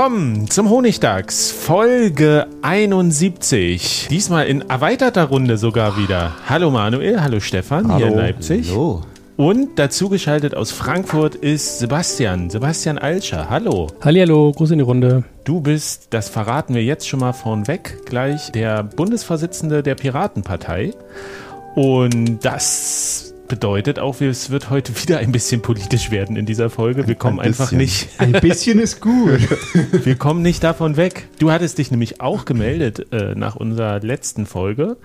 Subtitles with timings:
[0.00, 4.06] Willkommen zum Honigdachs, Folge 71.
[4.08, 6.32] Diesmal in erweiterter Runde sogar wieder.
[6.48, 7.98] Hallo Manuel, hallo Stefan hallo.
[7.98, 8.70] hier in Leipzig.
[8.70, 9.02] Hallo.
[9.36, 13.50] Und dazu geschaltet aus Frankfurt ist Sebastian, Sebastian Alscher.
[13.50, 13.88] Hallo.
[14.00, 15.24] Hallihallo, Gruß in die Runde.
[15.44, 20.94] Du bist, das verraten wir jetzt schon mal vornweg, gleich der Bundesvorsitzende der Piratenpartei.
[21.74, 22.99] Und das
[23.50, 27.08] bedeutet auch, es wird heute wieder ein bisschen politisch werden in dieser Folge.
[27.08, 28.08] Wir kommen einfach nicht.
[28.18, 29.40] Ein bisschen ist gut.
[30.04, 31.28] Wir kommen nicht davon weg.
[31.40, 34.96] Du hattest dich nämlich auch gemeldet äh, nach unserer letzten Folge,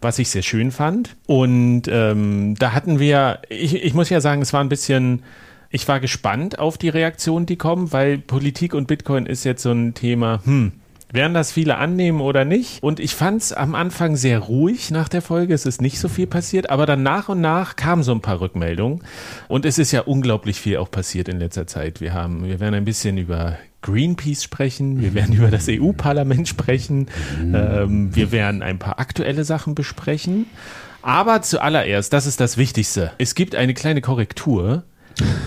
[0.00, 1.14] was ich sehr schön fand.
[1.26, 5.22] Und ähm, da hatten wir, ich, ich muss ja sagen, es war ein bisschen.
[5.68, 9.70] Ich war gespannt auf die Reaktionen, die kommen, weil Politik und Bitcoin ist jetzt so
[9.70, 10.72] ein Thema, hm,
[11.12, 12.82] werden das viele annehmen oder nicht?
[12.82, 15.54] Und ich fand es am Anfang sehr ruhig nach der Folge.
[15.54, 18.40] Es ist nicht so viel passiert, aber dann nach und nach kamen so ein paar
[18.40, 19.02] Rückmeldungen.
[19.48, 22.00] Und es ist ja unglaublich viel auch passiert in letzter Zeit.
[22.00, 27.08] Wir haben, wir werden ein bisschen über Greenpeace sprechen, wir werden über das EU-Parlament sprechen,
[27.40, 30.46] ähm, wir werden ein paar aktuelle Sachen besprechen.
[31.02, 33.12] Aber zuallererst, das ist das Wichtigste.
[33.16, 34.84] Es gibt eine kleine Korrektur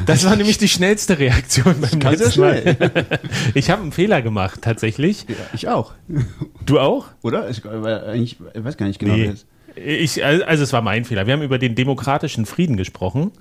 [0.06, 2.78] das war nämlich die schnellste Reaktion beim Kann letzten Mal.
[3.54, 5.26] Ich habe einen Fehler gemacht, tatsächlich.
[5.28, 5.94] Ja, ich auch.
[6.66, 7.08] Du auch?
[7.22, 7.50] Oder?
[7.50, 7.62] Ich,
[8.14, 9.34] ich weiß gar nicht genau, nee.
[9.76, 11.26] Ich, also es war mein Fehler.
[11.26, 13.32] Wir haben über den demokratischen Frieden gesprochen.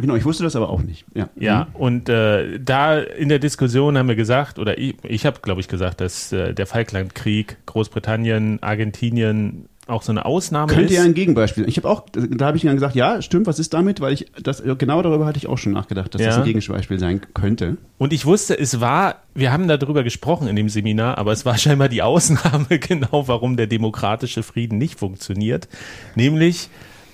[0.00, 1.04] Genau, ich wusste das aber auch nicht.
[1.14, 1.76] Ja, ja mhm.
[1.76, 5.68] und äh, da in der Diskussion haben wir gesagt, oder ich, ich habe, glaube ich,
[5.68, 10.98] gesagt, dass äh, der Falklandkrieg, Großbritannien, Argentinien, auch so eine Ausnahme Könnte ist.
[10.98, 11.68] ja ein Gegenbeispiel.
[11.68, 14.00] Ich habe auch, da habe ich dann gesagt, ja, stimmt, was ist damit?
[14.00, 16.28] Weil ich das genau darüber hatte ich auch schon nachgedacht, dass ja.
[16.28, 17.76] das ein Gegenbeispiel sein könnte.
[17.98, 21.58] Und ich wusste, es war, wir haben darüber gesprochen in dem Seminar, aber es war
[21.58, 25.68] scheinbar die Ausnahme genau, warum der demokratische Frieden nicht funktioniert.
[26.14, 26.68] Nämlich,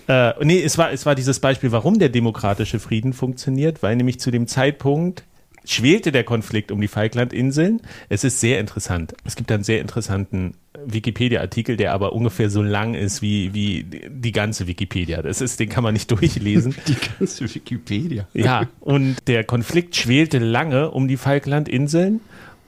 [0.08, 4.20] äh, nee, es war, es war dieses Beispiel, warum der demokratische Frieden funktioniert, weil nämlich
[4.20, 5.24] zu dem Zeitpunkt
[5.64, 7.80] schwelte der Konflikt um die Falklandinseln.
[8.08, 9.14] Es ist sehr interessant.
[9.24, 14.32] Es gibt einen sehr interessanten Wikipedia-Artikel, der aber ungefähr so lang ist wie, wie die
[14.32, 15.22] ganze Wikipedia.
[15.22, 16.74] Das ist, den kann man nicht durchlesen.
[16.86, 18.26] Die ganze Wikipedia.
[18.34, 22.20] Ja, und der Konflikt schwelte lange um die Falklandinseln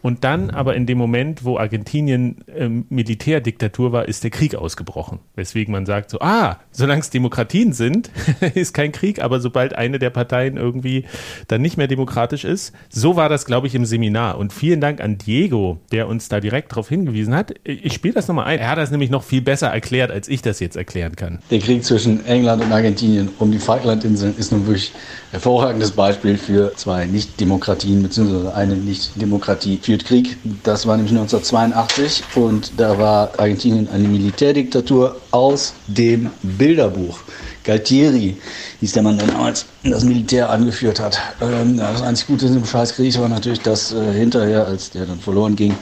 [0.03, 5.19] und dann aber in dem Moment, wo Argentinien ähm, Militärdiktatur war, ist der Krieg ausgebrochen.
[5.34, 8.10] Weswegen man sagt so, ah, solange es Demokratien sind,
[8.54, 11.04] ist kein Krieg, aber sobald eine der Parteien irgendwie
[11.48, 14.38] dann nicht mehr demokratisch ist, so war das, glaube ich, im Seminar.
[14.38, 17.54] Und vielen Dank an Diego, der uns da direkt darauf hingewiesen hat.
[17.64, 18.58] Ich spiele das nochmal ein.
[18.58, 21.41] Er hat das nämlich noch viel besser erklärt, als ich das jetzt erklären kann.
[21.50, 24.92] Der Krieg zwischen England und Argentinien um die Falklandinseln ist nun wirklich
[25.32, 30.37] hervorragendes Beispiel für zwei Nicht-Demokratien, beziehungsweise eine Nicht-Demokratie führt Krieg.
[30.65, 37.21] Das war nämlich 1982 und da war Argentinien eine Militärdiktatur aus dem Bilderbuch.
[37.65, 38.37] Galtieri
[38.81, 41.19] hieß der Mann, der damals das Militär angeführt hat.
[41.41, 45.21] Ähm, das einzig Gute in dem Scheißkrieg war natürlich, dass äh, hinterher, als der dann
[45.21, 45.75] verloren ging,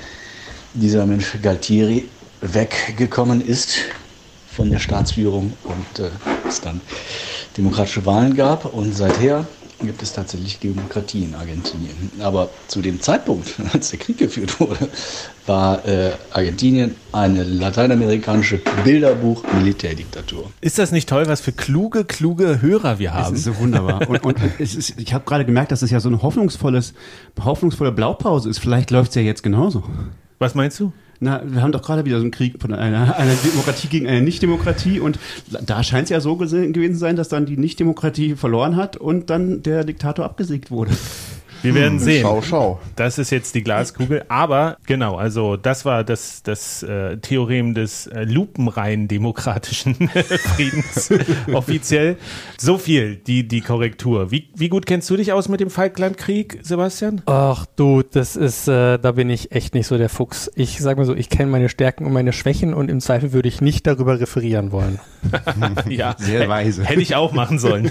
[0.75, 2.05] dieser Mensch Galtieri
[2.43, 3.75] weggekommen ist
[4.55, 6.11] von der Staatsführung und äh,
[6.47, 6.81] es dann
[7.57, 8.73] demokratische Wahlen gab.
[8.73, 9.49] Und seither
[9.81, 12.11] gibt es tatsächlich Demokratie in Argentinien.
[12.21, 14.89] Aber zu dem Zeitpunkt, als der Krieg geführt wurde,
[15.47, 20.51] war äh, Argentinien eine lateinamerikanische Bilderbuch-Militärdiktatur.
[20.61, 23.31] Ist das nicht toll, was für kluge, kluge Hörer wir haben?
[23.31, 24.09] Das ist so wunderbar.
[24.09, 26.95] Und, und ist, ich habe gerade gemerkt, dass es ja so eine hoffnungsvolles,
[27.43, 28.59] hoffnungsvolle Blaupause ist.
[28.59, 29.85] Vielleicht läuft es ja jetzt genauso.
[30.39, 30.93] Was meinst du?
[31.21, 34.23] Na, wir haben doch gerade wieder so einen Krieg von einer, einer Demokratie gegen eine
[34.23, 35.19] Nichtdemokratie und
[35.65, 39.31] da scheint es ja so gewesen zu sein, dass dann die Nichtdemokratie verloren hat und
[39.31, 40.93] dann der Diktator abgesägt wurde.
[41.63, 42.23] Wir werden sehen.
[42.23, 42.81] Schau, schau.
[42.97, 44.25] Das ist jetzt die Glaskugel.
[44.29, 49.95] Aber genau, also das war das, das äh, Theorem des äh, lupenrein demokratischen
[50.55, 51.13] Friedens
[51.53, 52.17] offiziell.
[52.59, 54.31] So viel, die, die Korrektur.
[54.31, 57.23] Wie, wie gut kennst du dich aus mit dem Falklandkrieg, Sebastian?
[57.27, 60.51] Ach du, das ist, äh, da bin ich echt nicht so der Fuchs.
[60.55, 63.49] Ich sag mal so, ich kenne meine Stärken und meine Schwächen und im Zweifel würde
[63.49, 64.99] ich nicht darüber referieren wollen.
[65.89, 66.85] ja, Sehr weise.
[66.85, 67.91] Hätte ich auch machen sollen.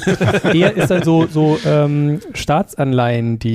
[0.54, 3.55] Eher ist dann so, so ähm, Staatsanleihen, die,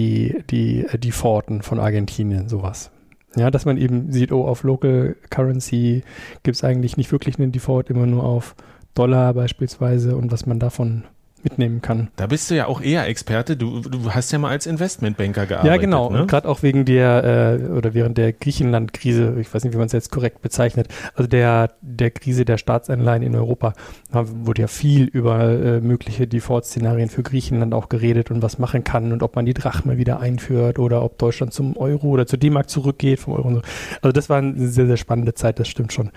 [0.51, 2.91] die äh, Defaulten von Argentinien, sowas.
[3.37, 6.03] Ja, dass man eben sieht, oh, auf Local Currency
[6.43, 8.57] gibt es eigentlich nicht wirklich einen Default, immer nur auf
[8.95, 11.05] Dollar beispielsweise und was man davon
[11.45, 12.09] mitnehmen kann.
[12.17, 13.57] Da bist du ja auch eher Experte.
[13.57, 15.73] Du, du hast ja mal als Investmentbanker gearbeitet.
[15.73, 16.11] Ja, genau.
[16.11, 16.23] Ne?
[16.23, 19.87] Und gerade auch wegen der äh, oder während der Griechenland-Krise, ich weiß nicht, wie man
[19.87, 23.75] es jetzt korrekt bezeichnet, also der, der Krise der Staatsanleihen in Europa,
[24.11, 28.85] da wurde ja viel über äh, mögliche Default-Szenarien für Griechenland auch geredet und was machen
[28.85, 32.39] kann und ob man die Drachme wieder einführt oder ob Deutschland zum Euro oder zur
[32.39, 33.63] D-Mark zurückgeht vom Euro und so.
[34.03, 36.11] Also das war eine sehr, sehr spannende Zeit, das stimmt schon.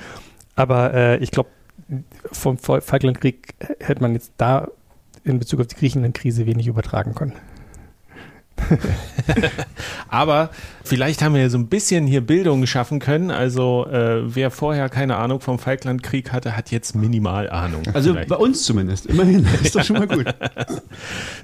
[0.55, 1.49] Aber äh, ich glaube,
[2.31, 4.67] vom Falklandkrieg hätte man jetzt da
[5.23, 7.33] in Bezug auf die Griechenland-Krise wenig übertragen können.
[10.09, 10.49] Aber
[10.83, 13.31] vielleicht haben wir ja so ein bisschen hier Bildung schaffen können.
[13.31, 17.81] Also äh, wer vorher keine Ahnung vom Falklandkrieg hatte, hat jetzt minimal Ahnung.
[17.93, 18.29] Also vielleicht.
[18.29, 19.07] bei uns zumindest.
[19.07, 19.45] Immerhin.
[19.63, 20.25] Ist doch schon mal gut.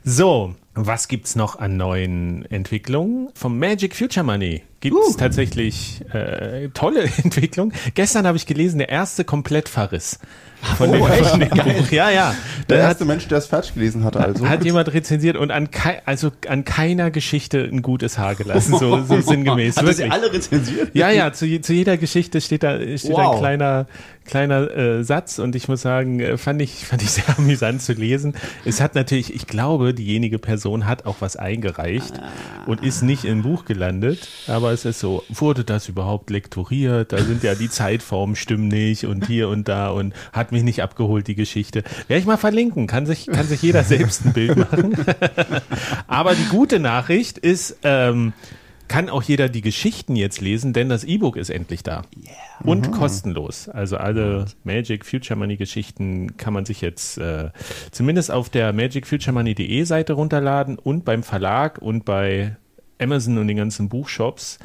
[0.04, 0.56] So,
[0.88, 3.30] was gibt's noch an neuen Entwicklungen?
[3.34, 5.18] Vom Magic Future Money gibt's Uh.
[5.18, 7.74] tatsächlich äh, tolle Entwicklungen.
[7.96, 10.20] Gestern habe ich gelesen, der erste Komplettverriss
[10.78, 11.90] von, dem, von dem Buch.
[11.92, 12.36] Ja, ja.
[12.70, 14.48] Der Da hat, erste Mensch, der es falsch gelesen hatte, also.
[14.48, 19.02] hat jemand rezensiert und an, kei also an keiner Geschichte ein gutes Haar gelassen, so,
[19.04, 19.78] so sinngemäß.
[19.78, 20.08] Hat das wirklich.
[20.14, 20.92] ja alle rezensiert?
[20.94, 23.36] Ja, ja, zu, zu jeder Geschichte steht da, steht Wow.
[23.36, 23.88] ein kleiner,
[24.26, 27.94] kleiner äh, Satz und ich muss sagen, äh, fand ich, fand ich sehr amüsant zu
[27.94, 28.34] lesen.
[28.66, 32.20] Es hat natürlich, ich glaube, diejenige Person hat auch was eingereicht
[32.66, 37.12] und ist nicht im Buch gelandet, aber es ist so, wurde das überhaupt lektoriert?
[37.14, 40.82] Da sind ja die Zeitformen stimmen nicht und hier und da und hat mich nicht
[40.82, 41.84] abgeholt, die Geschichte.
[42.08, 44.96] Werde ich mal verlinken, kann sich, kann sich jeder selbst ein Bild machen.
[46.08, 48.34] Aber die gute Nachricht ist, ähm,
[48.90, 52.02] kann auch jeder die Geschichten jetzt lesen, denn das E-Book ist endlich da.
[52.64, 53.70] Und kostenlos.
[53.70, 57.52] Also alle Magic Future Money Geschichten kann man sich jetzt äh,
[57.92, 62.58] zumindest auf der magicfuturemoney.de Seite runterladen und beim Verlag und bei
[63.00, 64.60] Amazon und den ganzen Buchshops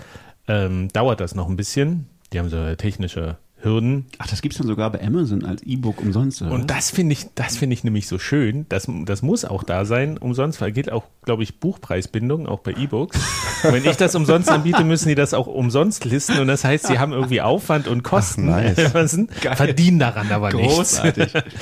[0.48, 2.08] ähm, dauert das noch ein bisschen.
[2.32, 4.06] Die haben so technische Hürden.
[4.18, 6.42] Ach, das gibt's dann sogar bei Amazon als E-Book umsonst.
[6.42, 6.52] Oder?
[6.52, 8.66] Und das finde ich, das finde ich nämlich so schön.
[8.68, 10.18] Das, das muss auch da sein.
[10.18, 13.18] Umsonst, weil gilt auch, glaube ich, Buchpreisbindung, auch bei E-Books.
[13.64, 16.38] Und Wenn ich das umsonst anbiete, müssen die das auch umsonst listen.
[16.38, 19.18] Und das heißt, sie haben irgendwie Aufwand und Kosten, Ach, nice.
[19.56, 21.34] Verdienen daran aber Großartig.
[21.34, 21.42] nichts.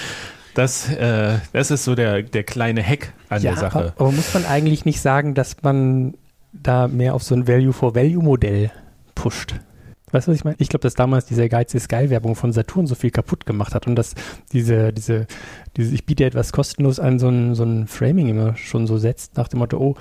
[0.54, 3.78] Das, äh, das ist so der, der kleine Hack an der Sache.
[3.78, 6.12] Aber, aber muss man eigentlich nicht sagen, dass man
[6.52, 8.70] da mehr auf so ein Value-for-Value-Modell
[9.14, 9.54] pusht?
[10.12, 10.56] Weißt du, was ich meine?
[10.58, 13.74] Ich glaube, dass damals diese Geiz ist geil Werbung von Saturn so viel kaputt gemacht
[13.74, 14.14] hat und dass
[14.52, 15.26] diese, diese,
[15.76, 19.36] diese, ich biete etwas kostenlos an, so ein, so ein Framing immer schon so setzt,
[19.36, 19.96] nach dem Motto, oh,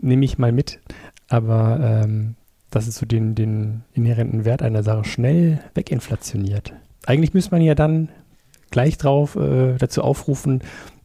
[0.00, 0.80] nehme ich mal mit.
[1.28, 2.34] Aber ähm,
[2.70, 6.72] dass es so den, den inhärenten Wert einer Sache schnell weginflationiert.
[7.06, 8.08] Eigentlich müsste man ja dann
[8.70, 10.62] gleich drauf äh, dazu aufrufen,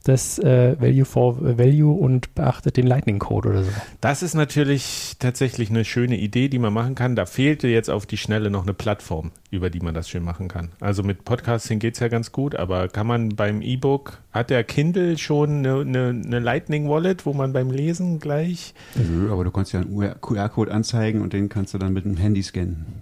[0.07, 3.71] das äh, Value for Value und beachtet den Lightning Code oder so.
[4.01, 7.15] Das ist natürlich tatsächlich eine schöne Idee, die man machen kann.
[7.15, 10.47] Da fehlte jetzt auf die Schnelle noch eine Plattform, über die man das schön machen
[10.47, 10.69] kann.
[10.79, 14.63] Also mit Podcasting geht es ja ganz gut, aber kann man beim E-Book, hat der
[14.63, 18.73] Kindle schon eine, eine, eine Lightning Wallet, wo man beim Lesen gleich.
[18.95, 22.17] Nö, aber du kannst ja einen QR-Code anzeigen und den kannst du dann mit dem
[22.17, 22.85] Handy scannen.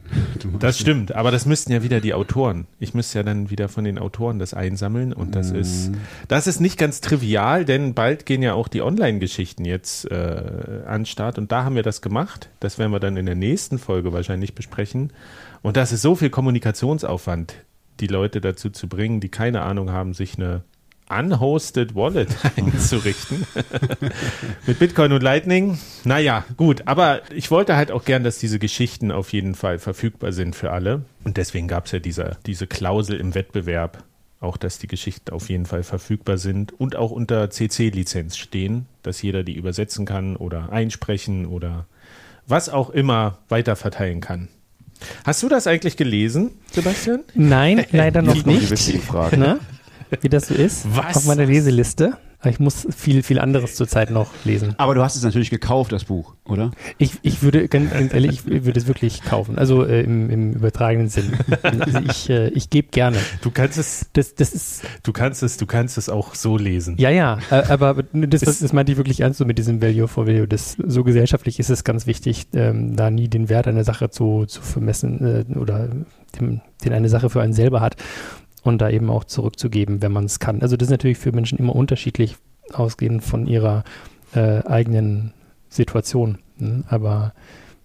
[0.59, 2.67] Das stimmt, aber das müssten ja wieder die Autoren.
[2.79, 5.91] Ich müsste ja dann wieder von den Autoren das einsammeln und das ist,
[6.27, 11.05] das ist nicht ganz trivial, denn bald gehen ja auch die Online-Geschichten jetzt äh, an
[11.05, 12.49] Start und da haben wir das gemacht.
[12.59, 15.11] Das werden wir dann in der nächsten Folge wahrscheinlich besprechen.
[15.61, 17.55] Und das ist so viel Kommunikationsaufwand,
[17.99, 20.63] die Leute dazu zu bringen, die keine Ahnung haben, sich eine
[21.09, 23.45] unhosted Wallet einzurichten.
[24.65, 25.77] Mit Bitcoin und Lightning.
[26.03, 26.83] Naja, gut.
[26.85, 30.71] Aber ich wollte halt auch gern, dass diese Geschichten auf jeden Fall verfügbar sind für
[30.71, 31.05] alle.
[31.23, 34.03] Und deswegen gab es ja diese, diese Klausel im Wettbewerb.
[34.45, 39.23] Auch, dass die Geschichten auf jeden Fall verfügbar sind und auch unter CC-Lizenz stehen, dass
[39.23, 41.87] jeder die übersetzen kann oder einsprechen oder
[42.45, 44.49] was auch immer weiter verteilen kann.
[45.25, 47.21] Hast du das eigentlich gelesen, Sebastian?
[47.33, 48.69] Nein, leider noch nicht.
[49.31, 49.59] Ne?
[50.21, 50.95] Wie das so ist.
[50.95, 51.17] Was?
[51.17, 52.15] Auf meiner Leseliste.
[52.45, 54.75] Ich muss viel, viel anderes zurzeit noch lesen.
[54.77, 56.71] Aber du hast es natürlich gekauft, das Buch, oder?
[56.97, 59.57] Ich, ich würde, ganz, ehrlich, ich würde es wirklich kaufen.
[59.57, 61.33] Also äh, im, im übertragenen Sinn.
[61.61, 63.17] Also ich, äh, ich gebe gerne.
[63.41, 66.95] Du kannst es, Das, das ist, du kannst es, du kannst es auch so lesen.
[66.97, 70.07] ja, ja, äh, aber das, das, das meinte ich wirklich ernst so mit diesem Value
[70.07, 70.47] for Value.
[70.47, 74.45] Das, so gesellschaftlich ist es ganz wichtig, ähm, da nie den Wert einer Sache zu,
[74.45, 75.89] zu vermessen äh, oder
[76.39, 77.95] dem, den eine Sache für einen selber hat
[78.65, 80.61] und da eben auch zurückzugeben, wenn man es kann.
[80.61, 82.35] Also das ist natürlich für Menschen immer unterschiedlich,
[82.73, 83.83] ausgehend von ihrer
[84.33, 85.33] äh, eigenen
[85.69, 86.39] Situation.
[86.57, 86.83] Ne?
[86.87, 87.33] Aber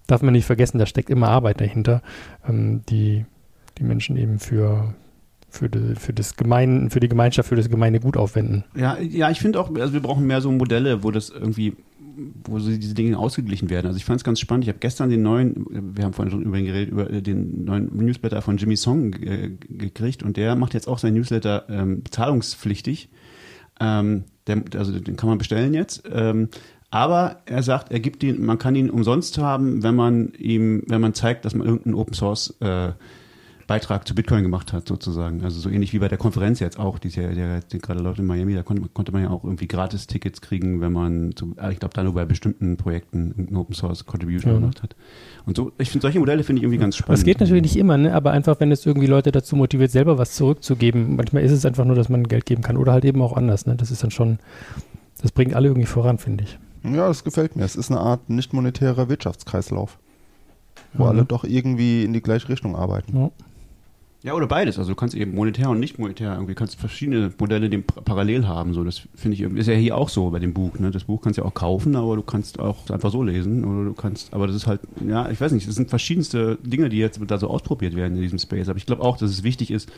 [0.07, 2.01] darf man nicht vergessen, da steckt immer Arbeit dahinter,
[2.47, 3.25] ähm, die
[3.77, 4.93] die Menschen eben für,
[5.49, 8.63] für, die, für das Gemein, für die Gemeinschaft, für das gemeine Gut aufwenden.
[8.75, 11.75] Ja, ja, ich finde auch, also wir brauchen mehr so Modelle, wo das irgendwie,
[12.43, 13.87] wo so diese Dinge ausgeglichen werden.
[13.87, 14.65] Also ich fand es ganz spannend.
[14.65, 17.95] Ich habe gestern den neuen, wir haben vorhin schon über ihn geredet, über den neuen
[17.95, 23.09] Newsletter von Jimmy Song äh, gekriegt und der macht jetzt auch seinen Newsletter ähm, zahlungspflichtig.
[23.79, 26.03] Ähm, der, also den kann man bestellen jetzt.
[26.11, 26.49] Ähm,
[26.89, 30.99] aber er sagt, er gibt ihn, man kann ihn umsonst haben, wenn man ihm, wenn
[30.99, 32.91] man zeigt, dass man irgendeinen Open Source äh,
[33.71, 35.43] Beitrag zu Bitcoin gemacht hat, sozusagen.
[35.43, 38.01] Also so ähnlich wie bei der Konferenz jetzt auch, die, ist ja, der, die gerade
[38.01, 41.55] läuft in Miami, da konnte, konnte man ja auch irgendwie Gratis-Tickets kriegen, wenn man, zu,
[41.71, 44.59] ich glaube, da nur bei bestimmten Projekten irgendeine Open Source Contribution Ja.
[44.59, 44.95] gemacht hat.
[45.45, 47.17] Und so, ich finde solche Modelle finde ich irgendwie ganz spannend.
[47.17, 48.13] Das geht natürlich nicht immer, ne?
[48.13, 51.15] aber einfach, wenn es irgendwie Leute dazu motiviert, selber was zurückzugeben.
[51.15, 53.65] Manchmal ist es einfach nur, dass man Geld geben kann oder halt eben auch anders.
[53.65, 53.75] Ne?
[53.75, 54.39] Das ist dann schon,
[55.21, 56.59] das bringt alle irgendwie voran, finde ich.
[56.83, 57.63] Ja, das gefällt mir.
[57.63, 59.97] Es ist eine Art nicht monetärer Wirtschaftskreislauf,
[60.93, 61.09] wo Mhm.
[61.09, 63.17] alle doch irgendwie in die gleiche Richtung arbeiten.
[63.17, 63.31] Ja.
[64.23, 64.77] Ja, oder beides.
[64.77, 68.45] Also du kannst eben monetär und nicht monetär irgendwie kannst verschiedene Modelle dem par- parallel
[68.47, 68.73] haben.
[68.75, 70.77] So, das finde ich ist ja hier auch so bei dem Buch.
[70.77, 70.91] Ne?
[70.91, 73.89] Das Buch kannst du ja auch kaufen, aber du kannst auch einfach so lesen oder
[73.89, 74.31] du kannst.
[74.31, 75.67] Aber das ist halt, ja, ich weiß nicht.
[75.67, 78.69] Das sind verschiedenste Dinge, die jetzt da so ausprobiert werden in diesem Space.
[78.69, 79.91] Aber ich glaube auch, dass es wichtig ist,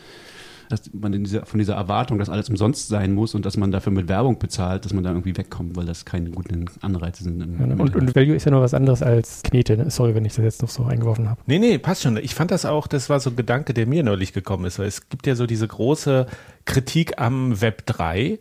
[0.68, 3.70] dass man in dieser, von dieser Erwartung, dass alles umsonst sein muss und dass man
[3.70, 7.42] dafür mit Werbung bezahlt, dass man da irgendwie wegkommt, weil das keine guten Anreize sind.
[7.42, 9.76] Im, im Und, und Value ist ja noch was anderes als Knete.
[9.76, 9.90] Ne?
[9.90, 11.40] Sorry, wenn ich das jetzt noch so eingeworfen habe.
[11.46, 12.16] Nee, nee, passt schon.
[12.16, 14.86] Ich fand das auch, das war so ein Gedanke, der mir neulich gekommen ist, weil
[14.86, 16.26] es gibt ja so diese große
[16.64, 18.38] Kritik am Web 3,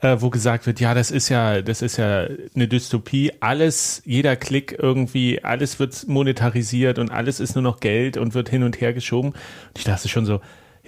[0.00, 4.36] äh, wo gesagt wird, ja, das ist ja, das ist ja eine Dystopie, alles, jeder
[4.36, 8.80] Klick irgendwie, alles wird monetarisiert und alles ist nur noch Geld und wird hin und
[8.80, 9.30] her geschoben.
[9.30, 10.40] Und ich dachte schon so,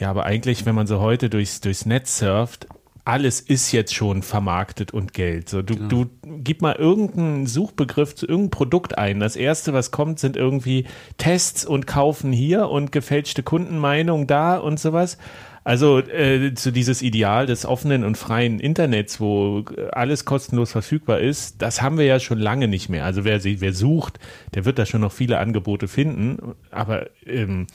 [0.03, 2.67] ja, aber eigentlich, wenn man so heute durchs, durchs Netz surft,
[3.05, 5.49] alles ist jetzt schon vermarktet und Geld.
[5.49, 9.21] So, du, du gib mal irgendeinen Suchbegriff zu irgendeinem Produkt ein.
[9.21, 10.87] Das erste, was kommt, sind irgendwie
[11.19, 15.19] Tests und Kaufen hier und gefälschte Kundenmeinung da und sowas.
[15.63, 21.21] Also äh, zu dieses Ideal des offenen und freien Internets, wo äh, alles kostenlos verfügbar
[21.21, 23.05] ist, das haben wir ja schon lange nicht mehr.
[23.05, 24.19] Also wer, wer sucht,
[24.55, 26.57] der wird da schon noch viele Angebote finden.
[26.73, 27.69] Aber ähm,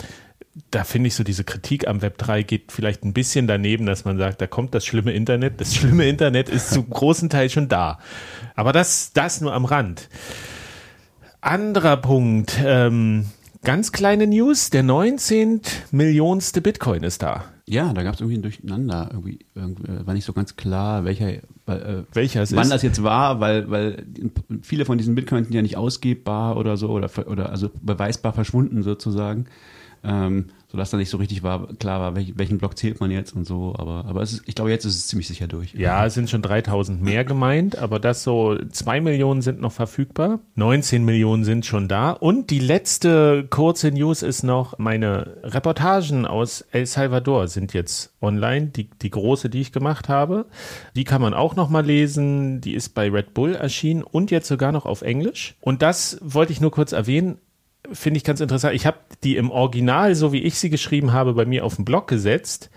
[0.72, 4.06] da finde ich so diese Kritik am Web 3 geht vielleicht ein bisschen daneben, dass
[4.06, 5.60] man sagt, da kommt das schlimme Internet.
[5.62, 8.00] Das schlimme Internet ist zum großen Teil schon da.
[8.56, 10.10] Aber das, das nur am Rand.
[11.42, 12.58] Anderer Punkt.
[12.64, 13.26] Ähm,
[13.64, 14.70] ganz kleine News.
[14.70, 15.62] Der 19
[15.92, 17.46] Millionste Bitcoin ist da.
[17.70, 19.10] Ja, da gab es irgendwie ein Durcheinander.
[19.12, 21.34] Irgendwie, äh, war nicht so ganz klar, welcher,
[21.68, 22.72] äh, Welcher es wann ist.
[22.72, 24.06] das jetzt war, weil, weil
[24.62, 28.84] viele von diesen Bitcoins sind ja nicht ausgebbar oder so oder, oder also beweisbar verschwunden
[28.84, 29.48] sozusagen.
[30.04, 33.34] Ähm, sodass da nicht so richtig war, klar war, welch, welchen Block zählt man jetzt
[33.36, 33.74] und so.
[33.78, 35.74] Aber, aber ist, ich glaube, jetzt ist es ziemlich sicher durch.
[35.74, 40.40] Ja, es sind schon 3000 mehr gemeint, aber das so, zwei Millionen sind noch verfügbar,
[40.56, 42.12] 19 Millionen sind schon da.
[42.12, 48.68] Und die letzte kurze News ist noch, meine Reportagen aus El Salvador sind jetzt online,
[48.68, 50.48] die, die große, die ich gemacht habe.
[50.96, 54.48] Die kann man auch noch mal lesen, die ist bei Red Bull erschienen und jetzt
[54.48, 55.56] sogar noch auf Englisch.
[55.62, 57.38] Und das wollte ich nur kurz erwähnen,
[57.92, 58.76] finde ich ganz interessant.
[58.76, 61.86] Ich habe die im Original, so wie ich sie geschrieben habe, bei mir auf den
[61.86, 62.70] Blog gesetzt,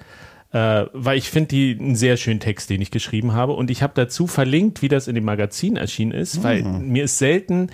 [0.52, 3.52] äh, weil ich finde die einen sehr schönen Text, den ich geschrieben habe.
[3.52, 7.18] Und ich habe dazu verlinkt, wie das in dem Magazin erschienen ist, weil mir ist
[7.18, 7.70] selten,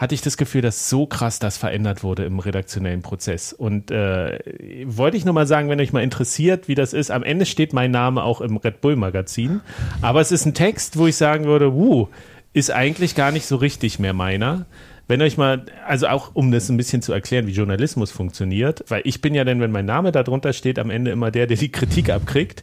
[0.00, 3.52] hatte ich das Gefühl, dass so krass das verändert wurde im redaktionellen Prozess.
[3.52, 4.38] Und äh,
[4.86, 7.74] wollte ich nur mal sagen, wenn euch mal interessiert, wie das ist, am Ende steht
[7.74, 9.60] mein Name auch im Red Bull Magazin.
[10.00, 12.08] Aber es ist ein Text, wo ich sagen würde, wuh,
[12.54, 14.64] ist eigentlich gar nicht so richtig mehr meiner.
[15.10, 19.02] Wenn euch mal, also auch um das ein bisschen zu erklären, wie Journalismus funktioniert, weil
[19.04, 21.56] ich bin ja dann, wenn mein Name da drunter steht, am Ende immer der, der
[21.56, 22.62] die Kritik abkriegt.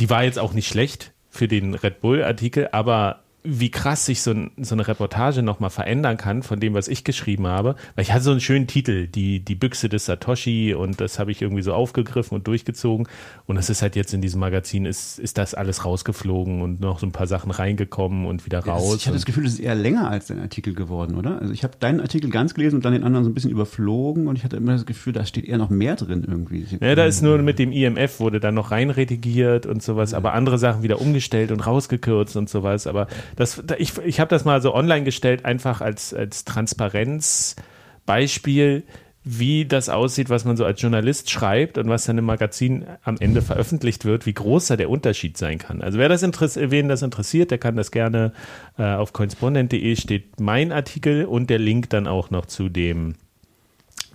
[0.00, 4.30] Die war jetzt auch nicht schlecht für den Red Bull-Artikel, aber wie krass sich so,
[4.30, 7.76] ein, so eine Reportage nochmal verändern kann von dem, was ich geschrieben habe.
[7.94, 11.30] Weil ich hatte so einen schönen Titel, die, die Büchse des Satoshi und das habe
[11.30, 13.06] ich irgendwie so aufgegriffen und durchgezogen.
[13.44, 16.98] Und das ist halt jetzt in diesem Magazin, ist, ist das alles rausgeflogen und noch
[16.98, 18.88] so ein paar Sachen reingekommen und wieder raus.
[18.88, 21.38] Ja, ich hatte das Gefühl, es ist eher länger als dein Artikel geworden, oder?
[21.38, 24.26] Also ich habe deinen Artikel ganz gelesen und dann den anderen so ein bisschen überflogen
[24.26, 26.64] und ich hatte immer das Gefühl, da steht eher noch mehr drin irgendwie.
[26.80, 30.56] Ja, da ist nur mit dem IMF wurde dann noch reinredigiert und sowas, aber andere
[30.56, 32.86] Sachen wieder umgestellt und rausgekürzt und sowas.
[32.86, 38.84] Aber das, ich, ich habe das mal so online gestellt, einfach als, als Transparenzbeispiel,
[39.26, 43.16] wie das aussieht, was man so als Journalist schreibt und was dann im Magazin am
[43.18, 45.80] Ende veröffentlicht wird, wie groß da der Unterschied sein kann.
[45.80, 48.34] Also wer das interessiert, wen das interessiert, der kann das gerne
[48.76, 53.14] äh, auf correspondent.de steht mein Artikel und der Link dann auch noch zu dem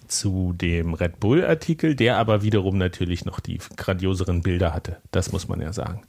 [0.07, 4.97] zu dem Red Bull Artikel, der aber wiederum natürlich noch die grandioseren Bilder hatte.
[5.11, 6.01] Das muss man ja sagen.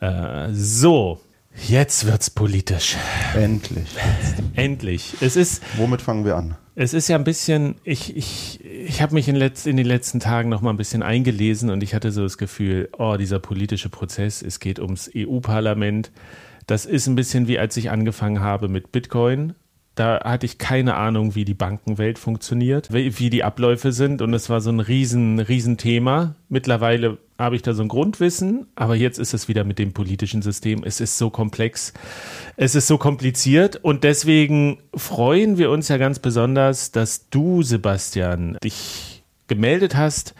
[0.00, 1.20] Äh, so,
[1.56, 2.96] Jetzt wird's politisch.
[3.34, 3.88] Endlich.
[4.54, 5.14] Endlich.
[5.20, 5.62] Es ist.
[5.76, 6.56] Womit fangen wir an?
[6.74, 7.76] Es ist ja ein bisschen.
[7.84, 11.02] Ich, ich, ich habe mich in, letz, in den letzten Tagen noch mal ein bisschen
[11.02, 16.10] eingelesen und ich hatte so das Gefühl, oh, dieser politische Prozess, es geht ums EU-Parlament.
[16.66, 19.54] Das ist ein bisschen wie als ich angefangen habe mit Bitcoin
[19.94, 24.50] da hatte ich keine Ahnung, wie die Bankenwelt funktioniert, wie die Abläufe sind und es
[24.50, 26.34] war so ein riesen, riesen Thema.
[26.48, 30.42] Mittlerweile habe ich da so ein Grundwissen, aber jetzt ist es wieder mit dem politischen
[30.42, 30.82] System.
[30.84, 31.92] Es ist so komplex,
[32.56, 38.58] es ist so kompliziert und deswegen freuen wir uns ja ganz besonders, dass du, Sebastian,
[38.64, 40.34] dich gemeldet hast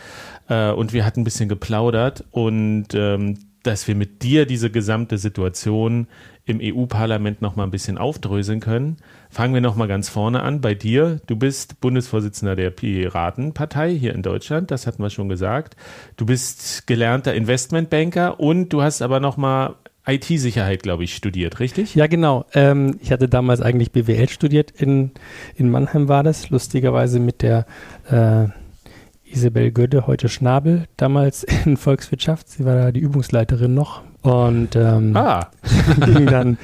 [0.48, 5.18] äh, und wir hatten ein bisschen geplaudert und ähm, dass wir mit dir diese gesamte
[5.18, 6.06] Situation
[6.46, 8.98] im EU-Parlament noch mal ein bisschen aufdröseln können.
[9.30, 11.20] Fangen wir noch mal ganz vorne an bei dir.
[11.26, 15.76] Du bist Bundesvorsitzender der Piratenpartei hier in Deutschland, das hatten wir schon gesagt.
[16.16, 21.94] Du bist gelernter Investmentbanker und du hast aber noch mal IT-Sicherheit, glaube ich, studiert, richtig?
[21.94, 22.44] Ja, genau.
[22.52, 24.70] Ähm, ich hatte damals eigentlich BWL studiert.
[24.70, 25.12] In,
[25.56, 27.64] in Mannheim war das, lustigerweise mit der
[28.10, 28.48] äh,
[29.24, 32.50] Isabel Gödde, heute Schnabel, damals in Volkswirtschaft.
[32.50, 35.50] Sie war da die Übungsleiterin noch und ähm, ah.
[36.04, 36.58] ging dann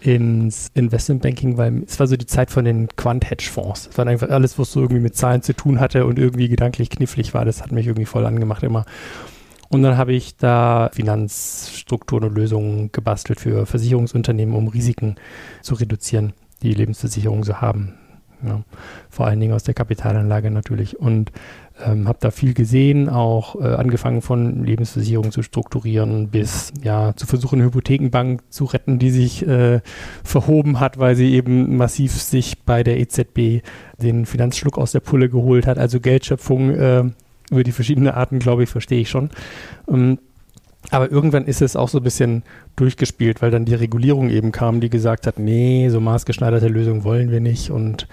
[0.00, 3.88] ins Investmentbanking, weil es war so die Zeit von den Quant-Hedge-Fonds.
[3.90, 6.90] Es war einfach alles, was so irgendwie mit Zahlen zu tun hatte und irgendwie gedanklich
[6.90, 7.44] knifflig war.
[7.44, 8.84] Das hat mich irgendwie voll angemacht immer.
[9.70, 15.14] Und dann habe ich da Finanzstrukturen und Lösungen gebastelt für Versicherungsunternehmen, um Risiken
[15.62, 17.94] zu reduzieren, die Lebensversicherungen so haben.
[18.44, 18.62] Ja,
[19.08, 20.98] vor allen Dingen aus der Kapitalanlage natürlich.
[20.98, 21.30] Und
[21.82, 27.26] ähm, habe da viel gesehen, auch äh, angefangen von Lebensversicherungen zu strukturieren bis ja zu
[27.26, 29.80] versuchen, eine Hypothekenbank zu retten, die sich äh,
[30.22, 33.64] verhoben hat, weil sie eben massiv sich bei der EZB
[34.00, 35.78] den Finanzschluck aus der Pulle geholt hat.
[35.78, 37.04] Also Geldschöpfung äh,
[37.50, 39.30] über die verschiedenen Arten, glaube ich, verstehe ich schon.
[39.88, 40.18] Ähm,
[40.90, 42.42] aber irgendwann ist es auch so ein bisschen
[42.76, 47.30] durchgespielt, weil dann die Regulierung eben kam, die gesagt hat, nee, so maßgeschneiderte Lösungen wollen
[47.30, 48.06] wir nicht und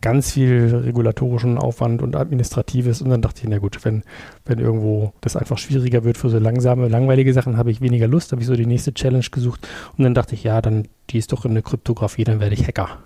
[0.00, 3.02] ganz viel regulatorischen Aufwand und administratives.
[3.02, 4.02] Und dann dachte ich, na gut, wenn,
[4.44, 8.32] wenn irgendwo das einfach schwieriger wird für so langsame, langweilige Sachen, habe ich weniger Lust,
[8.32, 9.66] habe ich so die nächste Challenge gesucht.
[9.96, 12.66] Und dann dachte ich, ja, dann die ist doch in der Kryptographie, dann werde ich
[12.66, 12.98] Hacker.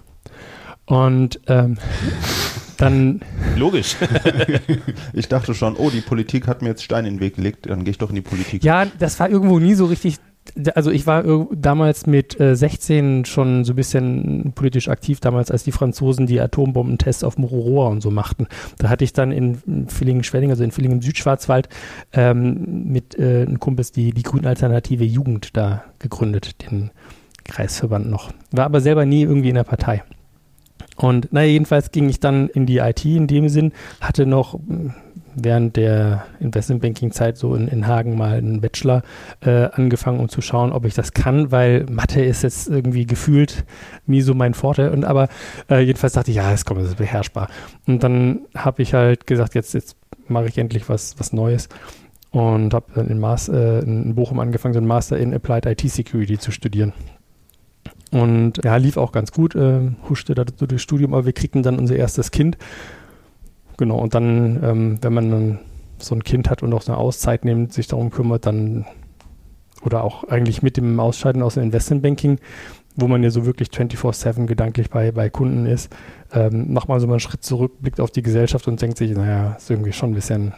[0.86, 1.78] Und ähm,
[2.76, 3.20] dann.
[3.56, 3.96] Logisch.
[5.12, 7.84] ich dachte schon, oh, die Politik hat mir jetzt Stein in den Weg gelegt, dann
[7.84, 8.64] gehe ich doch in die Politik.
[8.64, 10.16] Ja, das war irgendwo nie so richtig
[10.74, 15.64] also ich war damals mit äh, 16 schon so ein bisschen politisch aktiv, damals als
[15.64, 18.48] die Franzosen die Atombombentests auf Mururoa und so machten.
[18.78, 21.68] Da hatte ich dann in, Villingen-Schwenning, also in Villingen Südschwarzwald,
[22.12, 26.90] ähm, mit äh, einem Kumpels die, die Grünalternative Jugend da gegründet, den
[27.44, 28.32] Kreisverband noch.
[28.50, 30.02] War aber selber nie irgendwie in der Partei.
[30.96, 34.58] Und naja, jedenfalls ging ich dann in die IT in dem Sinn, hatte noch
[35.34, 39.02] während der Investmentbanking-Zeit so in, in, Hagen mal einen Bachelor
[39.40, 43.64] äh, angefangen, um zu schauen, ob ich das kann, weil Mathe ist jetzt irgendwie gefühlt
[44.06, 44.90] nie so mein Vorteil.
[44.90, 45.28] Und aber
[45.70, 47.48] äh, jedenfalls dachte ich, ja, das kommt, das ist beherrschbar.
[47.86, 49.96] Und dann habe ich halt gesagt, jetzt, jetzt
[50.28, 51.68] mache ich endlich was, was Neues
[52.30, 55.80] und habe dann in, Mas äh, in Bochum angefangen, so einen Master in Applied IT
[55.82, 56.92] Security zu studieren.
[58.10, 61.62] Und ja, lief auch ganz gut, äh, huschte da so durchs Studium, aber wir kriegten
[61.62, 62.58] dann unser erstes Kind
[63.76, 65.58] Genau, und dann, ähm, wenn man dann
[65.98, 68.86] so ein Kind hat und auch eine Auszeit nimmt, sich darum kümmert, dann
[69.84, 72.38] oder auch eigentlich mit dem Ausscheiden aus dem Investmentbanking,
[72.94, 75.92] wo man ja so wirklich 24-7 gedanklich bei, bei Kunden ist,
[76.32, 79.12] ähm, macht man so mal einen Schritt zurück, blickt auf die Gesellschaft und denkt sich,
[79.12, 80.52] naja, ist irgendwie schon ein bisschen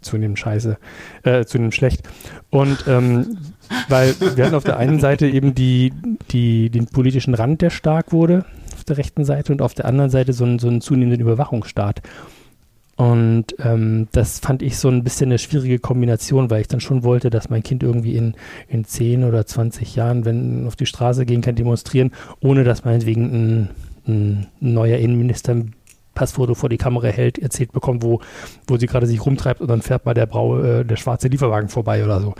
[0.00, 0.78] zunehmend scheiße,
[1.24, 2.08] äh, zunehmend schlecht.
[2.50, 3.38] Und ähm,
[3.88, 5.92] weil wir hatten auf der einen Seite eben die,
[6.30, 10.10] die, den politischen Rand, der stark wurde, auf der rechten Seite, und auf der anderen
[10.10, 12.02] Seite so einen, so einen zunehmenden Überwachungsstaat.
[12.98, 17.04] Und ähm, das fand ich so ein bisschen eine schwierige Kombination, weil ich dann schon
[17.04, 18.34] wollte, dass mein Kind irgendwie in,
[18.66, 23.22] in 10 oder 20 Jahren, wenn auf die Straße gehen kann, demonstrieren, ohne dass meinetwegen
[23.26, 23.68] ein,
[24.08, 25.74] ein neuer Innenminister ein
[26.16, 28.20] Passfoto vor die Kamera hält, erzählt bekommt, wo,
[28.66, 31.68] wo sie gerade sich rumtreibt und dann fährt mal der braue, äh, der schwarze Lieferwagen
[31.68, 32.34] vorbei oder so.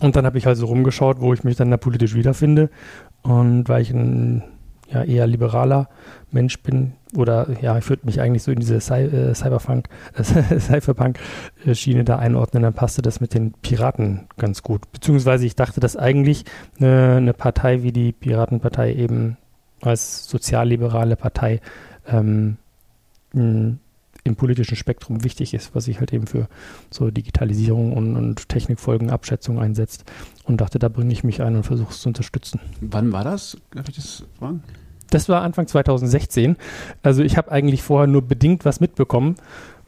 [0.00, 2.70] Und dann habe ich also rumgeschaut, wo ich mich dann da politisch wiederfinde.
[3.22, 4.44] Und weil ich ein
[4.88, 5.88] ja, eher liberaler
[6.30, 10.22] Mensch bin, oder ja, ich würde mich eigentlich so in diese Cy äh, Cyberpunk, äh,
[10.60, 14.90] Cyberpunk-Schiene da einordnen, dann passte das mit den Piraten ganz gut.
[14.92, 16.44] Beziehungsweise ich dachte, dass eigentlich
[16.78, 19.36] eine, eine Partei wie die Piratenpartei eben
[19.82, 21.60] als sozialliberale Partei
[22.06, 22.58] ähm,
[23.32, 26.48] im politischen Spektrum wichtig ist, was sich halt eben für
[26.90, 30.04] so Digitalisierung und, und Technikfolgenabschätzung einsetzt.
[30.44, 32.60] Und dachte, da bringe ich mich ein und versuche es zu unterstützen.
[32.80, 33.56] Wann war das?
[33.72, 34.62] Darf ich das fragen?
[35.10, 36.56] Das war Anfang 2016.
[37.02, 39.36] Also ich habe eigentlich vorher nur bedingt was mitbekommen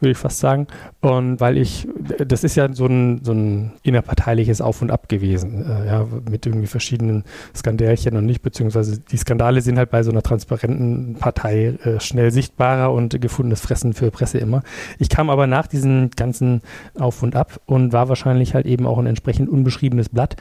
[0.03, 0.67] würde ich fast sagen.
[1.01, 5.65] Und weil ich, das ist ja so ein, so ein innerparteiliches Auf und Ab gewesen,
[5.65, 7.23] äh, ja, mit irgendwie verschiedenen
[7.55, 12.33] Skandälchen und nicht, beziehungsweise die Skandale sind halt bei so einer transparenten Partei äh, schnell
[12.33, 14.63] sichtbarer und gefundenes Fressen für Presse immer.
[14.99, 16.63] Ich kam aber nach diesem ganzen
[16.99, 20.35] Auf und Ab und war wahrscheinlich halt eben auch ein entsprechend unbeschriebenes Blatt,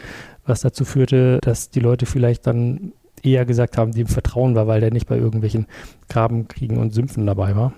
[0.46, 4.82] was dazu führte, dass die Leute vielleicht dann eher gesagt haben, dem Vertrauen war, weil
[4.82, 5.68] der nicht bei irgendwelchen
[6.10, 7.74] Grabenkriegen und Sümpfen dabei war.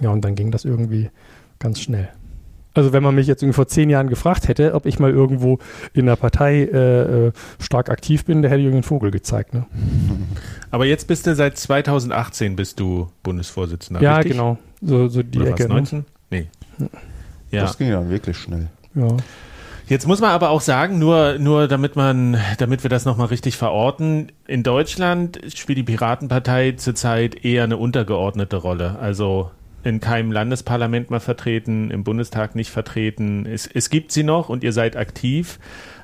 [0.00, 1.10] Ja, und dann ging das irgendwie
[1.58, 2.08] ganz schnell.
[2.74, 5.58] Also wenn man mich jetzt irgendwie vor zehn Jahren gefragt hätte, ob ich mal irgendwo
[5.92, 9.54] in der Partei äh, äh stark aktiv bin, da hätte ich irgendeinen Vogel gezeigt.
[9.54, 9.64] Ne?
[10.72, 14.02] Aber jetzt bist du seit 2018 bist du Bundesvorsitzender.
[14.02, 14.32] Ja, richtig?
[14.32, 14.58] genau.
[14.82, 15.64] So, so die Oder Ecke.
[15.64, 15.98] Was, 19?
[15.98, 16.04] Ne?
[16.30, 16.46] Nee.
[17.52, 17.62] Ja.
[17.62, 18.66] Das ging ja wirklich schnell.
[18.96, 19.16] Ja.
[19.86, 23.56] Jetzt muss man aber auch sagen, nur, nur damit man, damit wir das nochmal richtig
[23.56, 28.98] verorten, in Deutschland spielt die Piratenpartei zurzeit eher eine untergeordnete Rolle.
[28.98, 29.50] Also
[29.82, 33.44] in keinem Landesparlament mal vertreten, im Bundestag nicht vertreten.
[33.44, 35.58] Es, es gibt sie noch und ihr seid aktiv.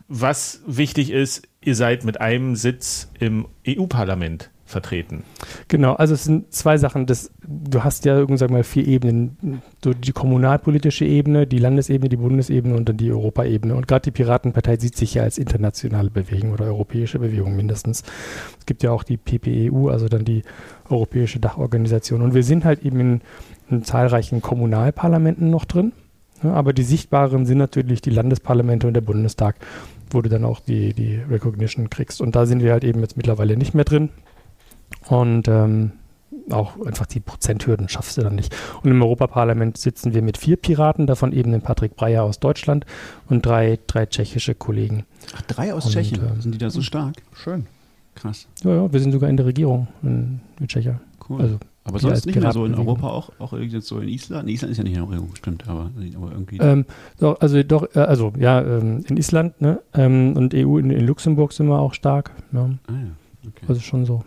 [0.08, 5.24] Was wichtig ist, ihr seid mit einem Sitz im EU-Parlament vertreten.
[5.68, 7.06] Genau, also es sind zwei Sachen.
[7.06, 9.62] Das, du hast ja sagen mal vier Ebenen.
[9.84, 13.74] So die kommunalpolitische Ebene, die Landesebene, die Bundesebene und dann die Europaebene.
[13.74, 18.02] Und gerade die Piratenpartei sieht sich ja als internationale Bewegung oder europäische Bewegung mindestens.
[18.58, 20.42] Es gibt ja auch die PPEU, also dann die
[20.88, 22.22] Europäische Dachorganisation.
[22.22, 23.20] Und wir sind halt eben in,
[23.70, 25.92] in zahlreichen Kommunalparlamenten noch drin.
[26.42, 29.56] Aber die sichtbaren sind natürlich die Landesparlamente und der Bundestag,
[30.10, 32.20] wo du dann auch die, die Recognition kriegst.
[32.20, 34.08] Und da sind wir halt eben jetzt mittlerweile nicht mehr drin.
[35.08, 35.92] Und ähm,
[36.50, 38.54] auch einfach die Prozenthürden schaffst du dann nicht.
[38.82, 42.86] Und im Europaparlament sitzen wir mit vier Piraten, davon eben den Patrick Breyer aus Deutschland
[43.28, 45.04] und drei, drei tschechische Kollegen.
[45.36, 46.20] Ach, drei aus und, Tschechien?
[46.20, 47.16] Ähm, Sind die da so stark?
[47.34, 47.66] Schön.
[48.14, 48.46] Krass.
[48.64, 51.00] Ja, ja, wir sind sogar in der Regierung in, in Tschechien.
[51.28, 51.40] Cool.
[51.40, 54.46] Also, aber sonst nicht mehr so in Europa auch, auch jetzt so in Island?
[54.46, 56.58] Nee, Island ist ja nicht in der Regierung, stimmt, aber, aber irgendwie.
[56.58, 56.84] Ähm,
[57.18, 59.80] doch, also doch, äh, also ja, ähm, in Island ne?
[59.94, 62.32] Ähm, und EU in, in, Luxemburg sind wir auch stark.
[62.52, 62.78] Ne?
[62.86, 63.48] Ah, ja.
[63.48, 63.64] okay.
[63.66, 64.22] Also schon so.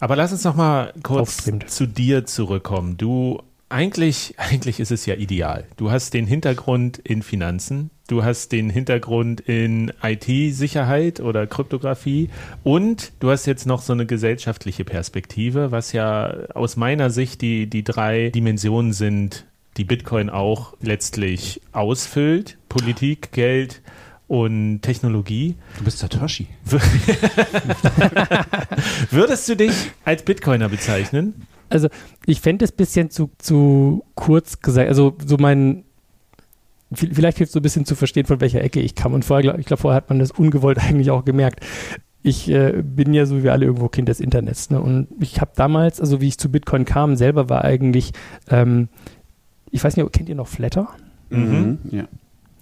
[0.00, 2.96] Aber lass uns noch mal kurz zu dir zurückkommen.
[2.96, 3.40] Du
[3.72, 5.64] eigentlich, eigentlich ist es ja ideal.
[5.76, 12.28] Du hast den Hintergrund in Finanzen, du hast den Hintergrund in IT-Sicherheit oder Kryptographie
[12.62, 17.66] und du hast jetzt noch so eine gesellschaftliche Perspektive, was ja aus meiner Sicht die,
[17.66, 19.46] die drei Dimensionen sind,
[19.78, 22.58] die Bitcoin auch letztlich ausfüllt.
[22.68, 23.80] Politik, Geld
[24.32, 25.56] und Technologie.
[25.76, 26.46] Du bist Satoshi.
[29.10, 31.46] Würdest du dich als Bitcoiner bezeichnen?
[31.68, 31.88] Also
[32.24, 34.88] ich fände es ein bisschen zu, zu kurz gesagt.
[34.88, 35.84] Also so mein,
[36.94, 39.12] vielleicht hilft es so ein bisschen zu verstehen, von welcher Ecke ich kam.
[39.12, 41.60] Und vorher, ich glaube, vorher hat man das ungewollt eigentlich auch gemerkt.
[42.22, 44.70] Ich äh, bin ja so wie wir alle irgendwo Kind des Internets.
[44.70, 44.80] Ne?
[44.80, 48.12] Und ich habe damals, also wie ich zu Bitcoin kam, selber war eigentlich,
[48.48, 48.88] ähm,
[49.70, 50.88] ich weiß nicht, kennt ihr noch Flatter?
[51.28, 51.80] Mhm.
[51.90, 52.04] Ja.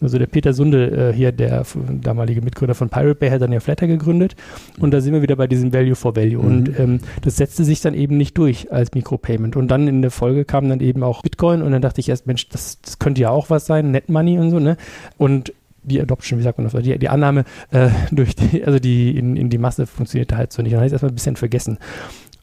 [0.00, 1.64] Also der Peter Sunde äh, hier, der
[2.02, 4.36] damalige Mitgründer von Pirate Bay, hat dann ja Flatter gegründet.
[4.78, 6.42] Und da sind wir wieder bei diesem Value for Value.
[6.42, 6.48] Mhm.
[6.48, 9.56] Und ähm, das setzte sich dann eben nicht durch als Micropayment.
[9.56, 11.62] Und dann in der Folge kam dann eben auch Bitcoin.
[11.62, 14.38] Und dann dachte ich erst, Mensch, das, das könnte ja auch was sein, Net Money
[14.38, 14.76] und so, ne?
[15.18, 19.16] Und die Adoption, wie sagt man das, die, die Annahme äh, durch die, also die
[19.16, 20.72] in, in die Masse funktionierte halt so nicht.
[20.72, 21.78] Dann habe ich erstmal ein bisschen vergessen.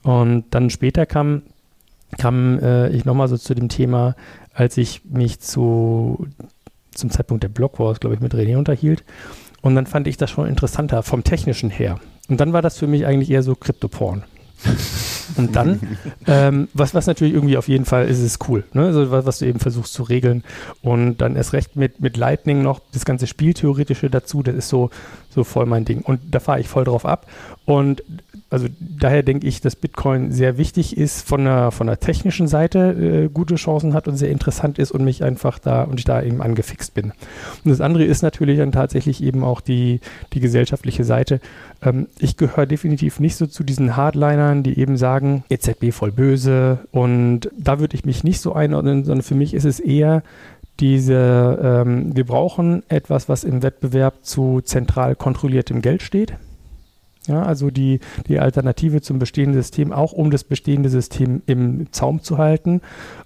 [0.02, 1.42] Und dann später kam,
[2.18, 4.14] kam äh, ich nochmal so zu dem Thema,
[4.54, 6.26] als ich mich zu
[6.98, 9.04] zum Zeitpunkt der Block Wars, glaube ich, mit René unterhielt.
[9.60, 11.98] Und dann fand ich das schon interessanter vom Technischen her.
[12.28, 14.24] Und dann war das für mich eigentlich eher so Kryptoporn.
[15.36, 18.86] Und dann, ähm, was, was natürlich irgendwie auf jeden Fall ist, ist cool, ne?
[18.86, 20.42] also, was, was du eben versuchst zu regeln.
[20.82, 24.90] Und dann erst recht mit, mit Lightning noch das ganze Spieltheoretische dazu, das ist so,
[25.28, 26.02] so voll mein Ding.
[26.02, 27.26] Und da fahre ich voll drauf ab.
[27.66, 28.02] Und
[28.50, 32.78] also daher denke ich, dass Bitcoin sehr wichtig ist, von der, von der technischen Seite
[32.92, 36.22] äh, gute Chancen hat und sehr interessant ist und mich einfach da und ich da
[36.22, 37.12] eben angefixt bin.
[37.64, 40.00] Und das andere ist natürlich dann tatsächlich eben auch die,
[40.32, 41.40] die gesellschaftliche Seite.
[41.82, 46.78] Ähm, ich gehöre definitiv nicht so zu diesen Hardlinern, die eben sagen, EZB voll böse
[46.90, 50.22] und da würde ich mich nicht so einordnen, sondern für mich ist es eher
[50.80, 56.34] diese, ähm, wir brauchen etwas, was im Wettbewerb zu zentral kontrolliertem Geld steht.
[57.28, 62.22] Ja, also die, die Alternative zum bestehenden System, auch um das bestehende System im Zaum
[62.22, 62.80] zu halten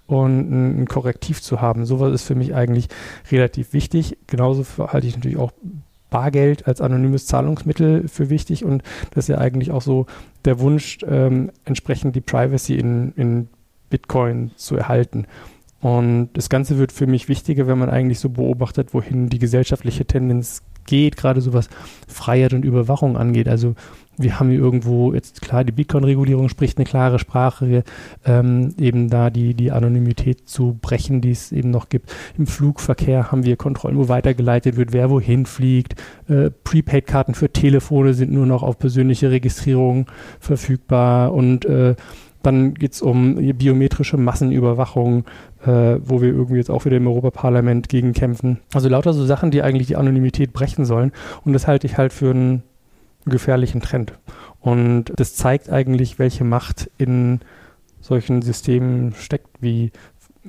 [0.07, 1.85] und ein, Korrektiv zu haben.
[1.85, 2.89] Sowas ist für mich eigentlich
[3.31, 4.17] relativ wichtig.
[4.27, 5.53] Genauso halte ich natürlich auch
[6.09, 10.05] Bargeld als anonymes Zahlungsmittel für wichtig und das ist ja eigentlich auch so
[10.45, 13.47] der Wunsch, ähm, entsprechend die Privacy in, in
[13.89, 15.25] Bitcoin zu erhalten.
[15.79, 20.05] Und das Ganze wird für mich wichtiger, wenn man eigentlich so beobachtet, wohin die gesellschaftliche
[20.05, 21.69] Tendenz geht, gerade so was
[22.07, 23.47] Freiheit und Überwachung angeht.
[23.47, 23.75] Also
[24.17, 27.83] wir haben hier irgendwo jetzt klar, die Bitcoin-Regulierung spricht eine klare Sprache,
[28.25, 32.13] ähm, eben da die, die Anonymität zu brechen, die es eben noch gibt.
[32.37, 35.95] Im Flugverkehr haben wir Kontrollen, wo weitergeleitet wird, wer wohin fliegt.
[36.27, 40.05] Äh, Prepaid-Karten für Telefone sind nur noch auf persönliche Registrierung
[40.39, 41.95] verfügbar und äh,
[42.43, 45.25] dann geht es um biometrische Massenüberwachung,
[45.65, 48.59] äh, wo wir irgendwie jetzt auch wieder im Europaparlament gegen kämpfen.
[48.73, 51.11] Also lauter so Sachen, die eigentlich die Anonymität brechen sollen.
[51.45, 52.63] Und das halte ich halt für einen
[53.25, 54.13] gefährlichen Trend.
[54.59, 57.39] Und das zeigt eigentlich, welche Macht in
[58.01, 59.91] solchen Systemen steckt, wie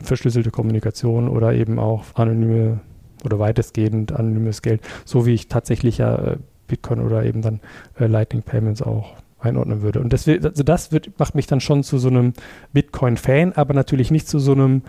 [0.00, 2.80] verschlüsselte Kommunikation oder eben auch anonyme
[3.24, 7.60] oder weitestgehend anonymes Geld, so wie ich tatsächlich ja äh, Bitcoin oder eben dann
[7.98, 10.00] äh, Lightning Payments auch einordnen würde.
[10.00, 12.32] Und das, wird, also das wird, macht mich dann schon zu so einem
[12.72, 14.82] Bitcoin-Fan, aber natürlich nicht zu so einem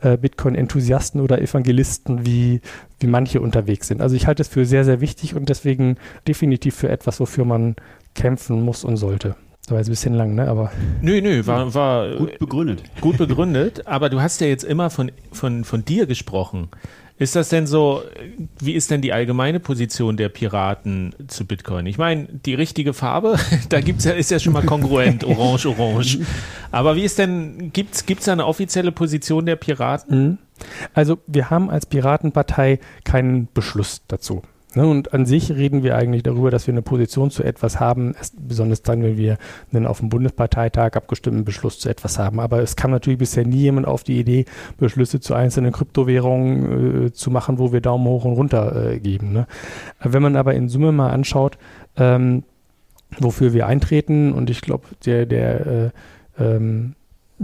[0.00, 2.60] äh, Bitcoin-Enthusiasten oder Evangelisten, wie,
[3.00, 4.00] wie manche unterwegs sind.
[4.00, 5.96] Also ich halte es für sehr, sehr wichtig und deswegen
[6.28, 7.76] definitiv für etwas, wofür man
[8.14, 9.36] kämpfen muss und sollte.
[9.62, 10.46] Das war jetzt ein bisschen lang, ne?
[10.46, 10.70] Aber.
[11.00, 12.82] Nö, nö, war, war Gut begründet.
[13.00, 13.86] gut begründet.
[13.86, 16.68] aber du hast ja jetzt immer von, von, von dir gesprochen.
[17.16, 18.02] Ist das denn so,
[18.58, 21.86] wie ist denn die allgemeine Position der Piraten zu Bitcoin?
[21.86, 26.18] Ich meine, die richtige Farbe, da gibt's ja, ist ja schon mal kongruent, orange, orange.
[26.72, 30.28] Aber wie ist denn, gibt's, gibt's da eine offizielle Position der Piraten?
[30.28, 30.38] Mhm.
[30.92, 34.42] Also wir haben als Piratenpartei keinen Beschluss dazu.
[34.76, 38.14] Ne, und an sich reden wir eigentlich darüber, dass wir eine Position zu etwas haben,
[38.36, 39.38] besonders dann, wenn wir
[39.72, 42.40] einen auf dem Bundesparteitag abgestimmten Beschluss zu etwas haben.
[42.40, 44.46] Aber es kam natürlich bisher nie jemand auf die Idee,
[44.78, 49.32] Beschlüsse zu einzelnen Kryptowährungen äh, zu machen, wo wir Daumen hoch und runter äh, geben.
[49.32, 49.46] Ne?
[50.02, 51.56] Wenn man aber in Summe mal anschaut,
[51.96, 52.42] ähm,
[53.18, 55.90] wofür wir eintreten, und ich glaube, der, der äh,
[56.38, 56.94] ähm,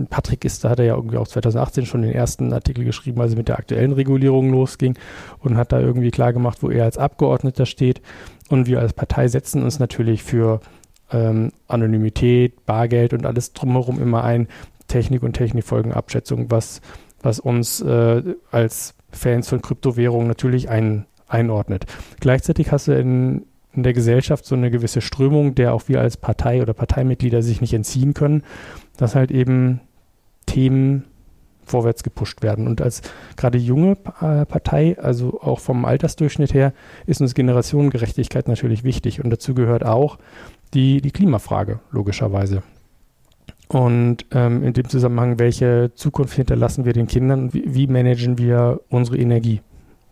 [0.09, 3.33] Patrick ist, da hat er ja irgendwie auch 2018 schon den ersten Artikel geschrieben, als
[3.33, 4.97] es mit der aktuellen Regulierung losging
[5.41, 8.01] und hat da irgendwie klar gemacht, wo er als Abgeordneter steht.
[8.49, 10.61] Und wir als Partei setzen uns natürlich für
[11.13, 14.49] ähm, Anonymität, Bargeld und alles drumherum immer ein,
[14.91, 16.81] Technik und Technikfolgenabschätzung, was,
[17.23, 21.87] was uns äh, als Fans von Kryptowährungen natürlich ein, einordnet.
[22.19, 26.17] Gleichzeitig hast du in, in der Gesellschaft so eine gewisse Strömung, der auch wir als
[26.17, 28.43] Partei oder Parteimitglieder sich nicht entziehen können,
[29.01, 29.81] dass halt eben
[30.47, 31.05] Themen
[31.65, 32.67] vorwärts gepusht werden.
[32.67, 33.03] Und als
[33.37, 36.73] gerade junge äh, Partei, also auch vom Altersdurchschnitt her,
[37.07, 39.23] ist uns Generationengerechtigkeit natürlich wichtig.
[39.25, 40.19] Und dazu gehört auch
[40.75, 42.63] die, die Klimafrage, logischerweise.
[43.69, 48.37] Und ähm, in dem Zusammenhang, welche Zukunft hinterlassen wir den Kindern und wie, wie managen
[48.37, 49.61] wir unsere Energie,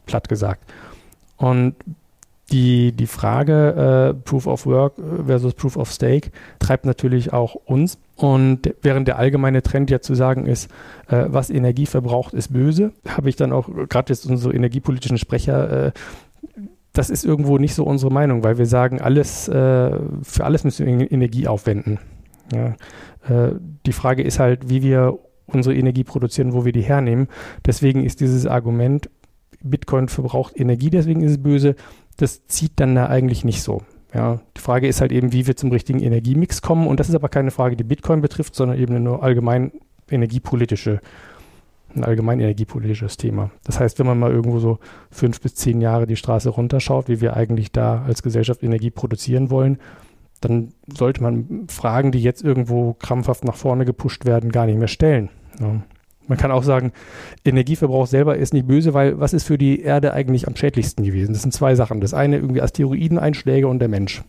[0.07, 0.62] platt gesagt.
[1.37, 1.74] Und
[2.51, 4.94] die, die Frage äh, Proof of Work
[5.27, 7.98] versus Proof of Stake treibt natürlich auch uns.
[8.18, 10.68] Und während der allgemeine Trend ja zu sagen ist,
[11.07, 15.87] äh, was Energie verbraucht, ist böse, habe ich dann auch gerade jetzt unsere energiepolitischen Sprecher,
[15.87, 15.92] äh,
[16.92, 19.52] das ist irgendwo nicht so unsere Meinung, weil wir sagen, alles, äh,
[20.22, 22.00] für alles müssen wir Energie aufwenden.
[22.52, 22.74] Ja.
[23.28, 23.54] Äh,
[23.87, 27.28] die Frage ist halt, wie wir unsere Energie produzieren, wo wir die hernehmen.
[27.64, 29.11] Deswegen ist dieses Argument,
[29.62, 31.76] Bitcoin verbraucht Energie, deswegen ist es böse,
[32.16, 33.83] das zieht dann da eigentlich nicht so.
[34.14, 36.87] Ja, die Frage ist halt eben, wie wir zum richtigen Energiemix kommen.
[36.87, 39.73] Und das ist aber keine Frage, die Bitcoin betrifft, sondern eben nur allgemein
[40.11, 41.01] energiepolitische,
[41.94, 43.51] ein allgemein energiepolitisches Thema.
[43.64, 44.79] Das heißt, wenn man mal irgendwo so
[45.11, 49.51] fünf bis zehn Jahre die Straße runterschaut, wie wir eigentlich da als Gesellschaft Energie produzieren
[49.51, 49.79] wollen,
[50.40, 54.88] dann sollte man Fragen, die jetzt irgendwo krampfhaft nach vorne gepusht werden, gar nicht mehr
[54.88, 55.31] stellen.
[55.61, 55.83] Ja.
[56.28, 56.92] Man kann auch sagen,
[57.44, 61.32] Energieverbrauch selber ist nicht böse, weil was ist für die Erde eigentlich am schädlichsten gewesen?
[61.32, 62.00] Das sind zwei Sachen.
[62.00, 64.22] Das eine irgendwie Asteroideneinschläge und der Mensch.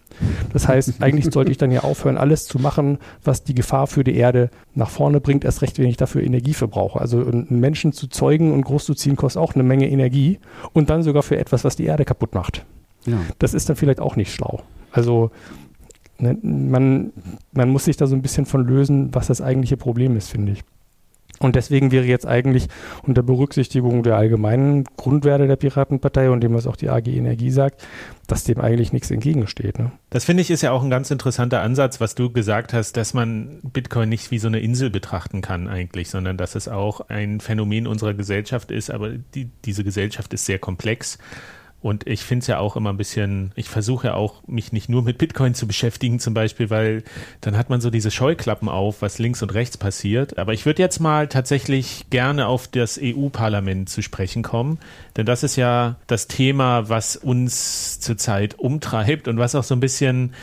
[0.54, 4.04] Das heißt, eigentlich sollte ich dann ja aufhören, alles zu machen, was die Gefahr für
[4.04, 7.00] die Erde nach vorne bringt, erst recht, wenn ich dafür Energie verbrauche.
[7.00, 10.40] Also einen Menschen zu zeugen und großzuziehen kostet auch eine Menge Energie
[10.74, 12.66] und dann sogar für etwas, was die Erde kaputt macht.
[13.06, 13.18] Ja.
[13.40, 14.62] Das ist dann vielleicht auch nicht schlau.
[14.92, 15.32] Also
[16.18, 17.12] ne, man,
[17.52, 20.54] man muss sich da so ein bisschen von lösen, was das eigentliche Problem ist, finde
[20.54, 20.64] ich.
[21.40, 22.68] Und deswegen wäre jetzt eigentlich
[23.04, 27.86] unter Berücksichtigung der allgemeinen Grundwerte der Piratenpartei und dem, was auch die AG Energie sagt,
[28.28, 29.80] dass dem eigentlich nichts entgegensteht.
[29.80, 29.92] Ne?
[30.10, 33.14] Das finde ich ist ja auch ein ganz interessanter Ansatz, was du gesagt hast, dass
[33.14, 37.40] man Bitcoin nicht wie so eine Insel betrachten kann eigentlich, sondern dass es auch ein
[37.40, 41.18] Phänomen unserer Gesellschaft ist, aber die, diese Gesellschaft ist sehr komplex
[41.82, 44.90] und ich finde es ja auch immer ein bisschen, ich versuche ja auch, mich nicht
[44.90, 47.04] nur mit Bitcoin zu beschäftigen, zum Beispiel, weil
[47.40, 50.38] dann hat man so diese Scheuklappen auf, was links und rechts passiert.
[50.38, 54.80] Aber ich würde jetzt mal tatsächlich gerne auf das EU-Parlament zu sprechen kommen,
[55.16, 59.80] denn das ist ja das Thema, was uns zurzeit umtreibt und was auch so ein
[59.80, 60.34] bisschen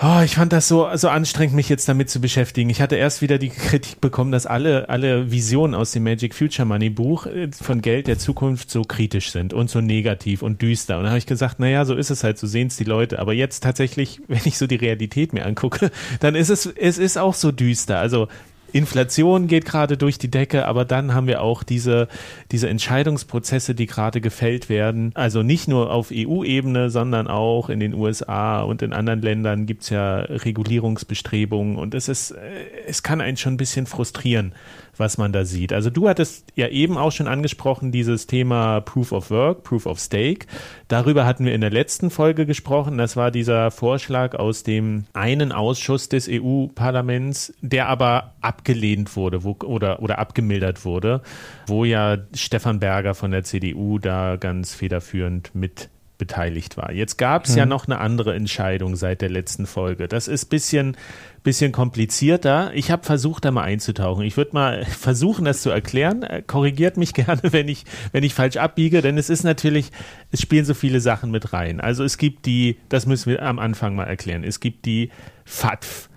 [0.00, 2.70] Oh, ich fand das so, so anstrengend, mich jetzt damit zu beschäftigen.
[2.70, 6.66] Ich hatte erst wieder die Kritik bekommen, dass alle, alle Visionen aus dem Magic Future
[6.66, 10.98] Money Buch äh, von Geld der Zukunft so kritisch sind und so negativ und düster.
[10.98, 13.18] Und da habe ich gesagt, naja, so ist es halt, so sehen es die Leute.
[13.18, 17.18] Aber jetzt tatsächlich, wenn ich so die Realität mir angucke, dann ist es, es ist
[17.18, 17.98] auch so düster.
[17.98, 18.28] Also
[18.72, 22.08] Inflation geht gerade durch die Decke, aber dann haben wir auch diese,
[22.52, 25.12] diese Entscheidungsprozesse, die gerade gefällt werden.
[25.14, 29.82] Also nicht nur auf EU-Ebene, sondern auch in den USA und in anderen Ländern gibt
[29.82, 32.38] es ja Regulierungsbestrebungen und es ist, äh,
[32.86, 34.52] es kann einen schon ein bisschen frustrieren,
[34.98, 35.72] was man da sieht.
[35.72, 39.98] Also du hattest ja eben auch schon angesprochen, dieses Thema Proof of Work, Proof of
[39.98, 40.46] Stake.
[40.88, 42.98] Darüber hatten wir in der letzten Folge gesprochen.
[42.98, 49.56] Das war dieser Vorschlag aus dem einen Ausschuss des EU-Parlaments, der aber abgelehnt wurde wo,
[49.64, 51.22] oder, oder abgemildert wurde,
[51.66, 56.92] wo ja Stefan Berger von der CDU da ganz federführend mit beteiligt war.
[56.92, 57.58] Jetzt gab es hm.
[57.58, 60.08] ja noch eine andere Entscheidung seit der letzten Folge.
[60.08, 60.96] Das ist bisschen
[61.42, 62.72] bisschen komplizierter.
[62.74, 64.24] Ich habe versucht, da mal einzutauchen.
[64.24, 66.22] Ich würde mal versuchen, das zu erklären.
[66.22, 69.90] Äh, korrigiert mich gerne, wenn ich, wenn ich falsch abbiege, denn es ist natürlich,
[70.30, 71.80] es spielen so viele Sachen mit rein.
[71.80, 75.10] Also es gibt die, das müssen wir am Anfang mal erklären, es gibt die
[75.44, 76.08] FATF.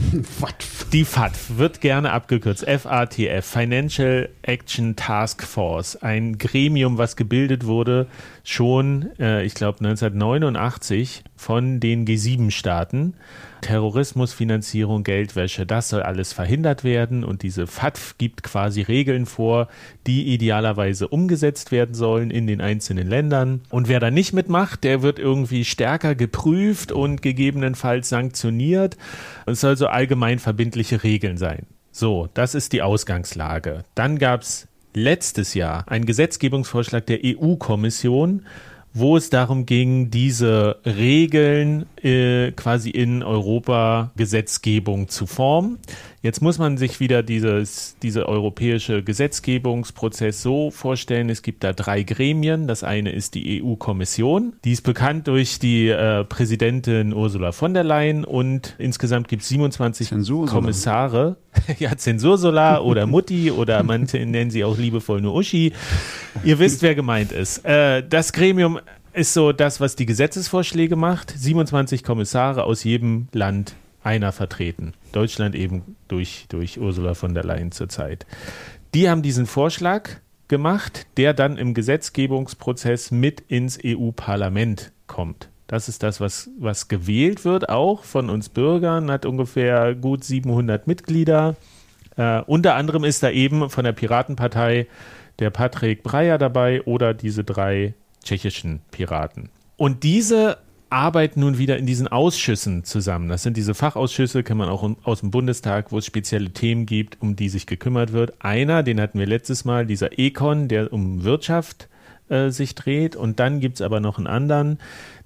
[0.92, 2.64] Die FATF wird gerne abgekürzt.
[2.66, 5.96] FATF, Financial Action Task Force.
[5.96, 8.06] Ein Gremium, was gebildet wurde
[8.42, 13.14] schon, äh, ich glaube, 1989 von den G7-Staaten.
[13.60, 19.68] Terrorismusfinanzierung, Geldwäsche, das soll alles verhindert werden und diese FATF gibt quasi Regeln vor,
[20.06, 23.62] die idealerweise umgesetzt werden sollen in den einzelnen Ländern.
[23.70, 28.96] Und wer da nicht mitmacht, der wird irgendwie stärker geprüft und gegebenenfalls sanktioniert.
[29.46, 31.66] Es soll so allgemein verbindliche Regeln sein.
[31.92, 33.84] So, das ist die Ausgangslage.
[33.94, 38.46] Dann gab es letztes Jahr einen Gesetzgebungsvorschlag der EU-Kommission,
[38.92, 45.78] wo es darum ging, diese Regeln äh, quasi in Europa Gesetzgebung zu formen.
[46.22, 51.30] Jetzt muss man sich wieder dieses, diese europäische Gesetzgebungsprozess so vorstellen.
[51.30, 52.66] Es gibt da drei Gremien.
[52.66, 54.52] Das eine ist die EU-Kommission.
[54.64, 59.48] Die ist bekannt durch die äh, Präsidentin Ursula von der Leyen und insgesamt gibt es
[59.48, 60.60] 27 Zensursolar.
[60.60, 61.36] Kommissare.
[61.78, 65.72] ja, Zensursolar oder Mutti oder manche nennen sie auch liebevoll nur Uschi.
[66.44, 67.64] Ihr wisst, wer gemeint ist.
[67.64, 68.78] Äh, das Gremium
[69.14, 71.32] ist so das, was die Gesetzesvorschläge macht.
[71.34, 74.92] 27 Kommissare aus jedem Land einer vertreten.
[75.12, 78.26] Deutschland eben durch, durch Ursula von der Leyen zurzeit.
[78.94, 80.10] Die haben diesen Vorschlag
[80.48, 85.48] gemacht, der dann im Gesetzgebungsprozess mit ins EU-Parlament kommt.
[85.66, 90.88] Das ist das, was, was gewählt wird, auch von uns Bürgern, hat ungefähr gut 700
[90.88, 91.54] Mitglieder.
[92.16, 94.88] Äh, unter anderem ist da eben von der Piratenpartei
[95.38, 97.94] der Patrick Breyer dabei oder diese drei
[98.24, 99.50] tschechischen Piraten.
[99.76, 100.58] Und diese
[100.90, 103.28] arbeiten nun wieder in diesen Ausschüssen zusammen.
[103.28, 107.18] Das sind diese Fachausschüsse, kann man auch aus dem Bundestag, wo es spezielle Themen gibt,
[107.20, 108.34] um die sich gekümmert wird.
[108.44, 111.88] Einer, den hatten wir letztes Mal, dieser Econ, der um Wirtschaft
[112.28, 113.16] äh, sich dreht.
[113.16, 114.78] Und dann gibt es aber noch einen anderen,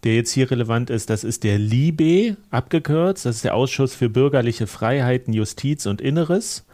[0.05, 1.11] der jetzt hier relevant ist.
[1.11, 3.27] Das ist der LIBE, abgekürzt.
[3.27, 6.67] Das ist der Ausschuss für bürgerliche Freiheiten, Justiz und Inneres.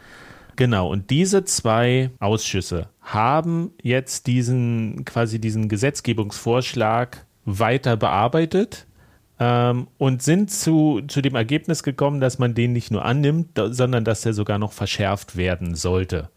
[0.57, 8.87] Genau, und diese zwei Ausschüsse haben jetzt diesen quasi diesen Gesetzgebungsvorschlag weiter bearbeitet
[9.39, 14.03] ähm, und sind zu, zu dem Ergebnis gekommen, dass man den nicht nur annimmt, sondern
[14.03, 16.29] dass er sogar noch verschärft werden sollte.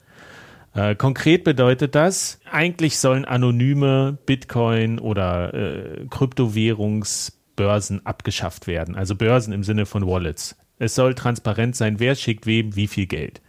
[0.74, 8.96] Äh, konkret bedeutet das, eigentlich sollen anonyme Bitcoin oder äh, Kryptowährungsbörsen abgeschafft werden.
[8.96, 10.56] Also Börsen im Sinne von Wallets.
[10.78, 13.40] Es soll transparent sein, wer schickt wem wie viel Geld.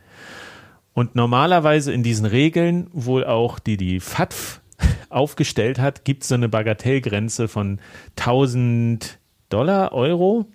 [0.94, 4.62] Und normalerweise in diesen Regeln, wohl auch die die FATF
[5.10, 7.80] aufgestellt hat, gibt es so eine Bagatellgrenze von
[8.18, 9.18] 1000
[9.50, 10.46] Dollar, Euro.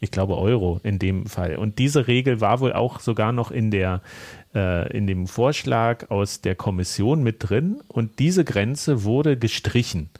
[0.00, 1.56] Ich glaube Euro in dem Fall.
[1.56, 4.02] Und diese Regel war wohl auch sogar noch in der
[4.54, 7.80] äh, in dem Vorschlag aus der Kommission mit drin.
[7.88, 10.10] Und diese Grenze wurde gestrichen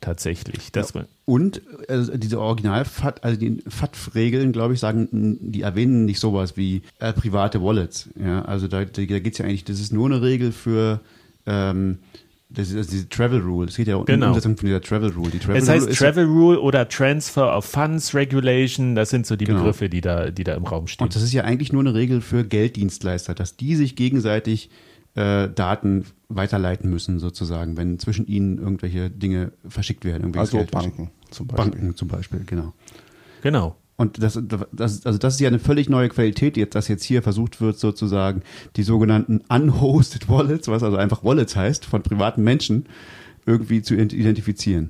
[0.00, 0.72] tatsächlich.
[0.72, 5.08] Dass man Und also diese original FAT, also die FATF-Regeln, glaube ich, sagen,
[5.40, 8.08] die erwähnen nicht sowas wie äh, private Wallets.
[8.22, 11.00] Ja, also da, da geht es ja eigentlich, das ist nur eine Regel für
[11.46, 11.98] ähm,
[12.52, 13.68] das ist also diese Travel Rule.
[13.68, 14.28] Es geht ja um die Genau.
[14.28, 15.30] Umsetzung von dieser Travel Rule.
[15.30, 18.96] Die Travel es heißt Rule ist Travel Rule oder Transfer of Funds Regulation.
[18.96, 19.60] Das sind so die Genau.
[19.60, 21.04] Begriffe, die da, die da im Raum stehen.
[21.04, 24.68] Und das ist ja eigentlich nur eine Regel für Gelddienstleister, dass die sich gegenseitig
[25.14, 30.36] äh, Daten weiterleiten müssen, sozusagen, wenn zwischen ihnen irgendwelche Dinge verschickt werden.
[30.36, 31.70] Also Banken zum Beispiel.
[31.70, 32.72] Banken zum Beispiel, genau.
[33.42, 33.76] genau.
[34.00, 34.40] Und das,
[34.72, 37.78] das, also das ist ja eine völlig neue Qualität, jetzt, dass jetzt hier versucht wird,
[37.78, 38.40] sozusagen
[38.76, 42.86] die sogenannten unhosted Wallets, was also einfach Wallets heißt, von privaten Menschen,
[43.44, 44.88] irgendwie zu identifizieren.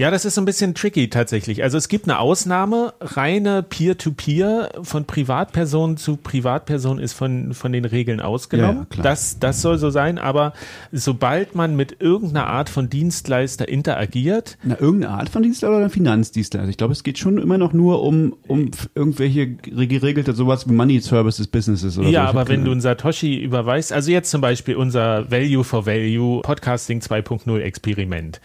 [0.00, 1.62] Ja, das ist so ein bisschen tricky tatsächlich.
[1.62, 7.84] Also es gibt eine Ausnahme, reine Peer-to-Peer von Privatperson zu Privatperson ist von, von den
[7.84, 8.86] Regeln ausgenommen.
[8.92, 10.54] Ja, ja, das, das soll so sein, aber
[10.90, 16.70] sobald man mit irgendeiner Art von Dienstleister interagiert, Na, irgendeine Art von Dienstleister oder Finanzdienstleister?
[16.70, 20.66] Ich glaube, es geht schon immer noch nur um, um f- irgendwelche ge- geregelte, sowas
[20.66, 22.12] wie Money Services Businesses oder so.
[22.12, 25.62] ja, Ich hab aber wenn du einen Satoshi überweist, also jetzt zum Beispiel unser Value
[25.62, 28.40] for Value Podcasting 2.0 Experiment.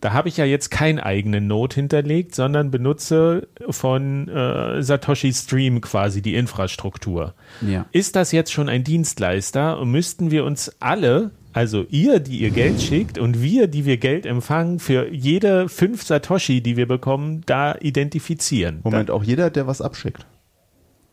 [0.00, 5.80] Da habe ich ja jetzt keinen eigenen Node hinterlegt, sondern benutze von äh, Satoshi Stream
[5.80, 7.34] quasi die Infrastruktur.
[7.62, 7.86] Ja.
[7.92, 12.50] Ist das jetzt schon ein Dienstleister und müssten wir uns alle, also ihr, die ihr
[12.50, 17.42] Geld schickt und wir, die wir Geld empfangen, für jede fünf Satoshi, die wir bekommen,
[17.46, 18.80] da identifizieren?
[18.84, 20.26] Moment, auch jeder, der was abschickt.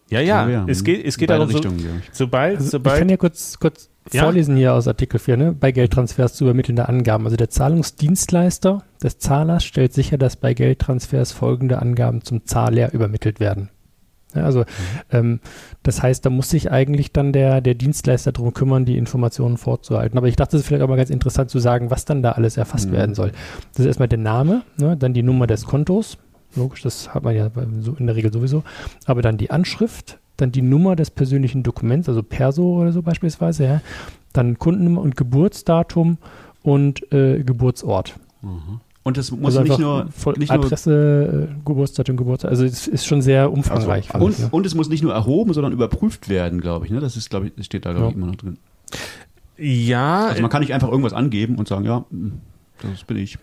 [0.10, 0.66] Ja, ja, ja.
[0.68, 1.66] es geht, es geht darum, so, ich.
[2.12, 4.24] sobald, Also ich sobald kann ja kurz, kurz Ja?
[4.24, 5.54] vorlesen hier aus Artikel 4, ne?
[5.54, 7.26] bei Geldtransfers zu übermittelnde Angaben.
[7.26, 13.40] Also der Zahlungsdienstleister des Zahlers stellt sicher, dass bei Geldtransfers folgende Angaben zum Zahler übermittelt
[13.40, 13.70] werden.
[14.36, 14.66] Ja, also
[15.12, 15.40] ähm,
[15.84, 20.18] das heißt, da muss sich eigentlich dann der, der Dienstleister darum kümmern, die Informationen vorzuhalten.
[20.18, 22.32] Aber ich dachte, es ist vielleicht auch mal ganz interessant zu sagen, was dann da
[22.32, 22.94] alles erfasst Mhm.
[22.94, 23.32] werden soll.
[23.72, 24.98] Das ist erstmal der Name, ne?
[24.98, 26.18] dann die Nummer des Kontos.
[26.56, 27.50] Logisch, das hat man ja
[27.80, 28.64] so in der Regel sowieso.
[29.06, 33.64] Aber dann die Anschrift, dann die Nummer des persönlichen Dokuments, also Perso oder so beispielsweise,
[33.66, 33.82] ja.
[34.34, 36.18] Dann Kundennummer und Geburtsdatum
[36.62, 38.16] und äh, Geburtsort.
[39.04, 42.52] Und das muss also nicht nur, voll nicht nur Adresse, äh, Geburtsdatum, Geburtstag.
[42.52, 44.14] Also es ist schon sehr umfangreich.
[44.14, 46.92] Also ich, und, und es muss nicht nur erhoben, sondern überprüft werden, glaube ich.
[46.92, 47.00] Ne?
[47.00, 48.18] Das ist, glaube ich, das steht da, glaube ich, Ja.
[48.18, 48.58] immer noch drin.
[49.58, 52.06] ja, Also man kann nicht einfach irgendwas angeben und sagen, ja,
[52.82, 53.38] das bin ich.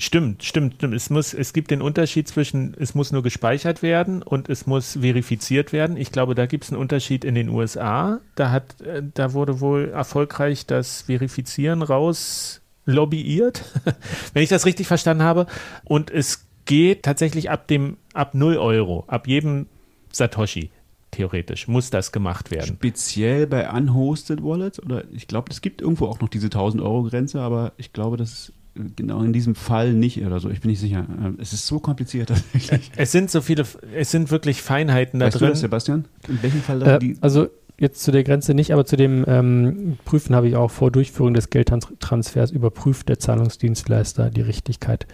[0.00, 0.94] Stimmt, stimmt, stimmt.
[0.94, 4.96] Es, muss, es gibt den Unterschied zwischen, es muss nur gespeichert werden und es muss
[4.98, 5.98] verifiziert werden.
[5.98, 8.18] Ich glaube, da gibt es einen Unterschied in den USA.
[8.34, 13.62] Da, hat, äh, da wurde wohl erfolgreich das Verifizieren raus lobbyiert,
[14.32, 15.46] wenn ich das richtig verstanden habe.
[15.84, 19.66] Und es geht tatsächlich ab dem, ab 0 Euro, ab jedem
[20.12, 20.70] Satoshi,
[21.10, 22.76] theoretisch, muss das gemacht werden.
[22.78, 27.02] Speziell bei unhosted Wallets oder ich glaube, es gibt irgendwo auch noch diese 1000 Euro
[27.02, 30.50] Grenze, aber ich glaube, das genau in diesem Fall nicht oder so.
[30.50, 31.06] Ich bin nicht sicher.
[31.08, 32.90] Ähm, Es ist so kompliziert tatsächlich.
[32.96, 33.64] Es sind so viele,
[33.94, 35.50] es sind wirklich Feinheiten da Weißt du drin.
[35.50, 36.04] das, Sebastian?
[36.28, 37.48] In welchem Fall da Äh, die also
[37.78, 41.34] jetzt zu der Grenze nicht, aber zu dem ähm, Prüfen habe ich auch vor Durchführung
[41.34, 45.06] des Geldtransfers überprüft der Zahlungsdienstleister die Richtigkeit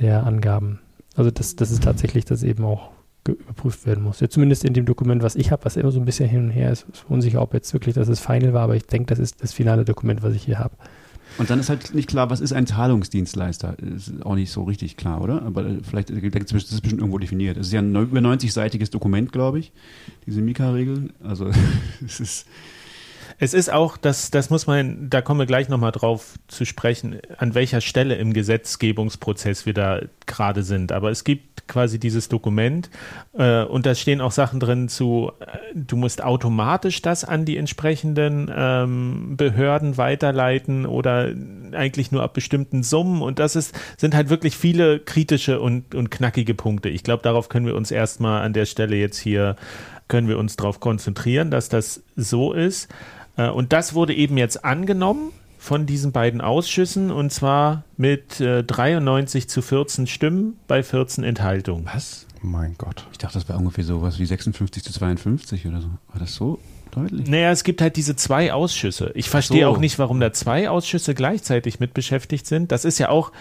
[0.00, 0.80] der Angaben.
[1.14, 2.90] Also das, das ist tatsächlich, dass eben auch
[3.28, 4.20] überprüft werden muss.
[4.20, 6.50] Ja, zumindest in dem Dokument, was ich habe, was immer so ein bisschen hin und
[6.50, 9.18] her ist, ist unsicher, ob jetzt wirklich das das Final war, aber ich denke, das
[9.18, 10.76] ist das finale Dokument, was ich hier habe.
[11.38, 13.76] Und dann ist halt nicht klar, was ist ein Zahlungsdienstleister?
[13.78, 15.42] Ist auch nicht so richtig klar, oder?
[15.42, 17.56] Aber vielleicht das ist bestimmt irgendwo definiert.
[17.56, 19.72] Es ist ja ein über 90-seitiges Dokument, glaube ich,
[20.26, 21.12] diese Mika-Regeln.
[21.22, 21.50] Also
[22.04, 22.46] es ist
[23.38, 27.20] Es ist auch, das, das muss man, da kommen wir gleich nochmal drauf zu sprechen,
[27.36, 30.90] an welcher Stelle im Gesetzgebungsprozess wir da gerade sind.
[30.90, 32.88] Aber es gibt quasi dieses Dokument
[33.36, 37.58] äh, und da stehen auch Sachen drin zu, äh, du musst automatisch das an die
[37.58, 41.30] entsprechenden ähm, Behörden weiterleiten oder
[41.72, 43.20] eigentlich nur ab bestimmten Summen.
[43.20, 46.88] Und das ist, sind halt wirklich viele kritische und, und knackige Punkte.
[46.88, 49.56] Ich glaube, darauf können wir uns erstmal an der Stelle jetzt hier,
[50.08, 52.88] können wir uns darauf konzentrieren, dass das so ist.
[53.36, 58.62] Äh, Und das wurde eben jetzt angenommen von diesen beiden Ausschüssen und zwar mit äh,
[58.62, 61.86] 93 zu 14 Stimmen bei 14 Enthaltungen.
[61.92, 62.26] was?
[62.42, 63.06] Mein Gott.
[63.12, 65.88] Ich dachte, das wäre ungefähr sowas wie 56 zu 52 oder so.
[66.12, 66.58] War das so
[66.92, 67.26] deutlich?
[67.28, 69.10] Naja, es gibt halt diese zwei Ausschüsse.
[69.14, 69.70] Ich verstehe so.
[69.70, 72.70] auch nicht, warum da zwei Ausschüsse gleichzeitig mit beschäftigt sind.
[72.70, 73.32] Das ist ja auch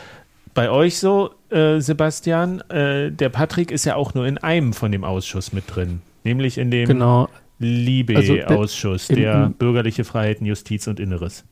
[0.55, 2.61] bei euch so, äh, Sebastian.
[2.69, 6.57] Äh, der Patrick ist ja auch nur in einem von dem Ausschuss mit drin, nämlich
[6.57, 7.29] in dem Genau.
[7.59, 11.45] Liebe-Ausschuss, Also, äh, der bürgerliche Freiheiten, Justiz und Inneres.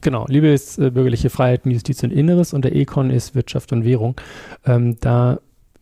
[0.00, 3.84] Genau, Liebe ist äh, bürgerliche Freiheiten, Justiz und Inneres und der Econ ist Wirtschaft und
[3.84, 4.20] Währung.
[4.66, 5.38] Ähm, da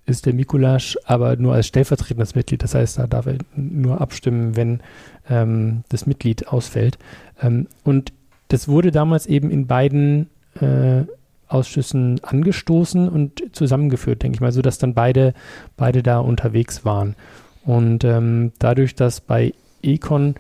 [0.06, 2.62] ist der Mikulasch aber nur als stellvertretendes Mitglied.
[2.62, 4.80] Das heißt, da darf er nur abstimmen, wenn
[5.28, 6.98] ähm, das Mitglied ausfällt.
[7.40, 8.12] Ähm, und
[8.48, 10.28] das wurde damals eben in beiden
[10.60, 11.04] äh,
[11.48, 15.34] Ausschüssen angestoßen und zusammengeführt, denke ich mal, so dass dann beide,
[15.76, 17.16] beide da unterwegs waren.
[17.70, 20.34] Und ähm, dadurch, dass bei Econ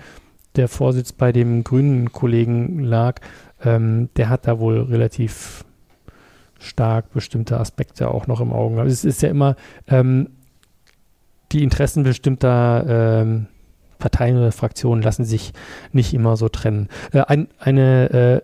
[0.56, 3.20] der Vorsitz bei dem grünen Kollegen lag,
[3.62, 5.64] ähm, der hat da wohl relativ
[6.58, 8.74] stark bestimmte Aspekte auch noch im Auge.
[8.74, 8.90] gehabt.
[8.90, 9.54] Es ist ja immer
[9.86, 10.30] ähm,
[11.52, 13.46] die Interessen bestimmter ähm,
[14.00, 15.52] Parteien oder Fraktionen lassen sich
[15.92, 16.88] nicht immer so trennen.
[17.12, 18.42] Äh, ein, eine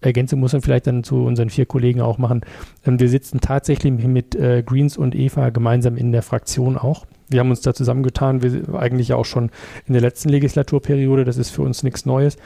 [0.00, 2.40] äh, Ergänzung muss man vielleicht dann zu unseren vier Kollegen auch machen.
[2.86, 7.04] Ähm, wir sitzen tatsächlich mit äh, Greens und Eva gemeinsam in der Fraktion auch.
[7.32, 9.50] Wir haben uns da zusammengetan, wir eigentlich auch schon
[9.86, 12.36] in der letzten Legislaturperiode, das ist für uns nichts Neues.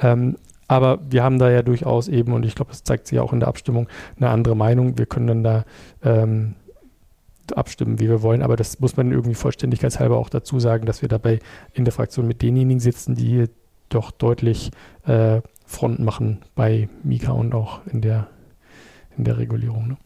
[0.00, 0.36] Ähm,
[0.68, 3.40] aber wir haben da ja durchaus eben, und ich glaube, das zeigt sich auch in
[3.40, 4.96] der Abstimmung, eine andere Meinung.
[4.98, 5.64] Wir können dann da
[6.02, 6.54] ähm,
[7.54, 11.08] abstimmen, wie wir wollen, aber das muss man irgendwie vollständigkeitshalber auch dazu sagen, dass wir
[11.08, 11.40] dabei
[11.74, 13.48] in der Fraktion mit denjenigen sitzen, die hier
[13.90, 14.70] doch deutlich
[15.06, 18.28] äh, Front machen bei Mika und auch in der,
[19.16, 19.88] in der Regulierung.
[19.88, 19.96] Ne?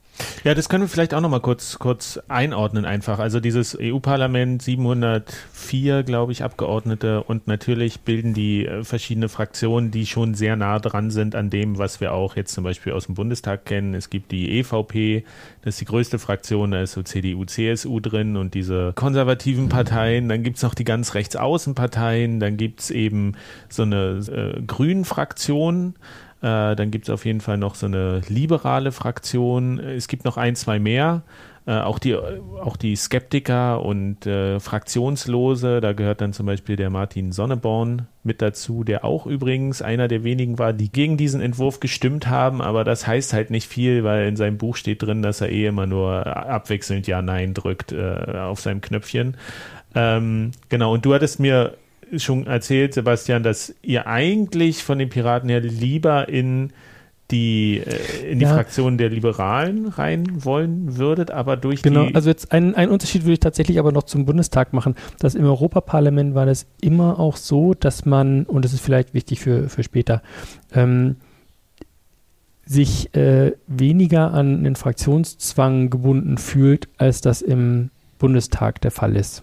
[0.44, 3.18] Ja, das können wir vielleicht auch nochmal kurz, kurz einordnen einfach.
[3.18, 10.06] Also dieses EU-Parlament, 704, glaube ich, Abgeordnete und natürlich bilden die äh, verschiedene Fraktionen, die
[10.06, 13.14] schon sehr nah dran sind an dem, was wir auch jetzt zum Beispiel aus dem
[13.14, 13.94] Bundestag kennen.
[13.94, 15.24] Es gibt die EVP,
[15.62, 20.28] das ist die größte Fraktion, da ist so CDU, CSU drin und diese konservativen Parteien.
[20.28, 23.34] Dann gibt's noch die ganz rechtsaußen-Parteien, dann gibt's eben
[23.68, 25.94] so eine äh, Grünen-Fraktion.
[26.40, 29.78] Äh, dann gibt es auf jeden Fall noch so eine liberale Fraktion.
[29.78, 31.22] Es gibt noch ein, zwei mehr.
[31.68, 35.82] Äh, auch, die, auch die Skeptiker und äh, Fraktionslose.
[35.82, 40.24] Da gehört dann zum Beispiel der Martin Sonneborn mit dazu, der auch übrigens einer der
[40.24, 42.62] wenigen war, die gegen diesen Entwurf gestimmt haben.
[42.62, 45.66] Aber das heißt halt nicht viel, weil in seinem Buch steht drin, dass er eh
[45.66, 49.36] immer nur abwechselnd Ja, Nein drückt äh, auf seinem Knöpfchen.
[49.94, 51.74] Ähm, genau, und du hattest mir
[52.16, 56.72] schon erzählt, Sebastian, dass ihr eigentlich von den Piraten her lieber in
[57.30, 58.54] die, äh, in die Ja.
[58.54, 62.14] Fraktion der Liberalen rein wollen würdet, aber durch Genau, die.
[62.14, 64.94] also jetzt einen, einen Unterschied würde ich tatsächlich aber noch zum Bundestag machen.
[65.18, 69.40] Das im Europaparlament war das immer auch so, dass man, und das ist vielleicht wichtig
[69.40, 70.22] für, für später,
[70.72, 71.16] ähm,
[72.64, 79.42] sich äh, weniger an den Fraktionszwang gebunden fühlt, als das im Bundestag der Fall ist.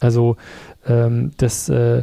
[0.00, 0.36] Also
[0.86, 2.02] ähm, das äh,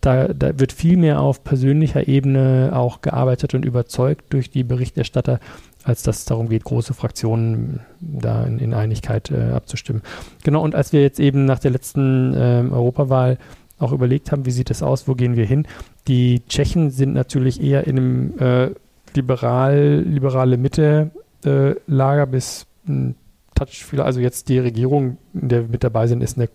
[0.00, 5.40] da, da wird viel mehr auf persönlicher Ebene auch gearbeitet und überzeugt durch die Berichterstatter,
[5.82, 10.02] als dass es darum geht, große Fraktionen da in, in Einigkeit äh, abzustimmen.
[10.44, 13.38] Genau, und als wir jetzt eben nach der letzten ähm, Europawahl
[13.78, 15.66] auch überlegt haben, wie sieht es aus, wo gehen wir hin,
[16.06, 18.70] die Tschechen sind natürlich eher in einem äh,
[19.14, 23.14] liberal, liberale Mitte-Lager bis ein
[23.54, 26.48] Touch, also jetzt die Regierung, in der wir mit dabei sind, ist eine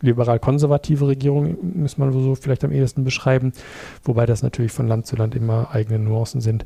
[0.00, 3.52] liberal-konservative Regierung, muss man so vielleicht am ehesten beschreiben,
[4.04, 6.64] wobei das natürlich von Land zu Land immer eigene Nuancen sind.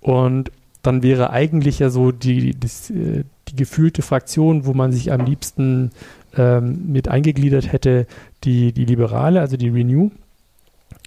[0.00, 0.50] Und
[0.82, 5.24] dann wäre eigentlich ja so die, das, äh, die gefühlte Fraktion, wo man sich am
[5.24, 5.90] liebsten
[6.36, 8.06] ähm, mit eingegliedert hätte,
[8.44, 10.10] die, die Liberale, also die Renew.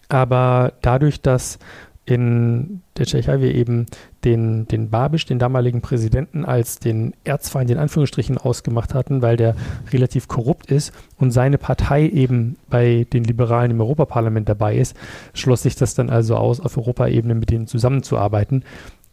[0.07, 1.59] Aber dadurch, dass
[2.05, 3.87] in der Tschechei wir eben
[4.23, 9.55] den, den Babisch, den damaligen Präsidenten, als den Erzfeind in Anführungsstrichen ausgemacht hatten, weil der
[9.91, 14.95] relativ korrupt ist und seine Partei eben bei den Liberalen im Europaparlament dabei ist,
[15.33, 18.63] schloss sich das dann also aus, auf Europaebene mit denen zusammenzuarbeiten,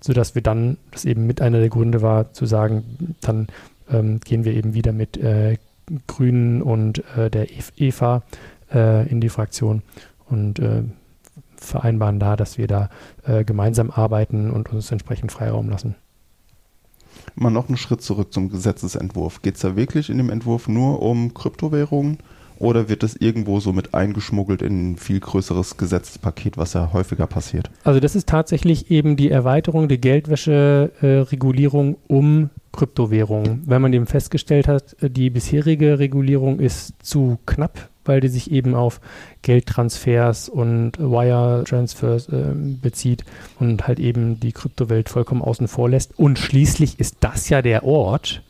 [0.01, 3.47] sodass wir dann, das eben mit einer der Gründe war, zu sagen, dann
[3.90, 5.57] ähm, gehen wir eben wieder mit äh,
[6.07, 8.22] Grünen und äh, der Eva
[8.72, 9.82] äh, in die Fraktion
[10.28, 10.82] und äh,
[11.64, 12.88] vereinbaren da, dass wir da
[13.24, 15.94] äh, gemeinsam arbeiten und uns entsprechend Freiraum lassen.
[17.34, 19.42] Mal noch einen Schritt zurück zum Gesetzesentwurf.
[19.42, 22.18] Geht es da wirklich in dem Entwurf nur um Kryptowährungen
[22.62, 27.26] oder wird das irgendwo so mit eingeschmuggelt in ein viel größeres Gesetzespaket, was ja häufiger
[27.26, 27.70] passiert?
[27.82, 33.62] Also das ist tatsächlich eben die Erweiterung der Geldwäsche-Regulierung um Kryptowährungen.
[33.66, 38.74] Weil man eben festgestellt hat, die bisherige Regulierung ist zu knapp, weil die sich eben
[38.76, 39.00] auf
[39.42, 43.24] Geldtransfers und Wire-Transfers äh, bezieht
[43.58, 46.18] und halt eben die Kryptowelt vollkommen außen vor lässt.
[46.18, 48.42] Und schließlich ist das ja der Ort,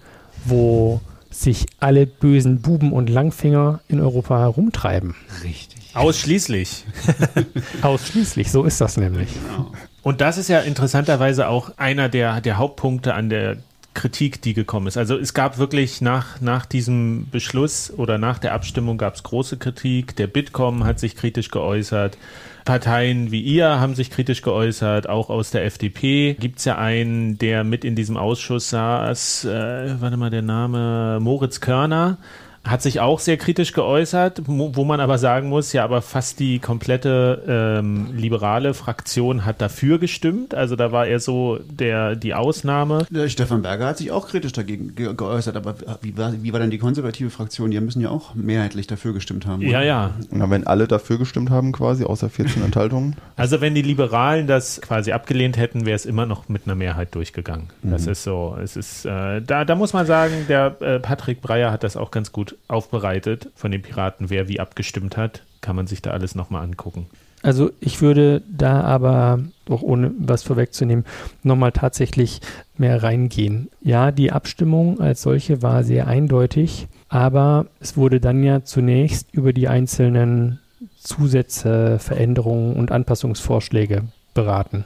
[0.44, 1.00] wo
[1.32, 5.14] sich alle bösen Buben und Langfinger in Europa herumtreiben.
[5.42, 5.80] Richtig.
[5.94, 6.84] Ausschließlich.
[7.82, 9.28] Ausschließlich, so ist das nämlich.
[9.34, 9.72] Genau.
[10.02, 13.58] Und das ist ja interessanterweise auch einer der, der Hauptpunkte an der
[13.94, 14.96] Kritik, die gekommen ist.
[14.96, 19.58] Also es gab wirklich nach, nach diesem Beschluss oder nach der Abstimmung gab es große
[19.58, 20.16] Kritik.
[20.16, 22.16] Der Bitkom hat sich kritisch geäußert.
[22.64, 26.34] Parteien wie ihr haben sich kritisch geäußert, auch aus der FDP.
[26.34, 31.18] Gibt es ja einen, der mit in diesem Ausschuss saß, äh, warte mal, der Name
[31.20, 32.18] Moritz Körner,
[32.64, 36.60] hat sich auch sehr kritisch geäußert, wo man aber sagen muss, ja, aber fast die
[36.60, 40.54] komplette ähm, liberale Fraktion hat dafür gestimmt.
[40.54, 43.06] Also da war er so der, die Ausnahme.
[43.10, 46.60] Der Stefan Berger hat sich auch kritisch dagegen ge geäußert, aber wie war, wie war
[46.60, 47.72] denn die konservative Fraktion?
[47.72, 49.62] Die müssen ja auch mehrheitlich dafür gestimmt haben.
[49.62, 50.12] Ja, ja.
[50.30, 53.16] Na, wenn alle dafür gestimmt haben, quasi, außer 14 Enthaltungen.
[53.36, 57.14] Also wenn die Liberalen das quasi abgelehnt hätten, wäre es immer noch mit einer Mehrheit
[57.14, 57.70] durchgegangen.
[57.82, 57.90] Mhm.
[57.90, 58.56] Das ist so.
[58.62, 62.12] Es ist, äh, da, da muss man sagen, der äh, Patrick Breyer hat das auch
[62.12, 62.30] ganz
[62.68, 65.42] aufbereitet von den Piraten, wer wie abgestimmt hat.
[65.60, 67.06] Kann man sich da alles nochmal angucken.
[67.42, 71.04] Also ich würde da aber, auch ohne was vorwegzunehmen,
[71.42, 72.40] nochmal tatsächlich
[72.78, 73.68] mehr reingehen.
[73.80, 79.52] Ja, die Abstimmung als solche war sehr eindeutig, aber es wurde dann ja zunächst über
[79.52, 80.60] die einzelnen
[80.98, 84.84] Zusätze, Veränderungen und Anpassungsvorschläge beraten.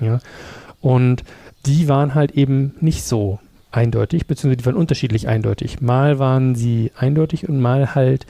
[0.00, 0.20] Ja,
[0.80, 1.22] und
[1.66, 3.38] die waren halt eben nicht so
[3.74, 5.80] eindeutig, beziehungsweise die waren unterschiedlich eindeutig.
[5.80, 8.26] Mal waren sie eindeutig und mal halt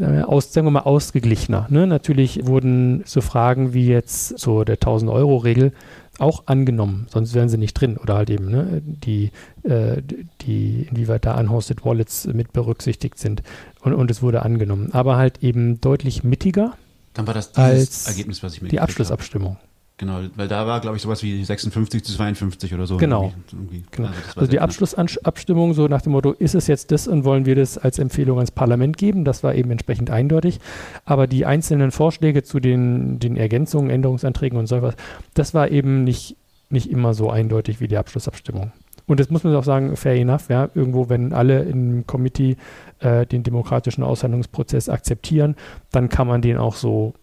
[0.00, 1.66] aus, sagen wir mal, ausgeglichener.
[1.70, 1.86] Ne?
[1.86, 5.72] Natürlich wurden so Fragen wie jetzt so der 1000-Euro-Regel
[6.18, 7.96] auch angenommen, sonst wären sie nicht drin.
[7.96, 9.30] Oder halt eben ne, die,
[9.62, 10.02] äh,
[10.42, 13.42] die, inwieweit da unhosted Wallets mit berücksichtigt sind.
[13.80, 14.90] Und, und es wurde angenommen.
[14.92, 16.74] Aber halt eben deutlich mittiger
[17.14, 19.56] Dann war das als Ergebnis, was ich mir die Abschlussabstimmung.
[19.56, 19.71] Habe.
[20.02, 22.96] Genau, weil da war, glaube ich, sowas wie 56 zu 52 oder so.
[22.96, 23.32] Genau.
[23.52, 23.84] Irgendwie.
[23.92, 24.08] genau.
[24.08, 27.54] Also, also die Abschlussabstimmung so nach dem Motto, ist es jetzt das und wollen wir
[27.54, 29.24] das als Empfehlung ans Parlament geben?
[29.24, 30.58] Das war eben entsprechend eindeutig.
[31.04, 34.96] Aber die einzelnen Vorschläge zu den, den Ergänzungen, Änderungsanträgen und so was,
[35.34, 36.36] das war eben nicht,
[36.68, 38.72] nicht immer so eindeutig wie die Abschlussabstimmung.
[39.06, 42.56] Und das muss man auch sagen, fair enough, ja, irgendwo, wenn alle im Committee
[42.98, 45.54] äh, den demokratischen Aushandlungsprozess akzeptieren,
[45.92, 47.14] dann kann man den auch so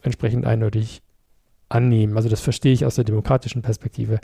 [0.00, 1.02] entsprechend eindeutig
[1.74, 2.16] annehmen.
[2.16, 4.20] Also das verstehe ich aus der demokratischen Perspektive.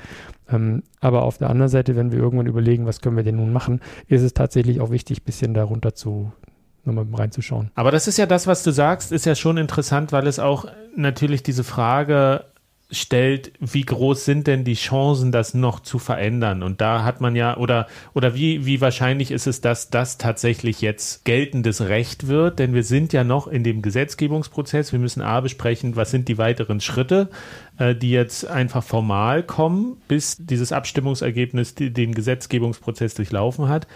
[0.49, 3.53] Ähm, aber auf der anderen Seite, wenn wir irgendwann überlegen, was können wir denn nun
[3.53, 6.32] machen, ist es tatsächlich auch wichtig, ein bisschen darunter zu
[6.84, 7.70] nochmal reinzuschauen.
[7.74, 10.66] Aber das ist ja das, was du sagst, ist ja schon interessant, weil es auch
[10.96, 12.44] natürlich diese Frage
[12.91, 16.62] stellt, wie groß sind denn die Chancen, das noch zu verändern?
[16.62, 20.80] Und da hat man ja, oder, oder wie, wie wahrscheinlich ist es, dass das tatsächlich
[20.80, 22.59] jetzt geltendes Recht wird?
[22.59, 24.93] Denn wir sind ja noch in dem Gesetzgebungsprozess.
[24.93, 27.28] Wir müssen A besprechen, was sind die weiteren Schritte,
[27.78, 33.86] äh, die jetzt einfach formal kommen, bis dieses Abstimmungsergebnis den Gesetzgebungsprozess durchlaufen hat.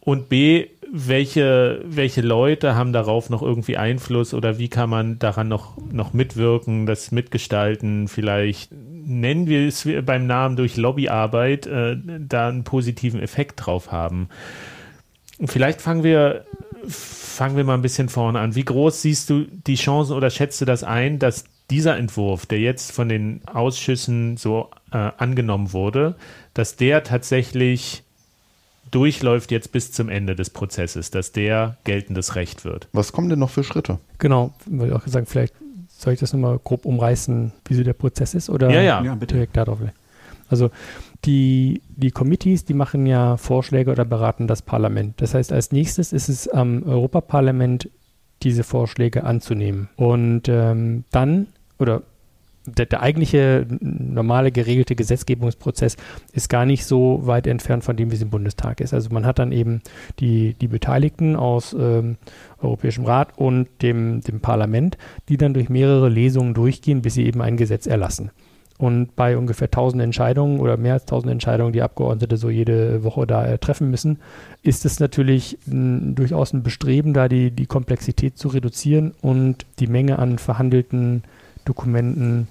[0.00, 5.48] Und B, welche, welche Leute haben darauf noch irgendwie Einfluss oder wie kann man daran
[5.48, 12.48] noch, noch mitwirken, das mitgestalten, vielleicht nennen wir es beim Namen durch Lobbyarbeit, äh, da
[12.48, 14.28] einen positiven Effekt drauf haben.
[15.44, 16.44] Vielleicht fangen wir,
[16.86, 18.54] fangen wir mal ein bisschen vorne an.
[18.54, 22.60] Wie groß siehst du die Chancen oder schätzt du das ein, dass dieser Entwurf, der
[22.60, 26.16] jetzt von den Ausschüssen so äh, angenommen wurde,
[26.52, 28.03] dass der tatsächlich
[28.90, 32.88] durchläuft jetzt bis zum Ende des Prozesses, dass der geltendes Recht wird.
[32.92, 33.98] Was kommen denn noch für Schritte?
[34.18, 35.54] Genau, weil ich auch gesagt, vielleicht
[35.88, 39.02] soll ich das nochmal grob umreißen, wie so der Prozess ist oder ja, ja.
[39.02, 39.34] ja bitte.
[39.34, 39.78] direkt darauf?
[40.48, 40.70] Also
[41.24, 45.20] die, die Committees, die machen ja Vorschläge oder beraten das Parlament.
[45.20, 47.88] Das heißt, als nächstes ist es am Europaparlament,
[48.42, 49.88] diese Vorschläge anzunehmen.
[49.96, 51.46] Und ähm, dann,
[51.78, 52.02] oder
[52.66, 55.96] der, der, eigentliche normale geregelte Gesetzgebungsprozess
[56.32, 58.94] ist gar nicht so weit entfernt von dem, wie es im Bundestag ist.
[58.94, 59.82] Also man hat dann eben
[60.18, 62.16] die, die Beteiligten aus ähm,
[62.62, 64.96] Europäischem Rat und dem, dem Parlament,
[65.28, 68.30] die dann durch mehrere Lesungen durchgehen, bis sie eben ein Gesetz erlassen.
[68.76, 73.24] Und bei ungefähr 1000 Entscheidungen oder mehr als 1000 Entscheidungen, die Abgeordnete so jede Woche
[73.26, 74.18] da äh, treffen müssen,
[74.62, 79.86] ist es natürlich m, durchaus ein Bestreben, da die, die Komplexität zu reduzieren und die
[79.86, 81.22] Menge an verhandelten
[81.64, 82.48] Dokumenten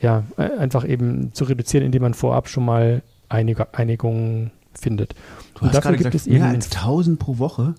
[0.00, 5.14] ja, äh, einfach eben zu reduzieren, indem man vorab schon mal einige Einigungen findet.
[5.54, 7.74] Du und hast dafür gibt gesagt, es mehr als 1000 pro Woche?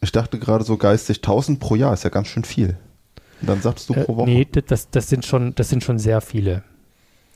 [0.00, 2.76] Ich dachte gerade so geistig, 1000 pro Jahr ist ja ganz schön viel.
[3.40, 4.28] Und dann sagst du äh, pro Woche.
[4.28, 6.62] Nee, das, das, sind schon, das sind schon sehr viele.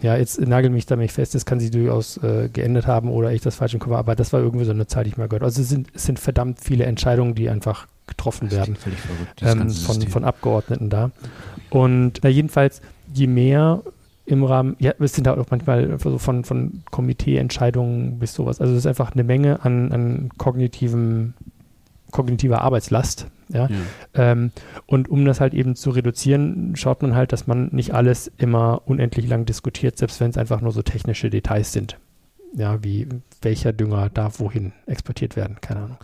[0.00, 3.32] Ja, jetzt nagel mich da nicht fest, das kann sich durchaus äh, geändert haben oder
[3.32, 5.28] ich das falsch im Kopf aber das war irgendwie so eine Zahl, die ich mal
[5.28, 8.76] gehört Also es sind, es sind verdammt viele Entscheidungen, die einfach getroffen werden
[9.40, 11.10] ähm, von, von Abgeordneten da.
[11.70, 12.82] Und na, jedenfalls,
[13.14, 13.82] je mehr
[14.26, 18.60] im Rahmen, ja, es sind da auch manchmal so von, von Komiteeentscheidungen bis sowas.
[18.60, 21.34] Also es ist einfach eine Menge an, an kognitiven,
[22.10, 23.26] kognitiver Arbeitslast.
[23.48, 23.68] Ja?
[23.68, 23.76] ja.
[24.14, 24.52] Ähm,
[24.86, 28.82] und um das halt eben zu reduzieren, schaut man halt, dass man nicht alles immer
[28.84, 31.98] unendlich lang diskutiert, selbst wenn es einfach nur so technische Details sind.
[32.56, 33.06] Ja, wie
[33.42, 35.96] welcher Dünger darf wohin exportiert werden, keine Ahnung.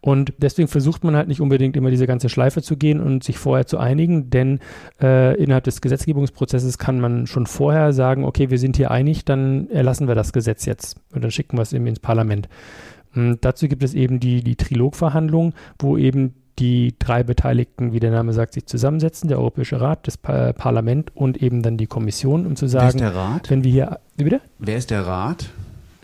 [0.00, 3.38] Und deswegen versucht man halt nicht unbedingt immer diese ganze Schleife zu gehen und sich
[3.38, 4.58] vorher zu einigen, denn
[5.00, 9.70] äh, innerhalb des Gesetzgebungsprozesses kann man schon vorher sagen, okay, wir sind hier einig, dann
[9.70, 12.48] erlassen wir das Gesetz jetzt und dann schicken wir es eben ins Parlament.
[13.14, 18.10] Und dazu gibt es eben die, die Trilogverhandlungen, wo eben die drei Beteiligten, wie der
[18.10, 22.46] Name sagt, sich zusammensetzen, der Europäische Rat, das pa Parlament und eben dann die Kommission,
[22.46, 23.50] um zu sagen, Wer ist der Rat?
[23.50, 24.40] wenn wir hier, wie bitte?
[24.58, 25.50] Wer ist der Rat?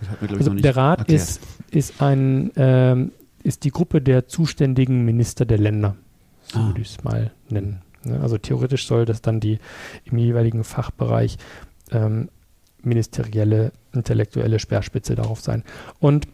[0.01, 1.21] Ich, Also der Rat erklärt.
[1.21, 1.41] ist,
[1.71, 5.97] ist ein, ähm, ist die Gruppe der zuständigen Minister der Länder,
[6.43, 6.67] so Ah.
[6.69, 7.83] würde ich es mal nennen.
[8.05, 8.21] Ne?
[8.21, 9.59] Also theoretisch soll das dann die
[10.05, 11.37] im jeweiligen Fachbereich
[11.91, 12.29] ähm,
[12.83, 15.65] ministerielle, intellektuelle Speerspitze darauf sein.
[15.99, 16.29] Und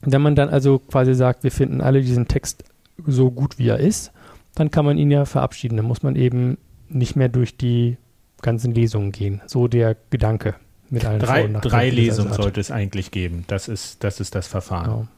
[0.00, 2.64] wenn man dann also quasi sagt, wir finden alle diesen Text
[3.06, 4.12] so gut, wie er ist,
[4.54, 5.76] dann kann man ihn ja verabschieden.
[5.76, 6.58] Dann muss man eben
[6.88, 7.96] nicht mehr durch die
[8.42, 9.40] ganzen Lesungen gehen.
[9.46, 10.56] So der Gedanke
[10.92, 13.44] mit allen Drei, drei Lesungen sollte es eigentlich geben.
[13.46, 14.84] Das ist, das ist das Verfahren.
[14.84, 15.08] Genau.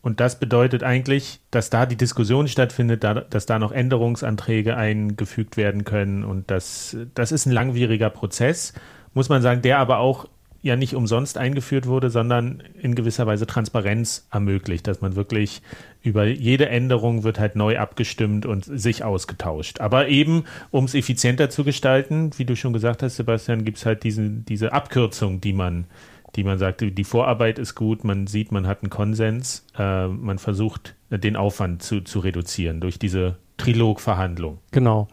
[0.00, 5.56] Und das bedeutet eigentlich, dass da die Diskussion stattfindet, da, dass da noch Änderungsanträge eingefügt
[5.56, 6.24] werden können.
[6.24, 8.72] Und das, das ist ein langwieriger Prozess,
[9.14, 10.26] muss man sagen, der aber auch
[10.62, 15.60] ja nicht umsonst eingeführt wurde, sondern in gewisser Weise Transparenz ermöglicht, dass man wirklich
[16.02, 19.80] über jede Änderung wird halt neu abgestimmt und sich ausgetauscht.
[19.80, 23.86] Aber eben, um es effizienter zu gestalten, wie du schon gesagt hast, Sebastian, gibt es
[23.86, 25.86] halt diesen, diese Abkürzung, die man
[26.34, 30.38] die man sagt, die Vorarbeit ist gut, man sieht, man hat einen Konsens, äh, man
[30.38, 34.58] versucht, den Aufwand zu, zu reduzieren durch diese Trilogverhandlung.
[34.70, 35.08] Genau.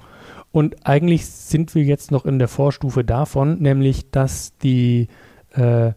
[0.52, 5.08] Und eigentlich sind wir jetzt noch in der Vorstufe davon, nämlich dass die,
[5.60, 5.94] äh,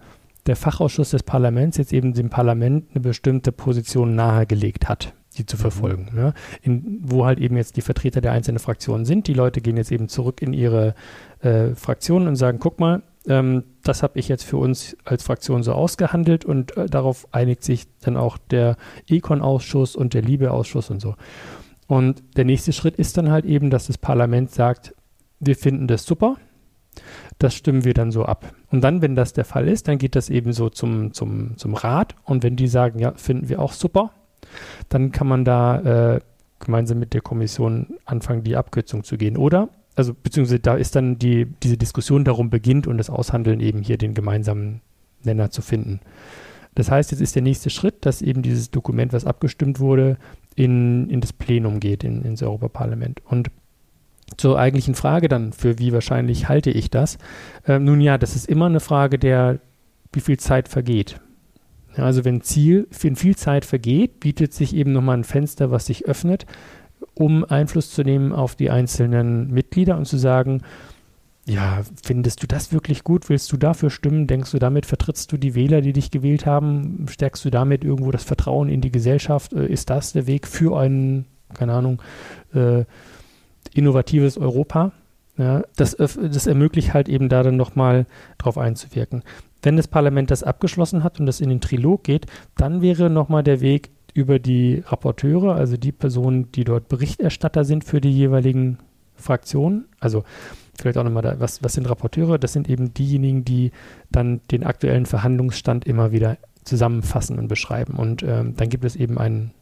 [0.47, 5.57] der Fachausschuss des Parlaments jetzt eben dem Parlament eine bestimmte Position nahegelegt hat, die zu
[5.57, 6.11] verfolgen.
[6.15, 6.35] Ne?
[6.63, 9.29] In, wo halt eben jetzt die Vertreter der einzelnen Fraktionen sind.
[9.29, 10.95] Die Leute gehen jetzt eben zurück in ihre
[11.41, 15.63] äh, Fraktionen und sagen, guck mal, ähm, das habe ich jetzt für uns als Fraktion
[15.63, 18.77] so ausgehandelt und äh, darauf einigt sich dann auch der
[19.09, 21.15] Econ-Ausschuss und der Liebe-Ausschuss und so.
[21.87, 24.95] Und der nächste Schritt ist dann halt eben, dass das Parlament sagt,
[25.39, 26.37] wir finden das super,
[27.43, 28.55] das stimmen wir dann so ab.
[28.71, 31.75] Und dann, wenn das der Fall ist, dann geht das eben so zum, zum, zum
[31.75, 34.13] Rat und wenn die sagen, ja, finden wir auch super,
[34.89, 36.21] dann kann man da äh,
[36.61, 39.37] gemeinsam mit der Kommission anfangen, die Abkürzung zu gehen.
[39.37, 43.83] Oder also beziehungsweise da ist dann die, diese Diskussion darum beginnt und das Aushandeln eben
[43.83, 44.81] hier den gemeinsamen
[45.23, 46.01] Nenner zu finden.
[46.75, 50.17] Das heißt, jetzt ist der nächste Schritt, dass eben dieses Dokument, was abgestimmt wurde,
[50.55, 53.21] in, in das Plenum geht, in, ins Europaparlament.
[53.27, 53.51] Und
[54.37, 57.19] zur eigentlichen Frage dann, für wie wahrscheinlich halte ich das?
[57.67, 59.59] Ähm, nun ja, das ist immer eine Frage der,
[60.13, 61.21] wie viel Zeit vergeht.
[61.97, 65.87] Ja, also wenn Ziel, wenn viel Zeit vergeht, bietet sich eben nochmal ein Fenster, was
[65.87, 66.47] sich öffnet,
[67.15, 70.63] um Einfluss zu nehmen auf die einzelnen Mitglieder und zu sagen,
[71.45, 73.29] ja, findest du das wirklich gut?
[73.29, 74.29] Willst du dafür stimmen?
[74.29, 77.07] Denkst du, damit vertrittst du die Wähler, die dich gewählt haben?
[77.11, 79.53] Stärkst du damit irgendwo das Vertrauen in die Gesellschaft?
[79.53, 82.01] Äh, Ist das der Weg für ein, keine Ahnung,
[82.55, 82.85] äh,
[83.75, 84.93] innovatives Europa?
[85.39, 88.07] Ja, das, das ermöglicht halt eben da dann nochmal
[88.37, 89.23] drauf einzuwirken.
[89.63, 93.43] Wenn das Parlament das abgeschlossen hat und das in den Trilog geht, dann wäre nochmal
[93.43, 98.79] der Weg über die Rapporteure, also die Personen, die dort Berichterstatter sind für die jeweiligen
[99.15, 99.87] Fraktionen.
[100.01, 100.25] Also
[100.79, 102.39] vielleicht auch nochmal, da, was, was sind Rapporteure?
[102.39, 103.73] Das sind eben diejenigen, die
[104.11, 107.95] dann den aktuellen Verhandlungsstand immer wieder zusammenfassen und beschreiben.
[107.95, 109.53] Und ähm, dann gibt es eben einen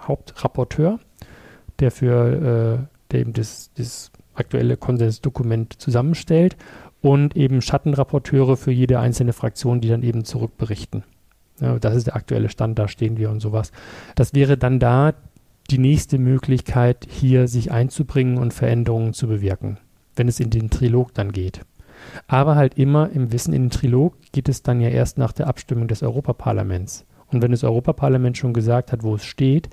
[0.00, 0.98] Hauptrapporteur,
[1.80, 6.56] der für äh, der eben das, das aktuelle Konsensdokument zusammenstellt
[7.00, 11.04] und eben Schattenrapporteure für jede einzelne Fraktion, die dann eben zurückberichten.
[11.60, 13.70] Ja, das ist der aktuelle Stand, da stehen wir und sowas.
[14.16, 15.14] Das wäre dann da
[15.70, 19.78] die nächste Möglichkeit, hier sich einzubringen und Veränderungen zu bewirken,
[20.16, 21.60] wenn es in den Trilog dann geht.
[22.26, 25.46] Aber halt immer im Wissen, in den Trilog geht es dann ja erst nach der
[25.46, 27.06] Abstimmung des Europaparlaments.
[27.28, 29.70] Und wenn das Europaparlament schon gesagt hat, wo es steht,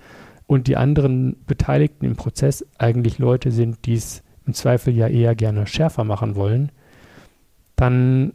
[0.48, 5.36] und die anderen Beteiligten im Prozess eigentlich Leute sind, die es im Zweifel ja eher
[5.36, 6.72] gerne schärfer machen wollen,
[7.76, 8.34] dann,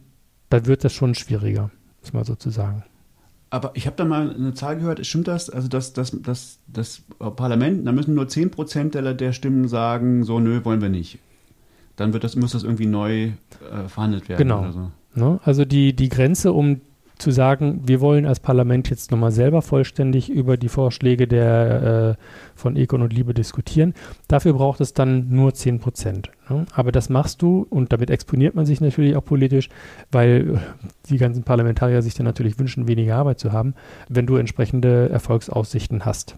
[0.49, 1.69] dann wird das schon schwieriger,
[2.01, 2.83] muss man sozusagen.
[3.49, 5.49] Aber ich habe da mal eine Zahl gehört, stimmt das?
[5.49, 10.39] Also das, das, das, das Parlament, da müssen nur 10% der, der Stimmen sagen, so
[10.39, 11.19] nö, wollen wir nicht.
[11.95, 14.59] Dann wird das, muss das irgendwie neu äh, verhandelt werden Genau.
[14.61, 14.91] oder so.
[15.15, 15.39] Ne?
[15.43, 16.81] Also die, die Grenze, um
[17.17, 22.23] zu sagen, wir wollen als Parlament jetzt nochmal selber vollständig über die Vorschläge der, äh,
[22.55, 23.93] von Econ und Liebe diskutieren.
[24.27, 26.31] Dafür braucht es dann nur 10 Prozent.
[26.49, 26.65] Ne?
[26.73, 29.69] Aber das machst du und damit exponiert man sich natürlich auch politisch,
[30.11, 30.61] weil
[31.09, 33.73] die ganzen Parlamentarier sich dann natürlich wünschen, weniger Arbeit zu haben,
[34.09, 36.37] wenn du entsprechende Erfolgsaussichten hast.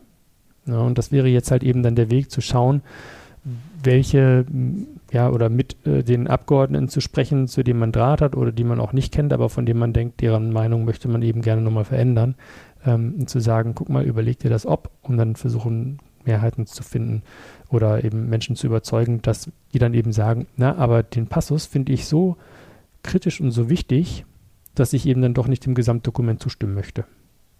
[0.65, 2.81] Ja, und das wäre jetzt halt eben dann der Weg zu schauen,
[3.83, 4.45] welche,
[5.11, 8.63] ja, oder mit äh, den Abgeordneten zu sprechen, zu denen man Draht hat oder die
[8.63, 11.61] man auch nicht kennt, aber von denen man denkt, deren Meinung möchte man eben gerne
[11.61, 12.35] nochmal verändern.
[12.85, 17.23] Ähm, zu sagen, guck mal, überleg dir das ob und dann versuchen, Mehrheiten zu finden
[17.69, 21.91] oder eben Menschen zu überzeugen, dass die dann eben sagen, na, aber den Passus finde
[21.91, 22.37] ich so
[23.03, 24.25] kritisch und so wichtig,
[24.75, 27.05] dass ich eben dann doch nicht dem Gesamtdokument zustimmen möchte.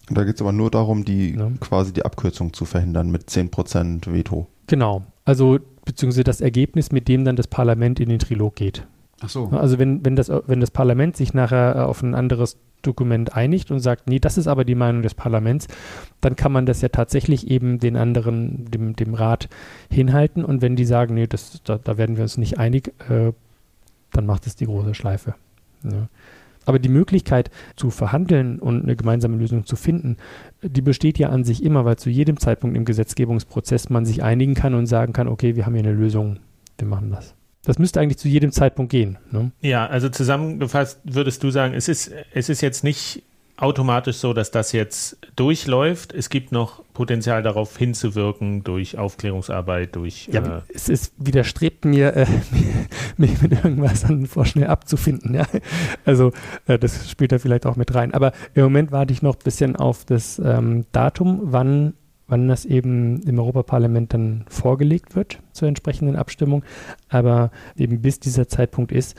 [0.10, 1.52] Da geht es aber nur darum, die ja.
[1.60, 4.48] quasi die Abkürzung zu verhindern mit 10% Veto.
[4.68, 5.04] Genau.
[5.30, 8.88] Also beziehungsweise das Ergebnis, mit dem dann das Parlament in den Trilog geht.
[9.22, 9.50] Ach so.
[9.50, 13.70] Also wenn, wenn, das, wenn das Parlament sich nachher äh, auf ein anderes Dokument einigt
[13.70, 15.68] und sagt, nee, das ist aber die Meinung des Parlaments,
[16.20, 19.50] dann kann man das ja tatsächlich eben den anderen, dem, dem Rat
[19.92, 20.44] hinhalten.
[20.44, 23.32] Und wenn die sagen, nee, das, da, da werden wir uns nicht einig, äh,
[24.12, 25.36] dann macht es die große Schleife.
[25.84, 26.08] Ja.
[26.66, 30.18] Aber die Möglichkeit zu verhandeln und eine gemeinsame Lösung zu finden,
[30.62, 34.54] die besteht ja an sich immer, weil zu jedem Zeitpunkt im Gesetzgebungsprozess man sich einigen
[34.54, 36.40] kann und sagen kann, okay, wir haben hier eine Lösung,
[36.78, 37.36] wir machen das.
[37.64, 39.18] Das müsste eigentlich zu jedem Zeitpunkt gehen.
[39.32, 39.52] Ne?
[39.62, 43.24] Ja, also zusammengefasst würdest du sagen, es ist, es ist jetzt nicht
[43.58, 46.14] automatisch so, dass das jetzt durchläuft.
[46.14, 50.28] Es gibt noch Potenzial darauf hinzuwirken durch Aufklärungsarbeit, durch.
[50.34, 52.26] Ja, äh es ist, widerstrebt mir, äh,
[53.18, 55.34] mich mit irgendwas dann vorschnell abzufinden.
[55.34, 55.46] Ja?
[56.04, 56.34] Also,
[56.68, 58.14] äh, das spielt da vielleicht auch mit rein.
[58.14, 61.94] Aber im Moment warte ich noch ein bisschen auf das ähm, Datum, wann
[62.28, 66.64] wann das eben im Europaparlament dann vorgelegt wird zur entsprechenden Abstimmung.
[67.08, 69.16] Aber eben bis dieser Zeitpunkt ist,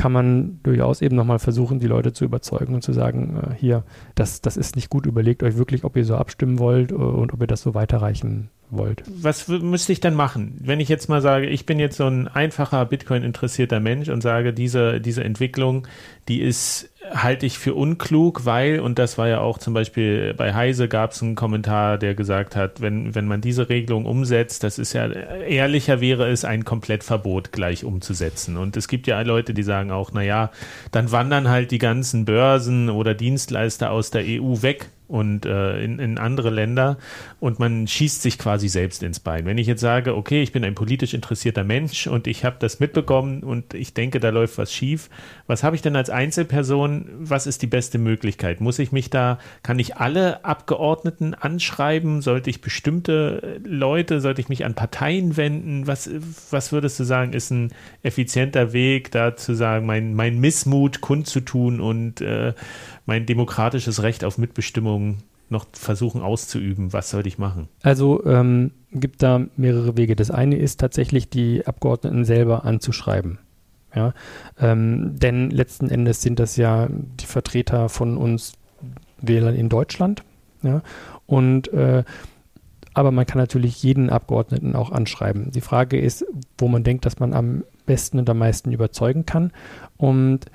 [0.00, 3.84] kann man durchaus eben nochmal versuchen, die Leute zu überzeugen und zu sagen, äh, hier,
[4.14, 7.34] das, das ist nicht gut, überlegt euch wirklich, ob ihr so abstimmen wollt äh, und
[7.34, 9.02] ob ihr das so weiterreichen wollt.
[9.06, 10.56] Was müsste ich dann machen?
[10.60, 14.52] Wenn ich jetzt mal sage, ich bin jetzt so ein einfacher Bitcoin-interessierter Mensch und sage,
[14.52, 15.86] diese, diese Entwicklung,
[16.28, 20.54] die ist, halte ich für unklug, weil, und das war ja auch zum Beispiel bei
[20.54, 24.78] Heise gab es einen Kommentar, der gesagt hat, wenn, wenn man diese Regelung umsetzt, das
[24.78, 28.56] ist ja, ehrlicher wäre es, ein Komplettverbot gleich umzusetzen.
[28.56, 30.50] Und es gibt ja Leute, die sagen auch, naja,
[30.92, 35.98] dann wandern halt die ganzen Börsen oder Dienstleister aus der EU weg und äh, in,
[35.98, 36.96] in andere Länder
[37.40, 39.44] und man schießt sich quasi selbst ins Bein.
[39.44, 42.78] Wenn ich jetzt sage, okay, ich bin ein politisch interessierter Mensch und ich habe das
[42.78, 45.10] mitbekommen und ich denke, da läuft was schief,
[45.48, 48.60] was habe ich denn als Einzelperson, was ist die beste Möglichkeit?
[48.60, 52.22] Muss ich mich da, kann ich alle Abgeordneten anschreiben?
[52.22, 55.88] Sollte ich bestimmte Leute, sollte ich mich an Parteien wenden?
[55.88, 56.08] Was,
[56.50, 61.80] was würdest du sagen, ist ein effizienter Weg, da zu sagen, mein, mein Missmut kundzutun
[61.80, 62.52] und äh,
[63.10, 65.16] mein demokratisches Recht auf Mitbestimmung
[65.48, 66.92] noch versuchen auszuüben?
[66.92, 67.66] Was sollte ich machen?
[67.82, 70.14] Also ähm, gibt da mehrere Wege.
[70.14, 73.40] Das eine ist tatsächlich, die Abgeordneten selber anzuschreiben.
[73.96, 74.14] Ja,
[74.60, 78.52] ähm, denn letzten Endes sind das ja die Vertreter von uns
[79.20, 80.22] Wählern in Deutschland.
[80.62, 80.80] Ja,
[81.26, 82.04] und äh,
[82.94, 85.50] aber man kann natürlich jeden Abgeordneten auch anschreiben.
[85.50, 86.24] Die Frage ist,
[86.58, 89.50] wo man denkt, dass man am besten und am meisten überzeugen kann.
[89.96, 90.46] Und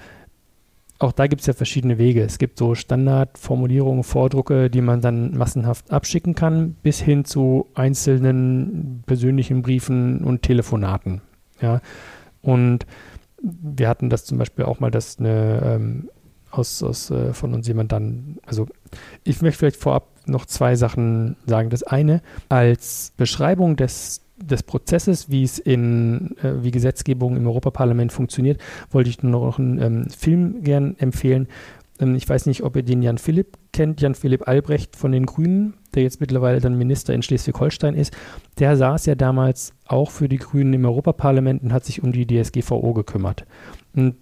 [1.00, 2.24] auch da gibt es ja verschiedene Wege.
[2.24, 9.04] Es gibt so Standardformulierungen, Vordrucke, die man dann massenhaft abschicken kann, bis hin zu einzelnen
[9.06, 11.22] persönlichen Briefen und Telefonaten.
[11.62, 11.82] Ja.
[12.42, 12.86] Und
[13.42, 16.10] wir hatten das zum Beispiel auch mal, dass eine ähm,
[16.50, 18.68] aus, aus äh, von uns jemand dann, also
[19.24, 21.70] ich möchte vielleicht vorab noch zwei Sachen sagen.
[21.70, 28.12] Das eine, als Beschreibung des des Prozesses, wie es in, äh, wie Gesetzgebung im Europaparlament
[28.12, 28.62] funktioniert,
[28.92, 31.48] wollte ich nur noch einen ähm, Film gern empfehlen.
[32.00, 35.26] Ähm, ich weiß nicht, ob ihr den Jan Philipp kennt, Jan Philipp Albrecht von den
[35.26, 38.16] Grünen, der jetzt mittlerweile dann Minister in Schleswig-Holstein ist.
[38.60, 42.28] Der saß ja damals auch für die Grünen im Europaparlament und hat sich um die
[42.28, 43.46] DSGVO gekümmert.
[43.96, 44.16] Und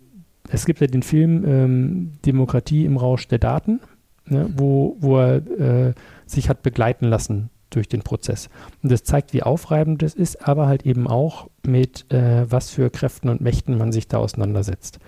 [0.49, 3.79] es gibt ja den Film ähm, Demokratie im Rausch der Daten,
[4.27, 5.35] ne, wo, wo er
[5.87, 5.93] äh,
[6.27, 8.49] sich hat begleiten lassen durch den Prozess.
[8.81, 12.89] Und das zeigt, wie aufreibend das ist, aber halt eben auch mit äh, was für
[12.89, 14.99] Kräften und Mächten man sich da auseinandersetzt.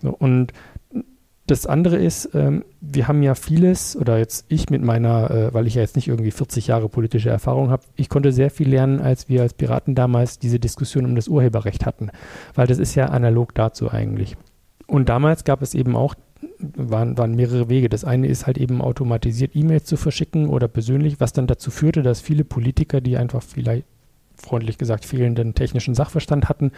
[0.00, 0.52] So, und
[1.48, 5.66] das andere ist, ähm, wir haben ja vieles, oder jetzt ich mit meiner, äh, weil
[5.66, 9.00] ich ja jetzt nicht irgendwie 40 Jahre politische Erfahrung habe, ich konnte sehr viel lernen,
[9.00, 12.10] als wir als Piraten damals diese Diskussion um das Urheberrecht hatten,
[12.54, 14.36] weil das ist ja analog dazu eigentlich.
[14.86, 16.14] Und damals gab es eben auch
[16.58, 17.88] waren, waren mehrere Wege.
[17.88, 22.02] Das eine ist halt eben automatisiert E-Mails zu verschicken oder persönlich, was dann dazu führte,
[22.02, 23.84] dass viele Politiker, die einfach vielleicht
[24.36, 26.72] freundlich gesagt fehlenden technischen Sachverstand hatten,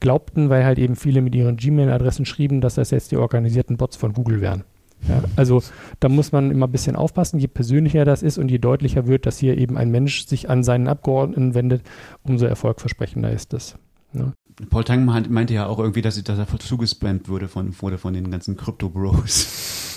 [0.00, 3.96] glaubten, weil halt eben viele mit ihren Gmail-Adressen schrieben, dass das jetzt die organisierten Bots
[3.96, 4.64] von Google wären.
[5.08, 5.62] Ja, also
[5.98, 9.26] da muss man immer ein bisschen aufpassen, je persönlicher das ist und je deutlicher wird,
[9.26, 11.82] dass hier eben ein Mensch sich an seinen Abgeordneten wendet,
[12.22, 13.76] umso erfolgversprechender ist das.
[14.12, 14.32] Ja.
[14.70, 18.30] Paul Tang meinte ja auch irgendwie, dass, dass er zugespammt wurde von, wurde von den
[18.30, 19.96] ganzen Crypto-Bros.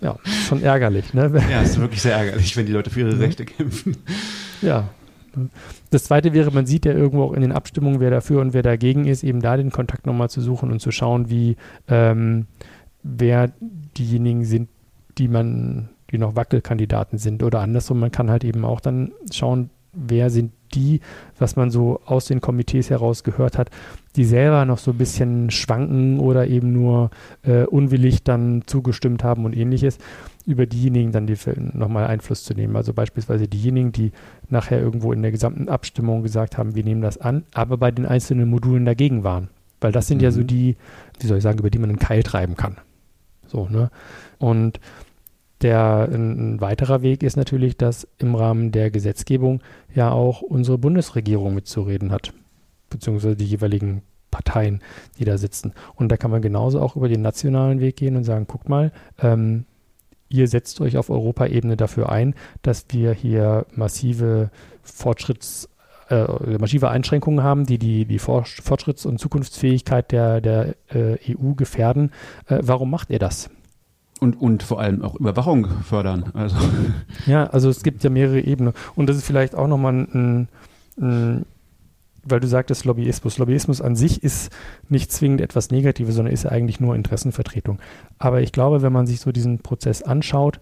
[0.00, 0.16] ja,
[0.48, 1.30] schon ärgerlich, ne?
[1.50, 3.96] Ja, ist wirklich sehr ärgerlich, wenn die Leute für ihre Rechte kämpfen.
[4.62, 4.88] Ja,
[5.90, 8.62] Das zweite wäre, man sieht ja irgendwo auch in den Abstimmungen, wer dafür und wer
[8.62, 11.56] dagegen ist, eben da den Kontakt nochmal zu suchen und zu schauen, wie
[11.88, 12.46] ähm,
[13.02, 13.52] wer
[13.98, 14.68] diejenigen sind,
[15.18, 18.00] die man, die noch Wackelkandidaten sind oder andersrum.
[18.00, 21.00] Man kann halt eben auch dann schauen, wer sind die,
[21.38, 23.70] was man so aus den Komitees heraus gehört hat,
[24.16, 27.10] die selber noch so ein bisschen schwanken oder eben nur
[27.42, 29.98] äh, unwillig dann zugestimmt haben und ähnliches,
[30.46, 31.36] über diejenigen dann die,
[31.72, 32.76] nochmal Einfluss zu nehmen.
[32.76, 34.12] Also beispielsweise diejenigen, die
[34.48, 38.06] nachher irgendwo in der gesamten Abstimmung gesagt haben, wir nehmen das an, aber bei den
[38.06, 39.48] einzelnen Modulen dagegen waren.
[39.80, 40.24] Weil das sind mhm.
[40.24, 40.46] ja so mhm.
[40.46, 40.76] die,
[41.20, 42.76] wie soll ich sagen, über die man einen Keil treiben kann.
[43.46, 43.90] So, ne?
[44.38, 44.80] Und
[45.62, 49.60] der, ein, weiterer Weg ist natürlich, dass im Rahmen der Gesetzgebung
[49.94, 52.32] ja auch unsere Bundesregierung mitzureden hat,
[52.90, 54.80] beziehungsweise die jeweiligen Parteien,
[55.18, 55.72] die da sitzen.
[55.94, 58.92] Und da kann man genauso auch über den nationalen Weg gehen und sagen, guckt mal,
[59.20, 59.66] ähm,
[60.28, 64.50] ihr setzt euch auf Europaebene dafür ein, dass wir hier massive
[64.82, 65.68] Fortschritts
[66.08, 72.10] äh, massive Einschränkungen haben, die die, die Fortschritts- und Zukunftsfähigkeit der, der äh, EU gefährden.
[72.46, 73.50] Äh, warum macht ihr das?
[74.22, 76.30] Und, und vor allem auch Überwachung fördern.
[76.32, 76.56] Also.
[77.26, 78.72] Ja, also es gibt ja mehrere Ebenen.
[78.94, 80.48] Und das ist vielleicht auch nochmal ein,
[80.96, 81.44] ein,
[82.22, 83.38] weil du sagtest Lobbyismus.
[83.38, 84.52] Lobbyismus an sich ist
[84.88, 87.80] nicht zwingend etwas Negatives, sondern ist ja eigentlich nur Interessenvertretung.
[88.20, 90.60] Aber ich glaube, wenn man sich so diesen Prozess anschaut,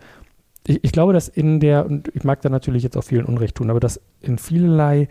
[0.66, 3.56] ich, ich glaube, dass in der, und ich mag da natürlich jetzt auch vielen Unrecht
[3.56, 5.08] tun, aber dass in vielerlei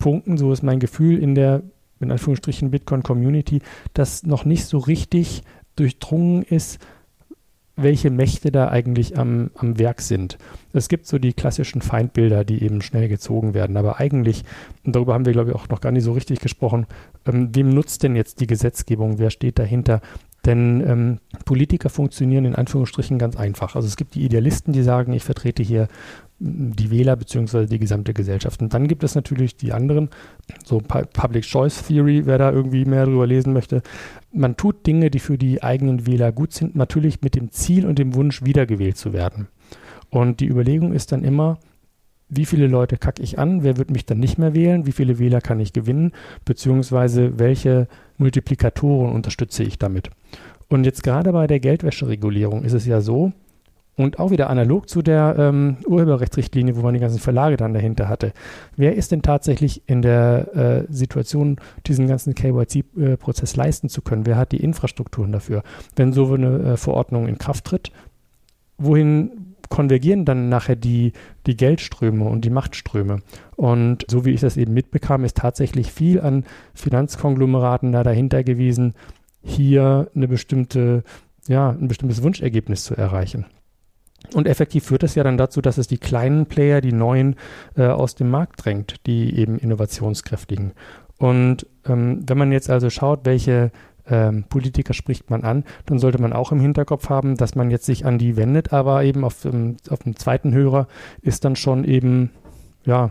[0.00, 1.62] Punkten, so ist mein Gefühl in der,
[2.00, 3.62] in Anführungsstrichen, Bitcoin-Community,
[3.94, 5.44] das noch nicht so richtig
[5.76, 6.80] durchdrungen ist,
[7.76, 10.36] welche Mächte da eigentlich am, am Werk sind.
[10.72, 13.76] Es gibt so die klassischen Feindbilder, die eben schnell gezogen werden.
[13.76, 14.44] Aber eigentlich,
[14.84, 16.86] und darüber haben wir, glaube ich, auch noch gar nicht so richtig gesprochen,
[17.26, 19.18] ähm, wem nutzt denn jetzt die Gesetzgebung?
[19.18, 20.00] Wer steht dahinter?
[20.44, 23.76] Denn ähm, Politiker funktionieren in Anführungsstrichen ganz einfach.
[23.76, 25.88] Also es gibt die Idealisten, die sagen, ich vertrete hier
[26.44, 27.66] die Wähler bzw.
[27.66, 28.60] die gesamte Gesellschaft.
[28.60, 30.10] Und dann gibt es natürlich die anderen,
[30.64, 33.82] so Public Choice Theory, wer da irgendwie mehr darüber lesen möchte.
[34.32, 37.98] Man tut Dinge, die für die eigenen Wähler gut sind, natürlich mit dem Ziel und
[37.98, 39.46] dem Wunsch, wiedergewählt zu werden.
[40.10, 41.58] Und die Überlegung ist dann immer,
[42.28, 45.18] wie viele Leute kacke ich an, wer wird mich dann nicht mehr wählen, wie viele
[45.18, 46.12] Wähler kann ich gewinnen,
[46.44, 47.86] beziehungsweise welche
[48.16, 50.10] Multiplikatoren unterstütze ich damit.
[50.68, 53.32] Und jetzt gerade bei der Geldwäscheregulierung ist es ja so,
[53.96, 58.08] und auch wieder analog zu der ähm, Urheberrechtsrichtlinie, wo man die ganzen Verlage dann dahinter
[58.08, 58.32] hatte.
[58.76, 64.24] Wer ist denn tatsächlich in der äh, Situation, diesen ganzen KYC-Prozess leisten zu können?
[64.24, 65.62] Wer hat die Infrastrukturen dafür?
[65.94, 67.92] Wenn so eine äh, Verordnung in Kraft tritt,
[68.78, 71.12] wohin konvergieren dann nachher die,
[71.46, 73.20] die Geldströme und die Machtströme?
[73.56, 78.94] Und so wie ich das eben mitbekam, ist tatsächlich viel an Finanzkonglomeraten da dahinter gewesen,
[79.42, 81.04] hier eine bestimmte,
[81.46, 83.46] ja, ein bestimmtes Wunschergebnis zu erreichen.
[84.34, 87.36] Und effektiv führt das ja dann dazu, dass es die kleinen Player, die neuen,
[87.76, 90.72] äh, aus dem Markt drängt, die eben innovationskräftigen.
[91.18, 93.70] Und ähm, wenn man jetzt also schaut, welche
[94.08, 97.86] ähm, Politiker spricht man an, dann sollte man auch im Hinterkopf haben, dass man jetzt
[97.86, 100.88] sich an die wendet, aber eben auf, ähm, auf dem zweiten Hörer
[101.20, 102.30] ist dann schon eben,
[102.84, 103.10] ja,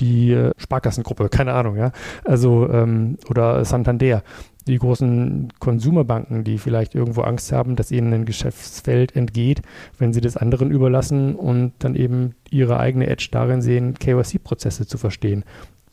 [0.00, 1.92] die äh, Sparkassengruppe, keine Ahnung, ja,
[2.24, 4.22] also ähm, oder Santander,
[4.66, 9.62] die großen Konsumerbanken, die vielleicht irgendwo Angst haben, dass ihnen ein Geschäftsfeld entgeht,
[9.98, 14.98] wenn sie das anderen überlassen und dann eben ihre eigene Edge darin sehen, KYC-Prozesse zu
[14.98, 15.44] verstehen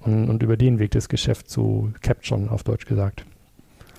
[0.01, 3.25] und, und, über den Weg das Geschäft zu capturen, auf Deutsch gesagt.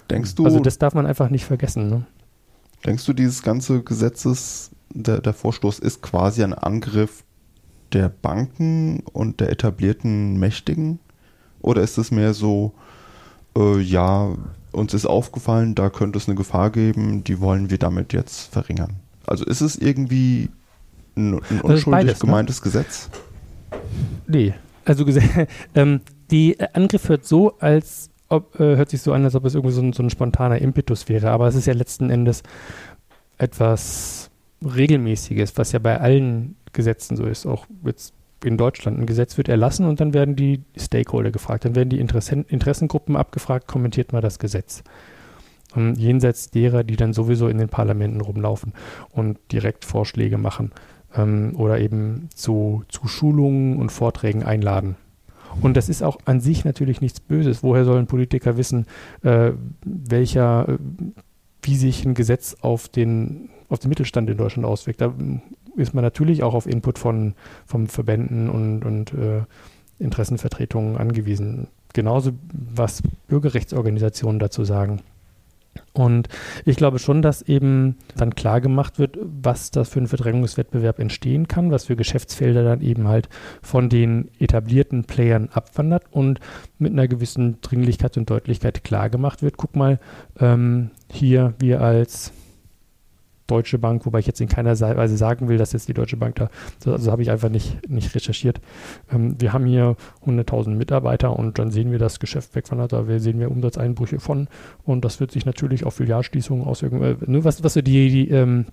[0.08, 0.44] Denkst du?
[0.44, 1.88] Also das darf man einfach nicht vergessen.
[1.88, 2.06] Ne?
[2.84, 7.24] Denkst du, dieses ganze Gesetzes, der, der Vorstoß ist quasi ein Angriff
[7.92, 11.00] der Banken und der etablierten Mächtigen?
[11.60, 12.72] Oder ist es mehr so,
[13.56, 14.34] äh, ja,
[14.72, 18.96] uns ist aufgefallen, da könnte es eine Gefahr geben, die wollen wir damit jetzt verringern.
[19.26, 20.50] Also ist es irgendwie
[21.16, 22.26] ein, ein unschuldig beides, ne?
[22.26, 22.64] gemeintes ne?
[22.64, 23.10] Gesetz?
[24.26, 24.54] Nee,
[24.84, 25.04] also
[25.74, 26.00] ähm,
[26.30, 29.54] die äh, Angriff hört so, als ob, äh, hört sich so an, als ob es
[29.54, 32.42] irgendwie so ein, so ein spontaner Impetus wäre, aber es ist ja letzten Endes
[33.38, 34.30] etwas
[34.62, 38.14] Regelmäßiges, was ja bei allen Gesetzen so ist, auch jetzt
[38.45, 38.99] in Deutschland.
[38.99, 43.16] Ein Gesetz wird erlassen und dann werden die Stakeholder gefragt, dann werden die Interessen, Interessengruppen
[43.16, 44.82] abgefragt, kommentiert mal das Gesetz.
[45.74, 48.72] Und jenseits derer, die dann sowieso in den Parlamenten rumlaufen
[49.11, 50.72] und direkt Vorschläge machen
[51.14, 54.97] ähm, oder eben zu, zu Schulungen und Vorträgen einladen.
[55.61, 57.62] Und das ist auch an sich natürlich nichts Böses.
[57.62, 58.86] Woher sollen Politiker wissen,
[59.22, 59.53] äh,
[59.84, 60.78] welcher, äh,
[61.62, 65.01] wie sich ein Gesetz auf den, auf den Mittelstand in Deutschland auswirkt?
[65.01, 65.12] Da
[65.76, 67.34] ist man natürlich auch auf Input von,
[67.66, 69.42] von Verbänden und, und äh,
[69.98, 71.68] Interessenvertretungen angewiesen.
[71.92, 75.02] Genauso, was Bürgerrechtsorganisationen dazu sagen.
[75.92, 76.28] Und
[76.64, 81.48] ich glaube schon, dass eben dann klar gemacht wird, was da für ein Verdrängungswettbewerb entstehen
[81.48, 83.28] kann, was für Geschäftsfelder dann eben halt
[83.62, 86.40] von den etablierten Playern abwandert und
[86.78, 89.56] mit einer gewissen Dringlichkeit und Deutlichkeit klar gemacht wird.
[89.56, 89.98] Guck mal,
[90.38, 92.32] ähm, hier wir als
[93.51, 96.36] Deutsche Bank, wobei ich jetzt in keiner Weise sagen will, dass jetzt die Deutsche Bank
[96.36, 96.51] da,
[96.90, 98.61] also habe ich einfach nicht, nicht recherchiert.
[99.12, 103.40] Ähm, wir haben hier 100.000 Mitarbeiter und dann sehen wir das Geschäft wegwandert, da sehen
[103.40, 104.48] wir Umsatzeinbrüche von
[104.84, 107.03] und das wird sich natürlich auf Filialschließungen auswirken.
[107.03, 108.66] Äh, nur was, was so die, die ähm,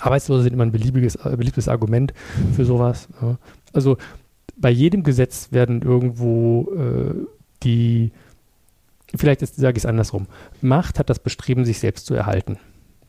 [0.00, 2.12] Arbeitslose sind immer ein beliebiges, äh, beliebtes Argument
[2.54, 3.08] für sowas.
[3.20, 3.38] Ja.
[3.72, 3.96] Also
[4.56, 7.14] bei jedem Gesetz werden irgendwo äh,
[7.62, 8.12] die,
[9.14, 10.26] vielleicht sage ich es andersrum,
[10.60, 12.58] Macht hat das Bestreben, sich selbst zu erhalten.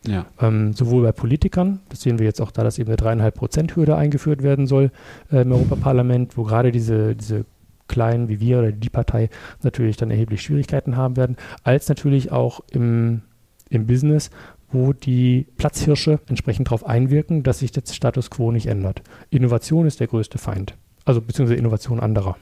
[0.07, 0.25] Ja.
[0.39, 3.75] Ähm, sowohl bei Politikern, das sehen wir jetzt auch da, dass eben eine dreieinhalb Prozent
[3.75, 4.91] Hürde eingeführt werden soll
[5.31, 7.45] äh, im Europaparlament, wo gerade diese, diese
[7.87, 9.29] kleinen wie wir oder die Partei
[9.63, 13.21] natürlich dann erheblich Schwierigkeiten haben werden, als natürlich auch im,
[13.69, 14.31] im Business,
[14.71, 19.01] wo die Platzhirsche entsprechend darauf einwirken, dass sich der Status quo nicht ändert.
[19.29, 20.75] Innovation ist der größte Feind,
[21.05, 22.37] also beziehungsweise Innovation anderer.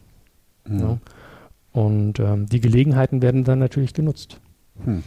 [0.68, 0.80] Mhm.
[0.80, 0.97] Ja.
[1.74, 4.39] Und ähm, die Gelegenheiten werden dann natürlich genutzt.
[4.86, 5.03] Hm.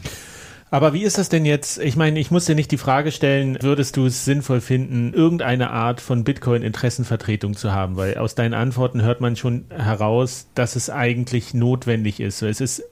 [0.71, 1.79] Aber wie ist das denn jetzt?
[1.79, 5.71] Ich meine, ich muss dir nicht die Frage stellen, würdest du es sinnvoll finden, irgendeine
[5.71, 7.97] Art von Bitcoin-Interessenvertretung zu haben?
[7.97, 12.43] Weil aus deinen Antworten hört man schon heraus, dass es eigentlich notwendig ist.
[12.43, 12.83] Es ist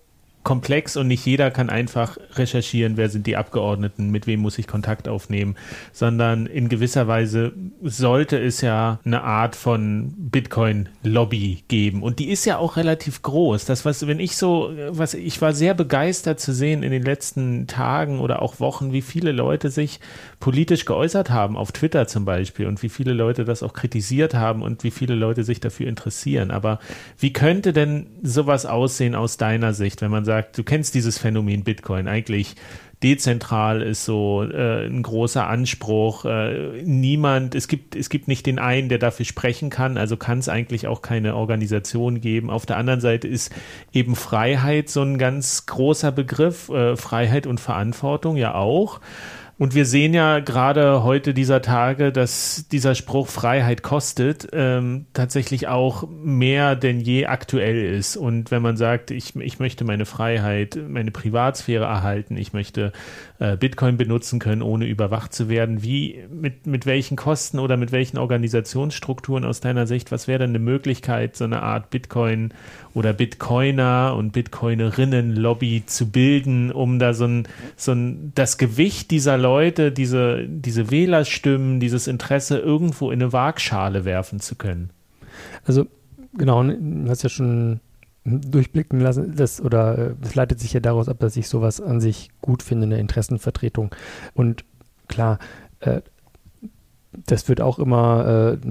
[0.44, 4.66] komplex und nicht jeder kann einfach recherchieren, wer sind die Abgeordneten, mit wem muss ich
[4.66, 5.56] Kontakt aufnehmen,
[5.92, 12.02] sondern in gewisser Weise sollte es ja eine Art von Bitcoin-Lobby geben.
[12.02, 13.64] Und die ist ja auch relativ groß.
[13.64, 17.66] Das, was, wenn ich so, was, ich war sehr begeistert zu sehen in den letzten
[17.66, 19.98] Tagen oder auch Wochen, wie viele Leute sich
[20.40, 24.60] politisch geäußert haben, auf Twitter zum Beispiel, und wie viele Leute das auch kritisiert haben
[24.60, 26.50] und wie viele Leute sich dafür interessieren.
[26.50, 26.80] Aber
[27.18, 31.18] wie könnte denn sowas aussehen aus deiner Sicht, wenn man sagt, sagt, du kennst dieses
[31.18, 32.56] Phänomen Bitcoin eigentlich
[33.04, 36.24] dezentral ist so äh, ein großer Anspruch.
[36.24, 40.38] Äh, niemand, es gibt, es gibt nicht den einen, der dafür sprechen kann, also kann
[40.38, 42.48] es eigentlich auch keine Organisation geben.
[42.48, 43.52] Auf der anderen Seite ist
[43.92, 49.00] eben Freiheit so ein ganz großer Begriff, äh, Freiheit und Verantwortung ja auch.
[49.56, 55.68] Und wir sehen ja gerade heute dieser Tage, dass dieser Spruch Freiheit kostet ähm, tatsächlich
[55.68, 58.16] auch mehr denn je aktuell ist.
[58.16, 62.92] Und wenn man sagt, ich, ich möchte meine Freiheit, meine Privatsphäre erhalten, ich möchte
[63.44, 67.92] äh, Bitcoin benutzen können, ohne überwacht zu werden, wie, mit, mit welchen Kosten oder mit
[67.92, 72.54] welchen Organisationsstrukturen aus deiner Sicht, was wäre denn eine Möglichkeit, so eine Art Bitcoin
[72.94, 79.36] oder Bitcoiner und Bitcoinerinnen-Lobby zu bilden, um da so ein, so ein, das Gewicht dieser
[79.36, 84.88] Leute, diese, diese Wählerstimmen, dieses Interesse irgendwo in eine Waagschale werfen zu können.
[85.66, 85.86] Also,
[86.32, 87.80] genau, du hast ja schon
[88.24, 92.30] durchblicken lassen, das oder das leitet sich ja daraus ab, dass ich sowas an sich
[92.40, 93.94] gut finde, eine Interessenvertretung.
[94.34, 94.64] Und
[95.08, 95.38] klar,
[95.80, 96.00] äh,
[97.26, 98.66] das wird auch immer äh,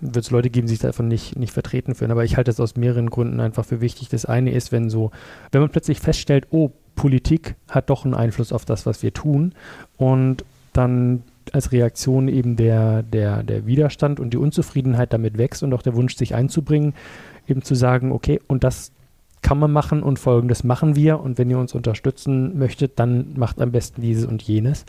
[0.00, 2.10] wird es Leute geben, die sich davon nicht, nicht vertreten fühlen.
[2.10, 4.08] Aber ich halte es aus mehreren Gründen einfach für wichtig.
[4.08, 5.10] Das eine ist, wenn so,
[5.52, 9.52] wenn man plötzlich feststellt, oh, Politik hat doch einen Einfluss auf das, was wir tun
[9.96, 15.74] und dann als Reaktion eben der, der, der Widerstand und die Unzufriedenheit damit wächst und
[15.74, 16.94] auch der Wunsch, sich einzubringen,
[17.46, 18.92] eben zu sagen, okay, und das
[19.42, 23.60] kann man machen und folgendes machen wir und wenn ihr uns unterstützen möchtet, dann macht
[23.60, 24.86] am besten dieses und jenes.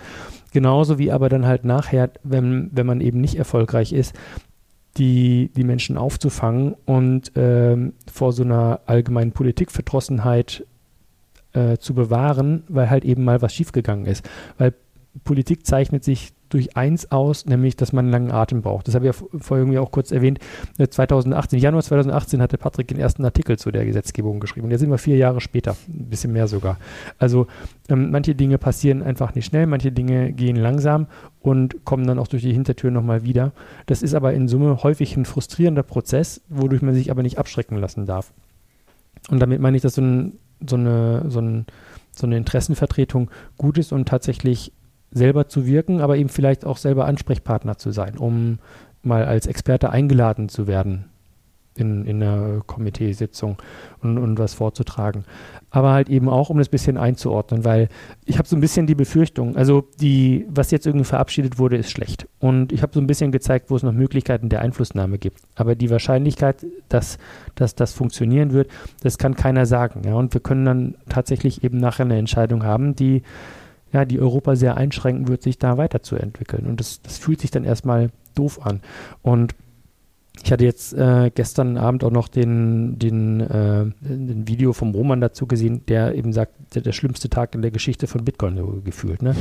[0.54, 4.16] Genauso wie aber dann halt nachher, wenn, wenn man eben nicht erfolgreich ist,
[4.98, 10.66] die, die Menschen aufzufangen und ähm, vor so einer allgemeinen Politikverdrossenheit
[11.52, 14.28] äh, zu bewahren, weil halt eben mal was schiefgegangen ist.
[14.58, 14.74] Weil
[15.26, 18.88] Politik zeichnet sich durch eins aus, nämlich, dass man einen langen Atem braucht.
[18.88, 20.40] Das habe ich ja vorher irgendwie auch kurz erwähnt.
[20.78, 24.66] 2018, äh, Januar 2018 hatte Patrick den ersten Artikel zu der Gesetzgebung geschrieben.
[24.66, 26.78] Und jetzt sind wir vier Jahre später, ein bisschen mehr sogar.
[27.18, 27.48] Also
[27.90, 31.08] ähm, manche Dinge passieren einfach nicht schnell, manche Dinge gehen langsam
[31.42, 33.52] und kommen dann auch durch die Hintertür nochmal wieder.
[33.86, 37.78] Das ist aber in Summe häufig ein frustrierender Prozess, wodurch man sich aber nicht abschrecken
[37.78, 38.32] lassen darf.
[39.30, 40.34] Und damit meine ich, dass so, ein,
[40.66, 41.66] so, eine, so, ein,
[42.12, 44.72] so eine Interessenvertretung gut ist und tatsächlich
[45.16, 48.60] selber zu wirken, aber eben vielleicht auch selber Ansprechpartner zu sein, um
[49.02, 51.06] mal als Experte eingeladen zu werden
[51.78, 53.58] in, in einer Komiteesitzung
[54.02, 55.26] und, und was vorzutragen.
[55.70, 57.90] Aber halt eben auch, um das bisschen einzuordnen, weil
[58.26, 61.92] ich habe so ein bisschen die Befürchtung, also die, was jetzt irgendwie verabschiedet wurde, ist
[61.92, 62.28] schlecht.
[62.40, 65.42] Und ich habe so ein bisschen gezeigt, wo es noch Möglichkeiten der Einflussnahme gibt.
[65.56, 67.18] Aber die Wahrscheinlichkeit, dass,
[67.56, 68.70] dass das funktionieren wird,
[69.02, 70.02] das kann keiner sagen.
[70.06, 70.16] Ja?
[70.16, 73.24] Und wir können dann tatsächlich eben nachher eine Entscheidung haben, die
[73.96, 76.68] ja, die Europa sehr einschränken wird, sich da weiterzuentwickeln.
[76.68, 78.82] Und das, das fühlt sich dann erstmal doof an.
[79.22, 79.56] Und
[80.44, 85.22] Ich hatte jetzt äh, gestern Abend auch noch den, den, äh, den Video vom Roman
[85.22, 88.82] dazu gesehen, der eben sagt, der, der schlimmste Tag in der Geschichte von Bitcoin so
[88.84, 89.22] gefühlt.
[89.22, 89.36] Ne?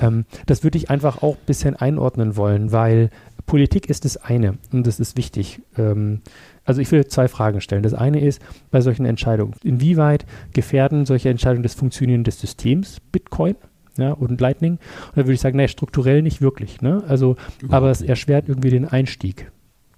[0.00, 3.10] Ähm, das würde ich einfach auch ein bisschen einordnen wollen, weil
[3.46, 5.60] Politik ist das eine und das ist wichtig.
[5.78, 6.20] Ähm,
[6.64, 7.82] also ich will zwei Fragen stellen.
[7.82, 13.56] Das eine ist bei solchen Entscheidungen, inwieweit gefährden solche Entscheidungen das Funktionieren des Systems Bitcoin?
[13.96, 14.74] Ja, und Lightning.
[14.74, 16.80] Und da würde ich sagen, naja, strukturell nicht wirklich.
[16.80, 17.02] Ne?
[17.08, 17.36] Also,
[17.68, 19.50] aber es erschwert irgendwie den Einstieg.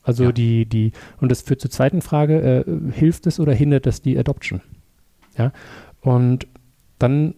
[0.03, 0.33] Also Ja.
[0.33, 4.19] die, die, und das führt zur zweiten Frage, äh, hilft es oder hindert es die
[4.19, 4.61] Adoption?
[5.39, 5.53] Ja,
[6.01, 6.47] und
[6.99, 7.35] dann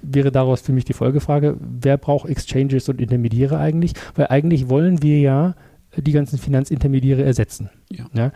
[0.00, 3.92] wäre daraus für mich die Folgefrage, wer braucht Exchanges und Intermediäre eigentlich?
[4.14, 5.54] Weil eigentlich wollen wir ja
[5.96, 7.70] die ganzen Finanzintermediäre ersetzen.
[7.90, 8.32] Ja.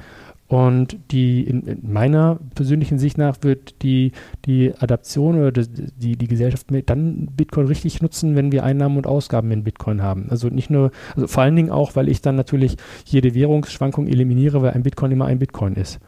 [0.51, 4.11] Und die, in, in meiner persönlichen Sicht nach wird die,
[4.47, 9.53] die Adaption oder die, die Gesellschaft dann Bitcoin richtig nutzen, wenn wir Einnahmen und Ausgaben
[9.53, 10.27] in Bitcoin haben.
[10.29, 14.61] Also nicht nur, also vor allen Dingen auch, weil ich dann natürlich jede Währungsschwankung eliminiere,
[14.61, 16.01] weil ein Bitcoin immer ein Bitcoin ist.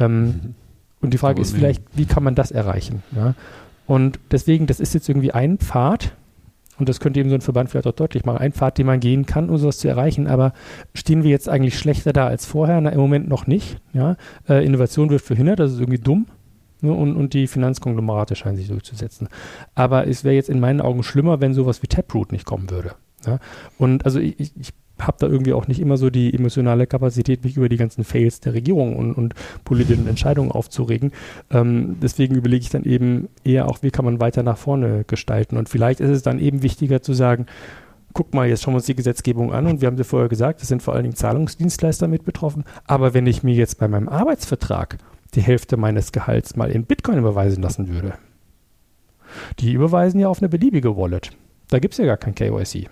[0.00, 0.54] Ähm,
[1.00, 3.04] Und die Frage Aber ist vielleicht, wie kann man das erreichen?
[3.14, 3.34] Ja?
[3.86, 6.16] Und deswegen, das ist jetzt irgendwie ein Pfad,
[6.78, 9.00] und das könnte eben so ein Verband vielleicht auch deutlich machen, ein Pfad, den man
[9.00, 10.26] gehen kann, um sowas zu erreichen.
[10.26, 10.52] Aber
[10.94, 12.80] stehen wir jetzt eigentlich schlechter da als vorher?
[12.80, 13.78] Na, im Moment noch nicht.
[13.92, 14.16] Ja?
[14.48, 16.26] Äh, Innovation wird verhindert, das ist irgendwie dumm.
[16.82, 16.92] Ne?
[16.92, 19.28] Und, und die Finanzkonglomerate scheinen sich durchzusetzen.
[19.74, 22.94] Aber es wäre jetzt in meinen Augen schlimmer, wenn sowas wie Taproot nicht kommen würde.
[23.26, 23.38] Ja?
[23.78, 27.56] Und also ich, ich, habe da irgendwie auch nicht immer so die emotionale Kapazität, mich
[27.56, 29.34] über die ganzen Fails der Regierung und, und
[29.64, 31.12] politischen Entscheidungen aufzuregen.
[31.50, 35.58] Ähm, deswegen überlege ich dann eben eher auch, wie kann man weiter nach vorne gestalten.
[35.58, 37.44] Und vielleicht ist es dann eben wichtiger zu sagen,
[38.14, 40.62] guck mal, jetzt schauen wir uns die Gesetzgebung an und wir haben sie vorher gesagt,
[40.62, 42.64] es sind vor allen Dingen Zahlungsdienstleister mit betroffen.
[42.86, 44.96] Aber wenn ich mir jetzt bei meinem Arbeitsvertrag
[45.34, 48.14] die Hälfte meines Gehalts mal in Bitcoin überweisen lassen würde,
[49.58, 51.32] die überweisen ja auf eine beliebige Wallet.
[51.68, 52.88] Da gibt es ja gar kein KYC.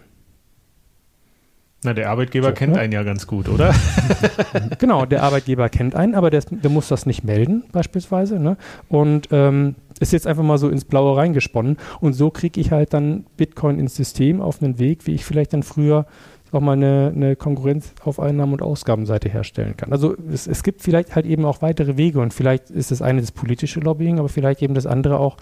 [1.85, 2.81] Na, der Arbeitgeber So, kennt ne?
[2.81, 3.75] einen ja ganz gut, oder?
[4.79, 8.39] Genau, der Arbeitgeber kennt einen, aber der, der muss das nicht melden, beispielsweise.
[8.39, 8.57] Ne?
[8.89, 11.77] Und ähm, ist jetzt einfach mal so ins Blaue reingesponnen.
[12.01, 15.53] Und so kriege ich halt dann Bitcoin ins System auf einen Weg, wie ich vielleicht
[15.53, 16.07] dann früher
[16.55, 19.93] auch mal eine, eine Konkurrenz auf Einnahmen- und Ausgabenseite herstellen kann.
[19.93, 23.21] Also es, es gibt vielleicht halt eben auch weitere Wege und vielleicht ist das eine
[23.21, 25.37] das politische Lobbying, aber vielleicht eben das andere auch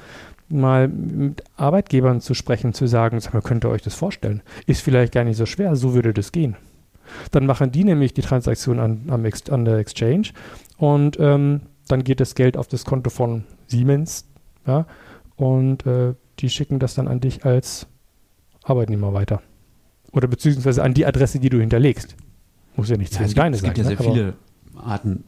[0.53, 4.43] mal mit Arbeitgebern zu sprechen, zu sagen, sag mal, könnt ihr euch das vorstellen?
[4.66, 6.57] Ist vielleicht gar nicht so schwer, so würde das gehen.
[7.31, 10.29] Dann machen die nämlich die Transaktion an, am an der Exchange
[10.77, 14.27] und ähm, dann geht das Geld auf das Konto von Siemens
[14.66, 14.87] ja,
[15.37, 17.87] und äh, die schicken das dann an dich als
[18.62, 19.43] Arbeitnehmer weiter.
[20.12, 22.16] Oder beziehungsweise an die Adresse, die du hinterlegst.
[22.77, 23.85] Muss ja nicht Ja, zwingend gibt, deine es gibt sein.
[23.85, 23.97] ja ne?
[23.97, 24.35] sehr viele
[24.77, 25.24] Arten,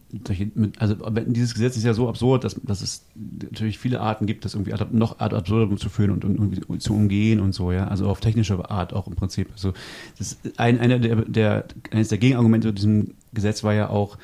[0.79, 0.95] also
[1.27, 4.75] dieses Gesetz ist ja so absurd, dass, dass es natürlich viele Arten gibt, das irgendwie
[4.93, 7.87] noch ad absurdum zu führen und, und zu umgehen und so, ja.
[7.89, 9.49] Also auf technische Art auch im Prinzip.
[9.53, 9.73] Also
[10.19, 14.19] das ist ein, einer der, der eines der Gegenargumente zu diesem Gesetz war ja auch,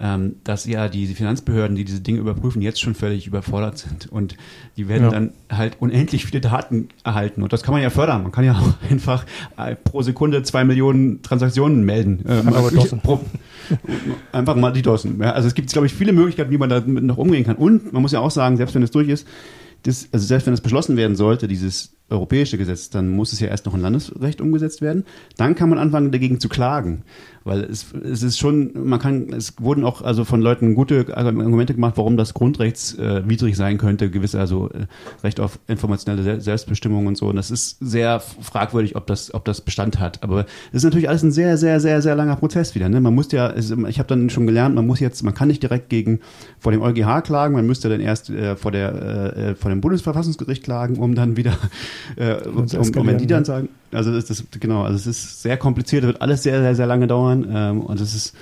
[0.00, 4.36] ähm, dass ja die Finanzbehörden, die diese Dinge überprüfen, jetzt schon völlig überfordert sind und
[4.76, 5.10] die werden Ja.
[5.10, 8.22] dann halt unendlich viele Daten erhalten und das kann man ja fördern.
[8.22, 9.26] Man kann ja auch einfach
[9.58, 12.24] äh, pro Sekunde zwei Millionen Transaktionen melden.
[12.26, 13.00] Ähm, Aber DOSen.
[13.00, 13.20] pro,
[14.32, 15.20] einfach mal die DOSen.
[15.20, 17.56] Ja, also es gibt, glaube ich, viele Möglichkeiten, wie man damit noch umgehen kann.
[17.56, 19.26] Und man muss ja auch sagen, selbst wenn es durch ist,
[19.82, 23.48] das, also selbst wenn es beschlossen werden sollte, dieses europäische Gesetz, dann muss es ja
[23.48, 25.04] erst noch in Landesrecht umgesetzt werden.
[25.38, 27.02] Dann kann man anfangen, dagegen zu klagen.
[27.44, 31.74] Weil es, es ist schon, man kann, es wurden auch also von Leuten gute Argumente
[31.74, 34.86] gemacht, warum das grundrechtswidrig äh, widrig sein könnte, gewisse, also äh,
[35.24, 37.28] Recht auf informationelle Sel- Selbstbestimmung und so.
[37.28, 40.22] Und das ist sehr fragwürdig, ob das, ob das Bestand hat.
[40.22, 42.88] Aber es ist natürlich alles ein sehr, sehr, sehr, sehr langer Prozess wieder.
[42.88, 43.00] Ne?
[43.00, 45.62] Man muss ja, es, ich habe dann schon gelernt, man muss jetzt, man kann nicht
[45.62, 46.20] direkt gegen
[46.58, 50.62] vor dem EuGH klagen, man müsste dann erst äh, vor der äh, vor dem Bundesverfassungsgericht
[50.62, 51.56] klagen, um dann wieder
[52.16, 53.46] äh, um, um, um wenn die dann ne?
[53.46, 56.86] sagen, also das, das genau, also es ist sehr kompliziert, wird alles sehr, sehr, sehr
[56.86, 58.34] lange dauern ähm, und es ist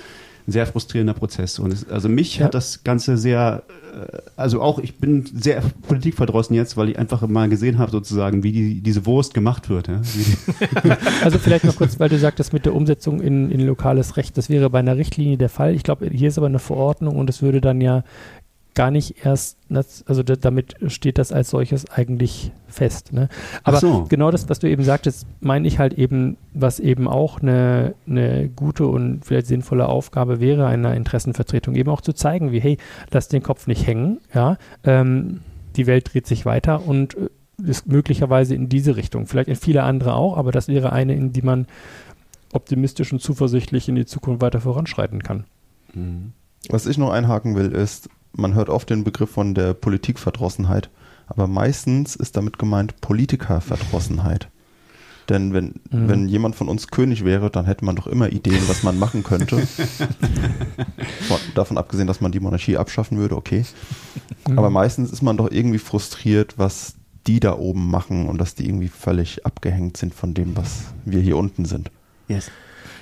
[0.47, 1.59] ein sehr frustrierender Prozess.
[1.59, 2.45] Und es, also mich Ja.
[2.45, 3.63] hat das Ganze sehr,
[3.93, 8.41] äh, also auch ich bin sehr politikverdrossen jetzt, weil ich einfach mal gesehen habe sozusagen,
[8.41, 9.87] wie die, diese Wurst gemacht wird.
[9.89, 10.01] Ja?
[11.23, 14.49] Also vielleicht noch kurz, weil du sagtest mit der Umsetzung in, in lokales Recht, das
[14.49, 15.75] wäre bei einer Richtlinie der Fall.
[15.75, 18.03] Ich glaube, hier ist aber eine Verordnung und es würde dann ja
[18.75, 19.57] gar nicht erst,
[20.05, 23.11] also da, damit steht das als solches eigentlich fest.
[23.11, 23.29] Ne?
[23.63, 24.05] Aber so.
[24.07, 28.49] genau das, was du eben sagtest, meine ich halt eben, was eben auch eine, eine
[28.49, 32.77] gute und vielleicht sinnvolle Aufgabe wäre einer Interessenvertretung, eben auch zu zeigen, wie, hey,
[33.11, 35.41] lass den Kopf nicht hängen, ja, ähm,
[35.75, 37.29] die Welt dreht sich weiter und äh,
[37.61, 41.33] ist möglicherweise in diese Richtung, vielleicht in viele andere auch, aber das wäre eine, in
[41.33, 41.67] die man
[42.53, 45.43] optimistisch und zuversichtlich in die Zukunft weiter voranschreiten kann.
[46.69, 50.89] Was ich noch einhaken will, ist, man hört oft den Begriff von der Politikverdrossenheit,
[51.27, 54.49] aber meistens ist damit gemeint Politikerverdrossenheit.
[55.29, 56.09] Denn wenn, Mhm.
[56.09, 59.23] wenn jemand von uns König wäre, dann hätte man doch immer Ideen, was man machen
[59.23, 59.57] könnte.
[61.27, 63.63] Von, davon abgesehen, dass man die Monarchie abschaffen würde, okay.
[64.55, 66.95] Aber meistens ist man doch irgendwie frustriert, was
[67.27, 71.21] die da oben machen und dass die irgendwie völlig abgehängt sind von dem, was wir
[71.21, 71.91] hier unten sind.
[72.27, 72.49] Yes.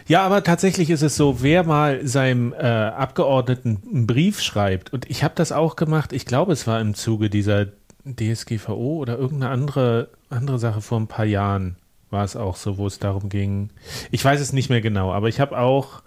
[0.08, 5.10] Ja, aber tatsächlich ist es so, wer mal seinem äh, Abgeordneten einen Brief schreibt, und
[5.10, 7.68] ich habe das auch gemacht, ich glaube, es war im Zuge dieser
[8.06, 11.76] DSGVO oder irgendeine andere, andere Sache vor ein paar Jahren
[12.10, 13.70] war es auch so, wo es darum ging.
[14.10, 16.04] Ich weiß es nicht mehr genau, aber ich habe auch,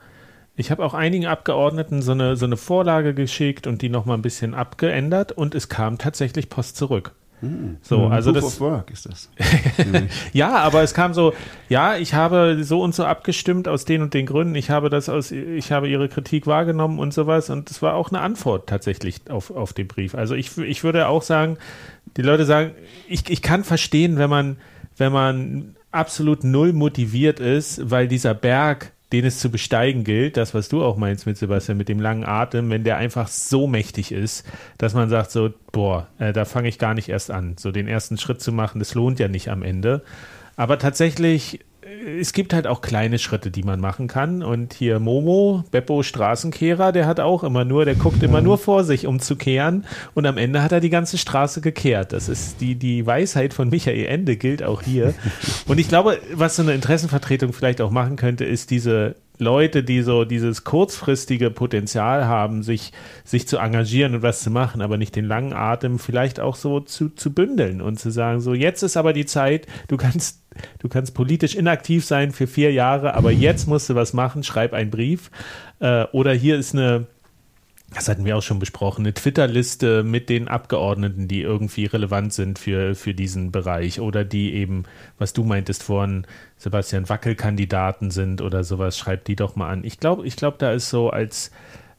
[0.56, 4.22] ich habe auch einigen Abgeordneten so eine, so eine Vorlage geschickt und die nochmal ein
[4.22, 7.12] bisschen abgeändert und es kam tatsächlich Post zurück.
[7.80, 9.30] So, also Proof das, of Work ist das.
[10.32, 11.32] ja, aber es kam so,
[11.68, 15.08] ja, ich habe so und so abgestimmt aus den und den Gründen, ich habe das
[15.08, 19.30] aus, ich habe ihre Kritik wahrgenommen und sowas und es war auch eine Antwort tatsächlich
[19.30, 20.14] auf, auf den Brief.
[20.14, 21.56] Also ich, ich würde auch sagen,
[22.16, 22.72] die Leute sagen,
[23.08, 24.56] ich, ich kann verstehen, wenn man,
[24.98, 30.54] wenn man absolut null motiviert ist, weil dieser Berg, den es zu besteigen gilt, das,
[30.54, 34.12] was du auch meinst mit Sebastian, mit dem langen Atem, wenn der einfach so mächtig
[34.12, 34.46] ist,
[34.78, 37.56] dass man sagt so, boah, äh, da fange ich gar nicht erst an.
[37.58, 40.02] So den ersten Schritt zu machen, das lohnt ja nicht am Ende.
[40.56, 41.60] Aber tatsächlich,
[42.18, 44.42] es gibt halt auch kleine Schritte, die man machen kann.
[44.42, 48.84] Und hier Momo, Beppo Straßenkehrer, der hat auch immer nur, der guckt immer nur vor
[48.84, 49.84] sich, um zu kehren.
[50.14, 52.12] Und am Ende hat er die ganze Straße gekehrt.
[52.12, 55.14] Das ist die, die Weisheit von Michael Ende, gilt auch hier.
[55.66, 60.02] Und ich glaube, was so eine Interessenvertretung vielleicht auch machen könnte, ist diese Leute, die
[60.02, 62.92] so dieses kurzfristige Potenzial haben, sich,
[63.24, 66.80] sich zu engagieren und was zu machen, aber nicht den langen Atem vielleicht auch so
[66.80, 70.42] zu, zu bündeln und zu sagen, so jetzt ist aber die Zeit, du kannst,
[70.78, 74.72] du kannst politisch inaktiv sein für vier Jahre, aber jetzt musst du was machen, schreib
[74.72, 75.30] einen Brief.
[75.80, 77.06] Äh, oder hier ist eine,
[77.92, 82.58] das hatten wir auch schon besprochen, eine Twitter-Liste mit den Abgeordneten, die irgendwie relevant sind
[82.58, 84.84] für, für diesen Bereich oder die eben,
[85.18, 86.24] was du meintest vorhin,
[86.56, 89.82] Sebastian, Wackelkandidaten sind oder sowas, schreibt die doch mal an.
[89.84, 91.50] Ich glaube, ich glaube, da ist so als,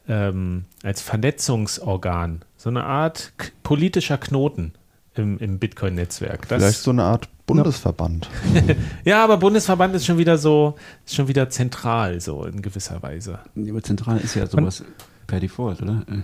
[0.08, 4.74] ähm, als Vernetzungsorgan so eine Art politischer Knoten
[5.16, 6.48] im, im Bitcoin-Netzwerk.
[6.48, 8.30] Das- Vielleicht so eine Art Bundesverband.
[9.04, 13.40] Ja, aber Bundesverband ist schon wieder so, ist schon wieder zentral, so in gewisser Weise.
[13.58, 14.86] Aber zentral ist ja sowas
[15.32, 16.04] per Default, oder?
[16.10, 16.22] Äh.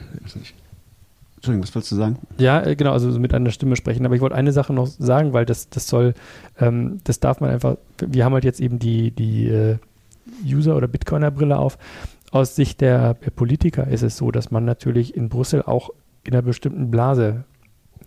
[1.37, 2.17] Entschuldigung, was wolltest du sagen?
[2.37, 4.05] Ja, äh, genau, also so mit einer Stimme sprechen.
[4.05, 6.13] Aber ich wollte eine Sache noch sagen, weil das, das soll,
[6.59, 9.77] ähm, das darf man einfach, wir haben halt jetzt eben die, die äh,
[10.45, 11.77] User- oder Bitcoiner-Brille auf.
[12.31, 15.91] Aus Sicht der, der Politiker ist es so, dass man natürlich in Brüssel auch
[16.25, 17.45] in einer bestimmten Blase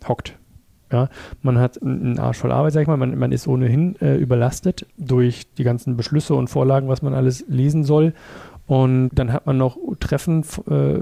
[0.07, 0.37] hockt.
[0.93, 1.09] Ja,
[1.41, 4.87] man hat einen Arsch voll Arbeit, sag ich mal, man, man ist ohnehin äh, überlastet
[4.99, 8.13] durch die ganzen Beschlüsse und Vorlagen, was man alles lesen soll.
[8.71, 11.01] Und dann hat man noch Treffen äh,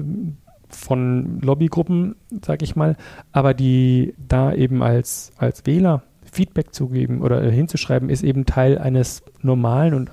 [0.70, 2.97] von Lobbygruppen, sag ich mal,
[3.31, 8.47] aber die da eben als, als Wähler Feedback zu geben oder äh, hinzuschreiben, ist eben
[8.47, 10.12] Teil eines normalen und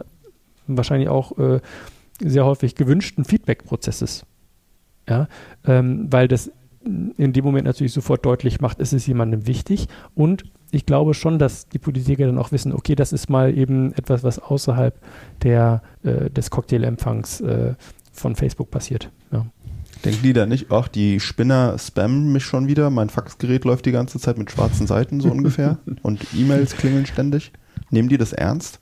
[0.68, 1.62] wahrscheinlich auch äh,
[2.20, 4.26] sehr häufig gewünschten Feedback-Prozesses.
[5.08, 5.30] Ja,
[5.66, 6.52] ähm, weil das
[6.84, 10.44] in dem Moment natürlich sofort deutlich macht, es ist jemandem wichtig und
[10.76, 14.24] ich glaube schon, dass die Politiker dann auch wissen, okay, das ist mal eben etwas,
[14.24, 14.96] was außerhalb
[15.44, 17.76] der, äh, des Cocktailempfangs äh,
[18.12, 19.12] von Facebook passiert.
[19.32, 19.46] Ja.
[20.04, 23.92] Denken die da nicht, ach, die Spinner spammen mich schon wieder, mein Faxgerät läuft die
[23.92, 27.52] ganze Zeit mit schwarzen Seiten so ungefähr und E-Mails klingeln ständig.
[27.90, 28.80] Nehmen die das ernst?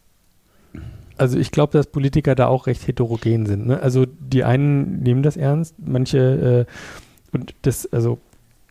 [1.18, 3.68] Also ich glaube, dass Politiker da auch recht heterogen sind.
[3.68, 3.80] Ne?
[3.80, 8.20] Also die einen nehmen das ernst, manche äh, und das, also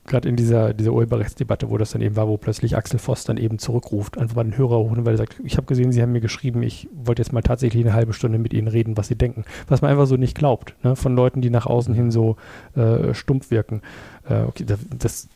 [0.05, 3.37] gerade in dieser, dieser Urheberrechtsdebatte, wo das dann eben war, wo plötzlich Axel Voss dann
[3.37, 6.13] eben zurückruft, einfach mal den Hörer hochnimmt, weil er sagt, ich habe gesehen, Sie haben
[6.13, 9.15] mir geschrieben, ich wollte jetzt mal tatsächlich eine halbe Stunde mit Ihnen reden, was Sie
[9.15, 9.45] denken.
[9.69, 10.97] Was man einfach so nicht glaubt, ne?
[10.97, 12.37] von Leuten, die nach außen hin so
[12.75, 13.83] äh, stumpf wirken.
[14.29, 15.29] Äh, okay, das, das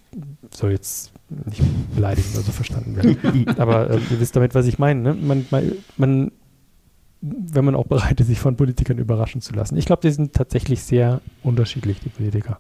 [0.51, 1.63] soll jetzt nicht
[1.95, 3.49] beleidigend oder so verstanden werden.
[3.59, 5.01] Aber äh, ihr wisst damit, was ich meine.
[5.01, 5.15] Ne?
[5.15, 6.33] Man, man, man
[7.21, 9.77] wenn man auch bereit ist, sich von Politikern überraschen zu lassen.
[9.77, 12.59] Ich glaube, die sind tatsächlich sehr unterschiedlich, die Politiker.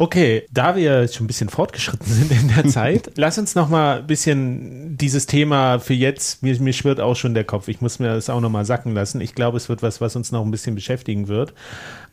[0.00, 3.98] Okay, da wir schon ein bisschen fortgeschritten sind in der Zeit, lass uns noch mal
[3.98, 7.98] ein bisschen dieses Thema für jetzt, mir, mir schwirrt auch schon der Kopf, ich muss
[7.98, 9.20] mir das auch noch mal sacken lassen.
[9.20, 11.52] Ich glaube, es wird was, was uns noch ein bisschen beschäftigen wird.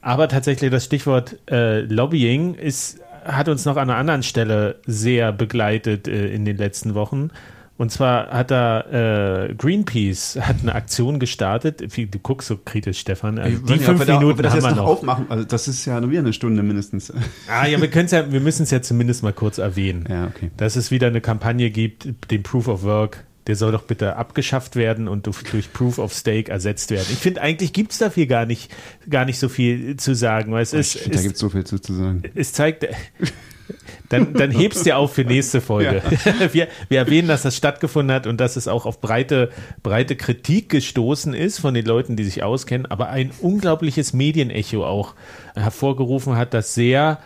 [0.01, 5.31] Aber tatsächlich das Stichwort äh, Lobbying ist, hat uns noch an einer anderen Stelle sehr
[5.31, 7.29] begleitet äh, in den letzten Wochen.
[7.77, 11.81] Und zwar hat da äh, Greenpeace hat eine Aktion gestartet.
[11.95, 13.37] Du guckst so kritisch, Stefan.
[13.37, 15.25] Also die fünf da- Minuten das haben wir noch aufmachen.
[15.29, 17.13] Also das ist ja wieder eine Stunde mindestens.
[17.49, 20.05] Ah ja, wir können ja, wir müssen es ja zumindest mal kurz erwähnen.
[20.09, 20.49] Ja, okay.
[20.57, 24.75] Dass es wieder eine Kampagne gibt, den Proof of Work, der soll doch bitte abgeschafft
[24.75, 27.05] werden und durch, durch Proof of Stake ersetzt werden.
[27.11, 28.69] Ich finde, eigentlich gibt es dafür gar nicht,
[29.09, 31.63] gar nicht so viel zu sagen, weil es ist, Shit, da gibt es so viel
[31.63, 32.23] zu, zu sagen.
[32.35, 32.85] es zeigt,
[34.09, 36.01] Dann, dann hebst du auf für nächste Folge.
[36.25, 36.33] Ja.
[36.53, 39.49] Wir, wir erwähnen, dass das stattgefunden hat und dass es auch auf breite,
[39.83, 45.15] breite Kritik gestoßen ist von den Leuten, die sich auskennen, aber ein unglaubliches Medienecho auch
[45.55, 47.19] hervorgerufen hat, das sehr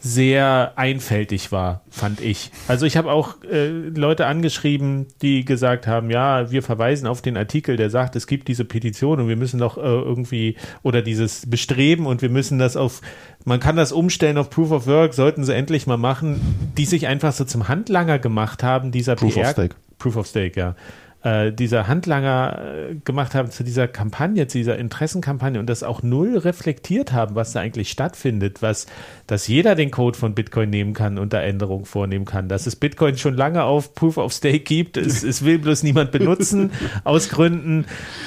[0.00, 2.50] sehr einfältig war, fand ich.
[2.68, 7.36] Also ich habe auch äh, Leute angeschrieben, die gesagt haben, ja, wir verweisen auf den
[7.36, 11.48] Artikel, der sagt, es gibt diese Petition und wir müssen doch äh, irgendwie oder dieses
[11.48, 13.00] Bestreben und wir müssen das auf,
[13.44, 16.40] man kann das umstellen auf Proof of Work, sollten sie endlich mal machen,
[16.76, 19.46] die sich einfach so zum Handlanger gemacht haben, dieser Proof PR.
[19.46, 19.76] of Stake.
[19.98, 20.76] Proof of Stake, ja
[21.22, 26.02] äh, dieser Handlanger äh, gemacht haben zu dieser Kampagne, zu dieser Interessenkampagne und das auch
[26.02, 28.86] null reflektiert haben, was da eigentlich stattfindet, was,
[29.26, 32.76] dass jeder den Code von Bitcoin nehmen kann und da Änderungen vornehmen kann, dass es
[32.76, 36.70] Bitcoin schon lange auf Proof of Stake gibt, es, es will bloß niemand benutzen
[37.04, 37.86] aus Gründen.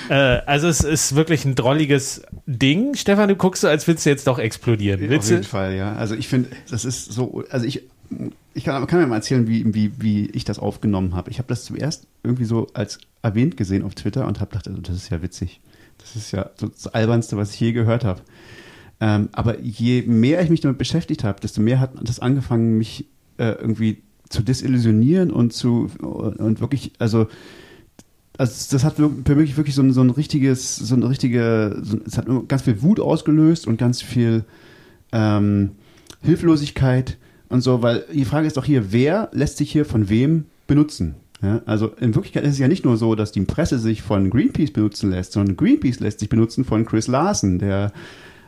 [0.10, 2.96] Äh, also es ist wirklich ein drolliges Ding.
[2.96, 5.00] Stefan, du guckst so, als willst du jetzt doch explodieren.
[5.00, 5.48] Willst Auf jeden du?
[5.48, 5.94] Fall, ja.
[5.96, 7.84] Also ich finde, das ist so, also ich,
[8.54, 11.32] ich kann, kann mir mal erzählen, wie, wie, wie ich das aufgenommen habe.
[11.32, 14.82] Ich habe das zuerst irgendwie so als erwähnt gesehen auf Twitter und habe gedacht, also
[14.82, 15.62] das ist ja witzig.
[15.98, 18.22] Das ist ja das Albernste, was ich je gehört habe.
[19.00, 23.08] Ähm, aber je mehr ich mich damit beschäftigt habe, desto mehr hat das angefangen, mich
[23.38, 27.28] äh, irgendwie zu desillusionieren und zu und wirklich, also
[28.38, 32.00] also das hat für mich wirklich so ein, so ein richtiges, so eine richtige, so,
[32.06, 34.46] es hat ganz viel Wut ausgelöst und ganz viel
[35.12, 35.72] ähm,
[36.24, 37.18] Hilflosigkeit
[37.52, 41.16] und so, weil die Frage ist doch hier, wer lässt sich hier von wem benutzen?
[41.42, 44.30] Ja, also in Wirklichkeit ist es ja nicht nur so, dass die Presse sich von
[44.30, 47.92] Greenpeace benutzen lässt, sondern Greenpeace lässt sich benutzen von Chris Larsen, der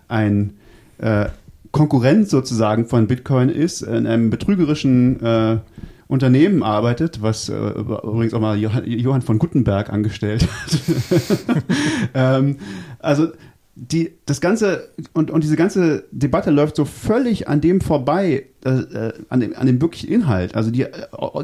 [0.07, 0.53] ein
[0.99, 1.25] äh,
[1.71, 5.57] Konkurrent sozusagen von Bitcoin ist, in einem betrügerischen äh,
[6.07, 10.79] Unternehmen arbeitet, was äh, übrigens auch mal Johann, von Gutenberg angestellt hat.
[12.13, 12.57] ähm,
[12.99, 13.29] also
[13.75, 18.69] die, das ganze und, und diese ganze Debatte läuft so völlig an dem vorbei, äh,
[18.69, 20.55] äh an, dem, an dem wirklichen Inhalt.
[20.55, 20.85] Also die,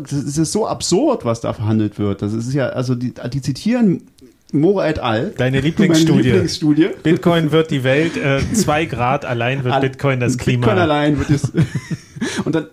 [0.06, 2.22] es ist so absurd, was da verhandelt wird.
[2.22, 4.04] Das ist ja, also die, die zitieren
[4.52, 5.34] Mora et al.
[5.38, 6.22] Deine Lieblingsstudie.
[6.22, 6.90] Lieblingsstudie.
[7.02, 10.68] Bitcoin wird die Welt, äh, zwei Grad allein wird Bitcoin das Klima.
[10.68, 11.52] Bitcoin allein wird es.
[12.46, 12.68] und dann,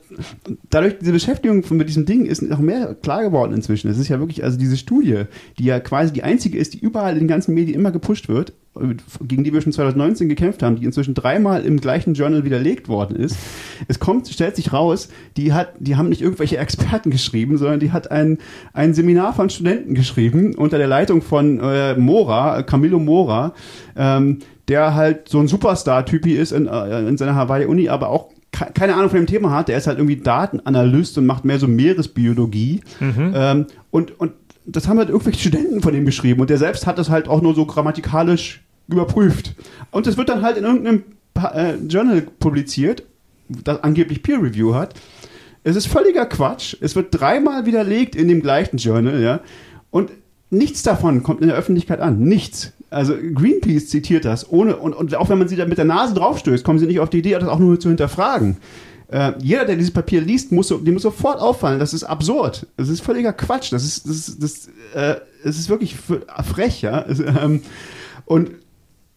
[0.70, 3.90] dadurch diese Beschäftigung mit diesem Ding ist noch mehr klar geworden inzwischen.
[3.90, 5.24] Es ist ja wirklich, also diese Studie,
[5.58, 8.52] die ja quasi die einzige ist, die überall in den ganzen Medien immer gepusht wird,
[9.22, 13.16] gegen die wir schon 2019 gekämpft haben, die inzwischen dreimal im gleichen Journal widerlegt worden
[13.16, 13.36] ist.
[13.88, 17.92] Es kommt, stellt sich raus, die hat, die haben nicht irgendwelche Experten geschrieben, sondern die
[17.92, 18.38] hat ein,
[18.72, 23.54] ein Seminar von Studenten geschrieben unter der Leitung von äh, Mora, Camillo Mora,
[23.96, 28.30] ähm, der halt so ein Superstar-Typi ist in, äh, in seiner Hawaii-Uni, aber auch
[28.74, 29.68] keine Ahnung von dem Thema hat.
[29.68, 32.80] Der ist halt irgendwie Datenanalyst und macht mehr so Meeresbiologie.
[33.00, 33.32] Mhm.
[33.34, 34.32] Ähm, und, und
[34.66, 37.40] das haben halt irgendwelche Studenten von ihm geschrieben und der selbst hat das halt auch
[37.40, 39.54] nur so grammatikalisch überprüft.
[39.90, 41.04] Und es wird dann halt in irgendeinem
[41.34, 43.04] äh, Journal publiziert,
[43.48, 44.94] das angeblich Peer Review hat.
[45.62, 46.76] Es ist völliger Quatsch.
[46.80, 49.40] Es wird dreimal widerlegt in dem gleichen Journal, ja.
[49.90, 50.10] Und
[50.50, 52.20] nichts davon kommt in der Öffentlichkeit an.
[52.20, 52.72] Nichts.
[52.96, 56.14] Also Greenpeace zitiert das, ohne, und, und auch wenn man sie da mit der Nase
[56.14, 58.56] draufstößt, kommen sie nicht auf die Idee, das auch nur zu hinterfragen.
[59.08, 62.66] Äh, jeder, der dieses Papier liest, muss, dem muss sofort auffallen, das ist absurd.
[62.78, 63.70] Das ist völliger Quatsch.
[63.70, 67.04] Das ist, das das, äh, es ist wirklich frech, ja.
[67.06, 67.60] Ähm,
[68.24, 68.52] und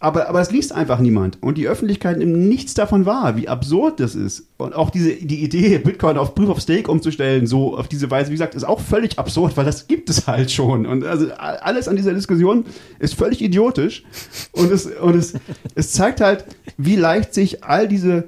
[0.01, 1.37] aber, aber es liest einfach niemand.
[1.41, 4.47] Und die Öffentlichkeit nimmt nichts davon wahr, wie absurd das ist.
[4.57, 8.29] Und auch diese, die Idee, Bitcoin auf Proof of Stake umzustellen, so auf diese Weise,
[8.29, 10.85] wie gesagt, ist auch völlig absurd, weil das gibt es halt schon.
[10.85, 12.65] Und also alles an dieser Diskussion
[12.99, 14.03] ist völlig idiotisch.
[14.53, 15.33] Und es, und es,
[15.75, 16.45] es zeigt halt,
[16.77, 18.23] wie leicht sich all diese,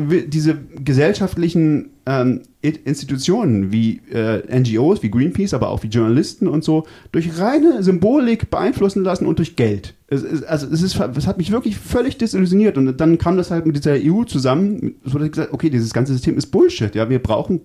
[0.00, 6.86] diese gesellschaftlichen ähm, Institutionen wie äh, NGOs, wie Greenpeace, aber auch wie Journalisten und so
[7.12, 9.94] durch reine Symbolik beeinflussen lassen und durch Geld.
[10.08, 13.50] Es, es, also es, ist, es hat mich wirklich völlig desillusioniert und dann kam das
[13.50, 16.94] halt mit dieser EU zusammen, so dass ich gesagt, okay, dieses ganze System ist Bullshit.
[16.94, 17.60] Ja, wir brauchen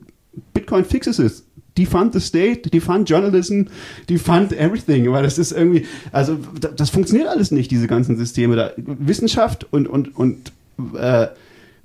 [0.53, 1.45] Bitcoin fixes es.
[1.77, 3.63] Die fund the state, die fund journalism,
[4.07, 6.37] die fund everything, weil das ist irgendwie, also
[6.77, 8.55] das funktioniert alles nicht, diese ganzen Systeme.
[8.55, 10.53] Da, Wissenschaft und und und
[10.97, 11.27] äh,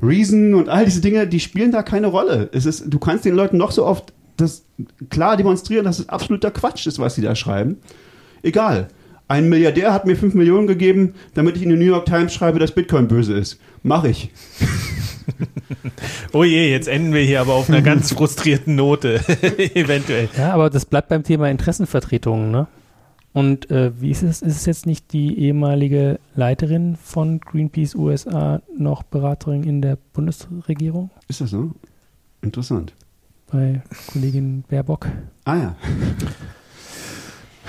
[0.02, 2.48] Reason und all diese Dinge, die spielen da keine Rolle.
[2.52, 4.64] Es ist, du kannst den Leuten noch so oft das
[5.10, 7.76] klar demonstrieren, dass es absoluter Quatsch ist, was sie da schreiben.
[8.42, 8.88] Egal.
[9.28, 12.58] Ein Milliardär hat mir 5 Millionen gegeben, damit ich in die New York Times schreibe,
[12.58, 13.60] dass Bitcoin böse ist.
[13.84, 14.32] Mach ich.
[16.32, 19.20] oh je, jetzt enden wir hier aber auf einer ganz frustrierten Note,
[19.74, 20.28] eventuell.
[20.36, 22.66] Ja, aber das bleibt beim Thema Interessenvertretungen, ne?
[23.32, 24.42] Und äh, wie ist es?
[24.42, 31.10] Ist es jetzt nicht die ehemalige Leiterin von Greenpeace USA noch Beraterin in der Bundesregierung?
[31.28, 31.70] Ist das so?
[32.42, 32.92] Interessant.
[33.50, 33.82] Bei
[34.12, 35.06] Kollegin Baerbock.
[35.44, 35.76] Ah ja.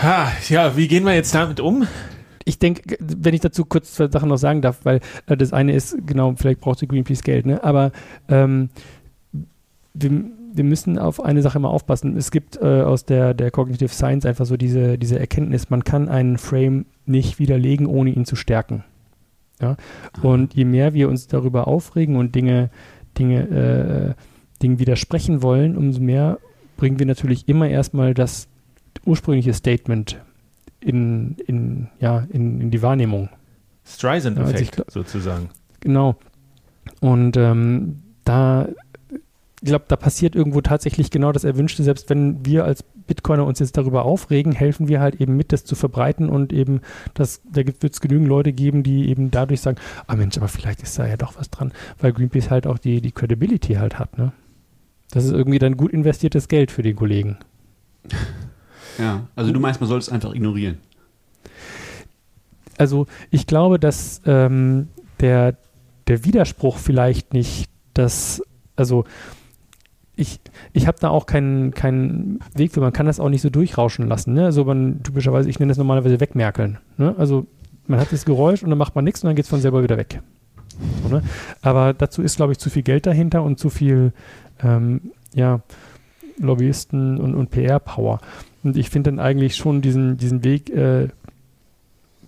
[0.02, 1.86] Ha, ja, wie gehen wir jetzt damit um?
[2.44, 5.74] Ich denke, wenn ich dazu kurz zwei Sachen noch sagen darf, weil äh, das eine
[5.74, 7.64] ist, genau, vielleicht braucht sie Greenpeace Geld, ne?
[7.64, 7.92] aber
[8.30, 8.70] ähm,
[9.94, 12.18] wir, wir müssen auf eine Sache immer aufpassen.
[12.18, 16.10] Es gibt äh, aus der, der Cognitive Science einfach so diese, diese Erkenntnis, man kann
[16.10, 18.84] einen Frame nicht widerlegen, ohne ihn zu stärken.
[19.62, 19.78] Ja?
[20.22, 22.70] Und je mehr wir uns darüber aufregen und Dinge,
[23.18, 26.40] Dinge, äh, Dingen widersprechen wollen, umso mehr
[26.78, 28.48] bringen wir natürlich immer erstmal das
[29.06, 30.20] ursprüngliche Statement
[30.80, 33.30] in, in, ja, in, in die Wahrnehmung.
[33.86, 35.50] Streisand-Effekt Ja, also sozusagen.
[35.80, 36.16] Genau.
[37.00, 38.68] Und ähm, da,
[39.70, 41.84] glaube, da passiert irgendwo tatsächlich genau das Erwünschte.
[41.84, 45.66] Selbst wenn wir als Bitcoiner uns jetzt darüber aufregen, helfen wir halt eben mit, das
[45.66, 46.82] zu verbreiten und eben,
[47.14, 49.78] das, da wird es genügend Leute geben, die eben dadurch sagen,
[50.08, 53.02] ah Mensch, aber vielleicht ist da ja doch was dran, weil Greenpeace halt auch die,
[53.02, 54.32] die Credibility halt hat, ne?
[55.12, 57.38] Das ist irgendwie dann gut investiertes Geld für den Kollegen.
[58.98, 60.78] Ja, also du meinst, man soll es einfach ignorieren.
[62.78, 64.90] also ich glaube, dass ähm,
[65.22, 65.56] der,
[66.08, 68.44] der Widerspruch vielleicht nicht das,
[68.76, 69.06] also
[70.22, 70.40] ich,
[70.74, 74.08] ich habe da auch keinen, keinen Weg für, man kann das auch nicht so durchrauschen
[74.08, 74.34] lassen.
[74.34, 74.46] Ne?
[74.46, 76.78] Also man typischerweise, ich nenne das normalerweise wegmerkeln.
[76.98, 77.16] Ne?
[77.18, 77.48] Also
[77.88, 79.84] man hat das Geräusch und dann macht man nichts und dann geht es von selber
[79.84, 80.22] wieder weg.
[81.04, 81.24] So, ne?
[81.62, 84.14] Aber dazu ist, glaube ich, zu viel Geld dahinter und zu viel
[84.64, 85.62] ähm, ja,
[86.38, 88.20] Lobbyisten und, und PR-Power.
[88.64, 91.08] Und ich finde dann eigentlich schon diesen, diesen Weg, äh,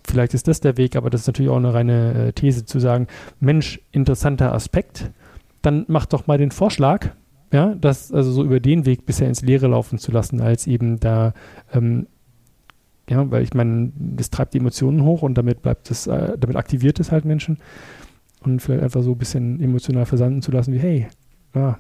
[0.03, 2.79] vielleicht ist das der Weg, aber das ist natürlich auch eine reine äh, These zu
[2.79, 3.07] sagen,
[3.39, 5.11] Mensch, interessanter Aspekt,
[5.61, 7.11] dann mach doch mal den Vorschlag,
[7.53, 10.99] ja, das also so über den Weg bisher ins Leere laufen zu lassen, als eben
[10.99, 11.33] da,
[11.71, 12.07] ähm,
[13.07, 16.57] ja, weil ich meine, das treibt die Emotionen hoch und damit bleibt es, äh, damit
[16.57, 17.59] aktiviert es halt Menschen
[18.41, 21.07] und vielleicht einfach so ein bisschen emotional versanden zu lassen, wie, hey,
[21.53, 21.77] ja,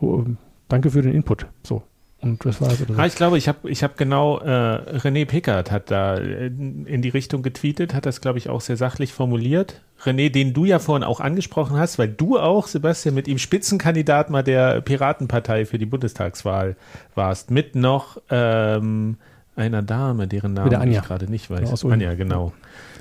[0.00, 0.24] oh,
[0.68, 1.82] danke für den Input, so.
[2.22, 5.70] Und das war also Ah, ich glaube, ich habe ich hab genau, äh, René Pickard
[5.70, 9.82] hat da äh, in die Richtung getweetet, hat das, glaube ich, auch sehr sachlich formuliert.
[10.04, 14.30] René, den du ja vorhin auch angesprochen hast, weil du auch, Sebastian, mit ihm Spitzenkandidat
[14.30, 16.76] mal der Piratenpartei für die Bundestagswahl
[17.14, 17.50] warst.
[17.50, 19.16] Mit noch ähm,
[19.56, 21.70] einer Dame, deren Namen ich gerade nicht weiß.
[21.70, 21.84] Aus.
[21.84, 22.52] Anja, genau.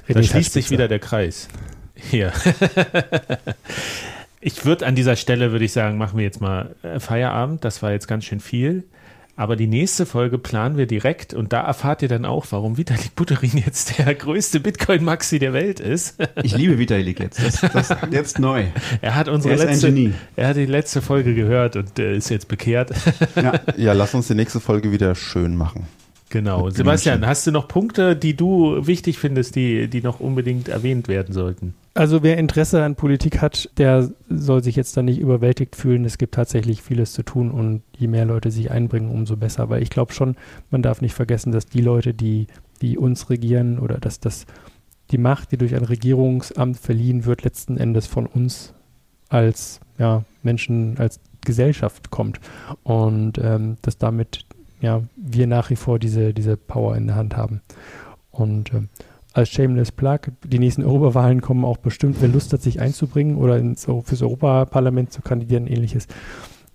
[0.08, 1.48] Da schließt sich wieder der Kreis.
[1.96, 2.32] Hier.
[4.42, 7.64] ich würde an dieser Stelle, würde ich sagen, machen wir jetzt mal äh, Feierabend.
[7.64, 8.84] Das war jetzt ganz schön viel.
[9.40, 13.16] Aber die nächste Folge planen wir direkt und da erfahrt ihr dann auch, warum Vitalik
[13.16, 16.18] Buterin jetzt der größte Bitcoin-Maxi der Welt ist.
[16.44, 17.42] Ich liebe Vitalik jetzt.
[17.42, 18.66] Das, das jetzt neu.
[19.02, 20.14] Er hat unsere Er ist ein letzte, Genie.
[20.36, 22.92] er hat die letzte Folge gehört und äh, ist jetzt bekehrt.
[23.38, 23.54] Ja.
[23.78, 25.88] Ja, lass uns die nächste Folge wieder schön machen.
[26.30, 26.70] genau.
[26.70, 31.34] Sebastian, hast du noch Punkte, die du wichtig findest, die, die noch unbedingt erwähnt werden
[31.34, 31.76] sollten?
[32.00, 36.06] Also wer Interesse an Politik hat, der soll sich jetzt da nicht überwältigt fühlen.
[36.06, 39.70] Es gibt tatsächlich vieles zu tun und je mehr Leute sich einbringen, umso besser.
[39.70, 40.38] Weil ich glaube schon,
[40.72, 42.48] man darf nicht vergessen, dass die Leute, die,
[42.82, 44.46] die uns regieren oder dass das
[45.12, 48.74] die Macht, die durch ein Regierungsamt verliehen wird, letzten Endes von uns
[49.28, 52.40] als ja, Menschen, als Gesellschaft kommt.
[52.84, 54.46] Und ähm, dass damit
[54.80, 57.60] ja, wir nach wie vor diese, diese Power in der Hand haben.
[58.32, 58.88] Und ähm,
[59.34, 63.58] als Shameless Plug, die nächsten Europawahlen kommen auch bestimmt, wer Lust hat, sich einzubringen oder
[63.58, 66.08] ins, fürs Europaparlament zu kandidieren, ähnliches,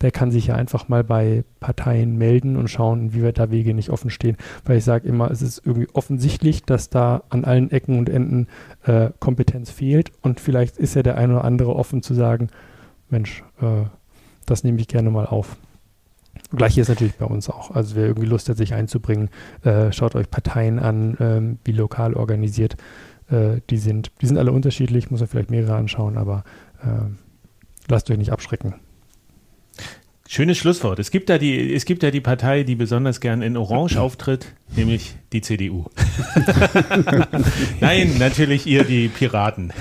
[0.01, 3.75] der kann sich ja einfach mal bei Parteien melden und schauen, wie wir da Wege
[3.75, 4.37] nicht offen stehen.
[4.65, 8.49] Weil ich sage immer, es ist irgendwie offensichtlich, dass da an allen Ecken und Enden
[8.85, 12.49] äh, Kompetenz fehlt und vielleicht ist ja der eine oder andere offen zu sagen,
[13.09, 13.87] Mensch, äh,
[14.47, 15.57] das nehme ich gerne mal auf.
[16.55, 17.71] Gleiche ist natürlich bei uns auch.
[17.71, 19.31] Also wer irgendwie Lust hat, sich einzubringen,
[19.63, 22.77] äh, schaut euch Parteien an, ähm, wie lokal organisiert
[23.31, 24.11] äh, die sind.
[24.21, 26.45] Die sind alle unterschiedlich, muss man vielleicht mehrere anschauen, aber
[26.83, 27.19] ähm,
[27.89, 28.75] lasst euch nicht abschrecken.
[30.27, 30.99] Schönes Schlusswort.
[30.99, 34.47] Es gibt da die, es gibt da die Partei, die besonders gern in Orange auftritt,
[34.75, 35.85] nämlich die CDU.
[37.81, 39.73] Nein, natürlich ihr, die Piraten.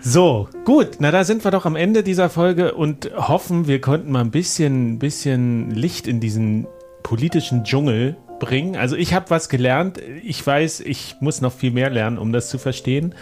[0.00, 0.96] so, gut.
[1.00, 4.30] Na, da sind wir doch am Ende dieser Folge und hoffen, wir konnten mal ein
[4.30, 6.66] bisschen, bisschen Licht in diesen
[7.02, 8.74] politischen Dschungel bringen.
[8.74, 10.00] Also ich habe was gelernt.
[10.24, 13.14] Ich weiß, ich muss noch viel mehr lernen, um das zu verstehen.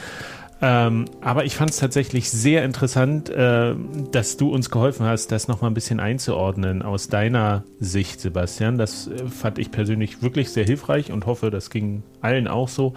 [0.62, 3.74] Ähm, aber ich fand es tatsächlich sehr interessant, äh,
[4.10, 8.78] dass du uns geholfen hast, das nochmal ein bisschen einzuordnen aus deiner Sicht, Sebastian.
[8.78, 12.94] Das äh, fand ich persönlich wirklich sehr hilfreich und hoffe, das ging allen auch so.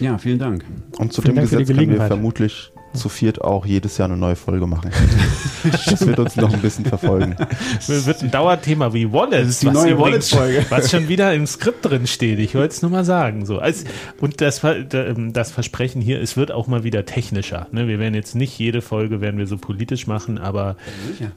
[0.00, 0.64] ja, vielen Dank.
[0.98, 4.16] Und zu Vielen dem Dank Gesetz können wir vermutlich zu viert auch jedes Jahr eine
[4.16, 4.90] neue Folge machen.
[5.86, 7.36] das wird uns noch ein bisschen verfolgen.
[7.78, 10.66] Es wird ein Dauerthema wie Wallets, Das ist die was, neue Wallets-Folge.
[10.68, 12.38] was schon wieder im Skript drin steht.
[12.38, 13.46] Ich wollte es nur mal sagen.
[13.46, 13.58] So.
[13.58, 13.84] Als,
[14.20, 17.66] und das, ähm, das Versprechen hier, es wird auch mal wieder technischer.
[17.72, 17.88] Ne?
[17.88, 20.76] Wir werden jetzt nicht jede Folge werden wir so politisch machen, aber
[21.20, 21.28] Ja.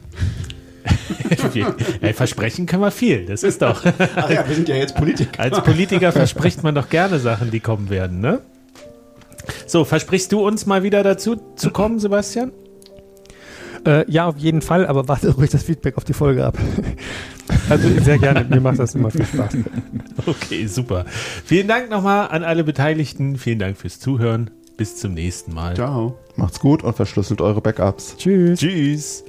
[2.13, 3.25] versprechen können wir viel.
[3.25, 3.83] Das ist doch.
[4.15, 5.39] Ach ja, wir sind ja jetzt Politiker.
[5.41, 8.41] Als Politiker verspricht man doch gerne Sachen, die kommen werden, ne?
[9.71, 12.51] So, versprichst du uns mal wieder dazu zu kommen, Sebastian?
[13.87, 16.57] Äh, ja, auf jeden Fall, aber warte ruhig das Feedback auf die Folge ab.
[17.69, 19.55] also sehr gerne, mir macht das immer viel Spaß.
[20.25, 21.05] Okay, super.
[21.45, 23.37] Vielen Dank nochmal an alle Beteiligten.
[23.37, 24.51] Vielen Dank fürs Zuhören.
[24.75, 25.73] Bis zum nächsten Mal.
[25.75, 26.19] Ciao.
[26.35, 28.17] Macht's gut und verschlüsselt eure Backups.
[28.17, 28.59] Tschüss.
[28.59, 29.23] Tschüss.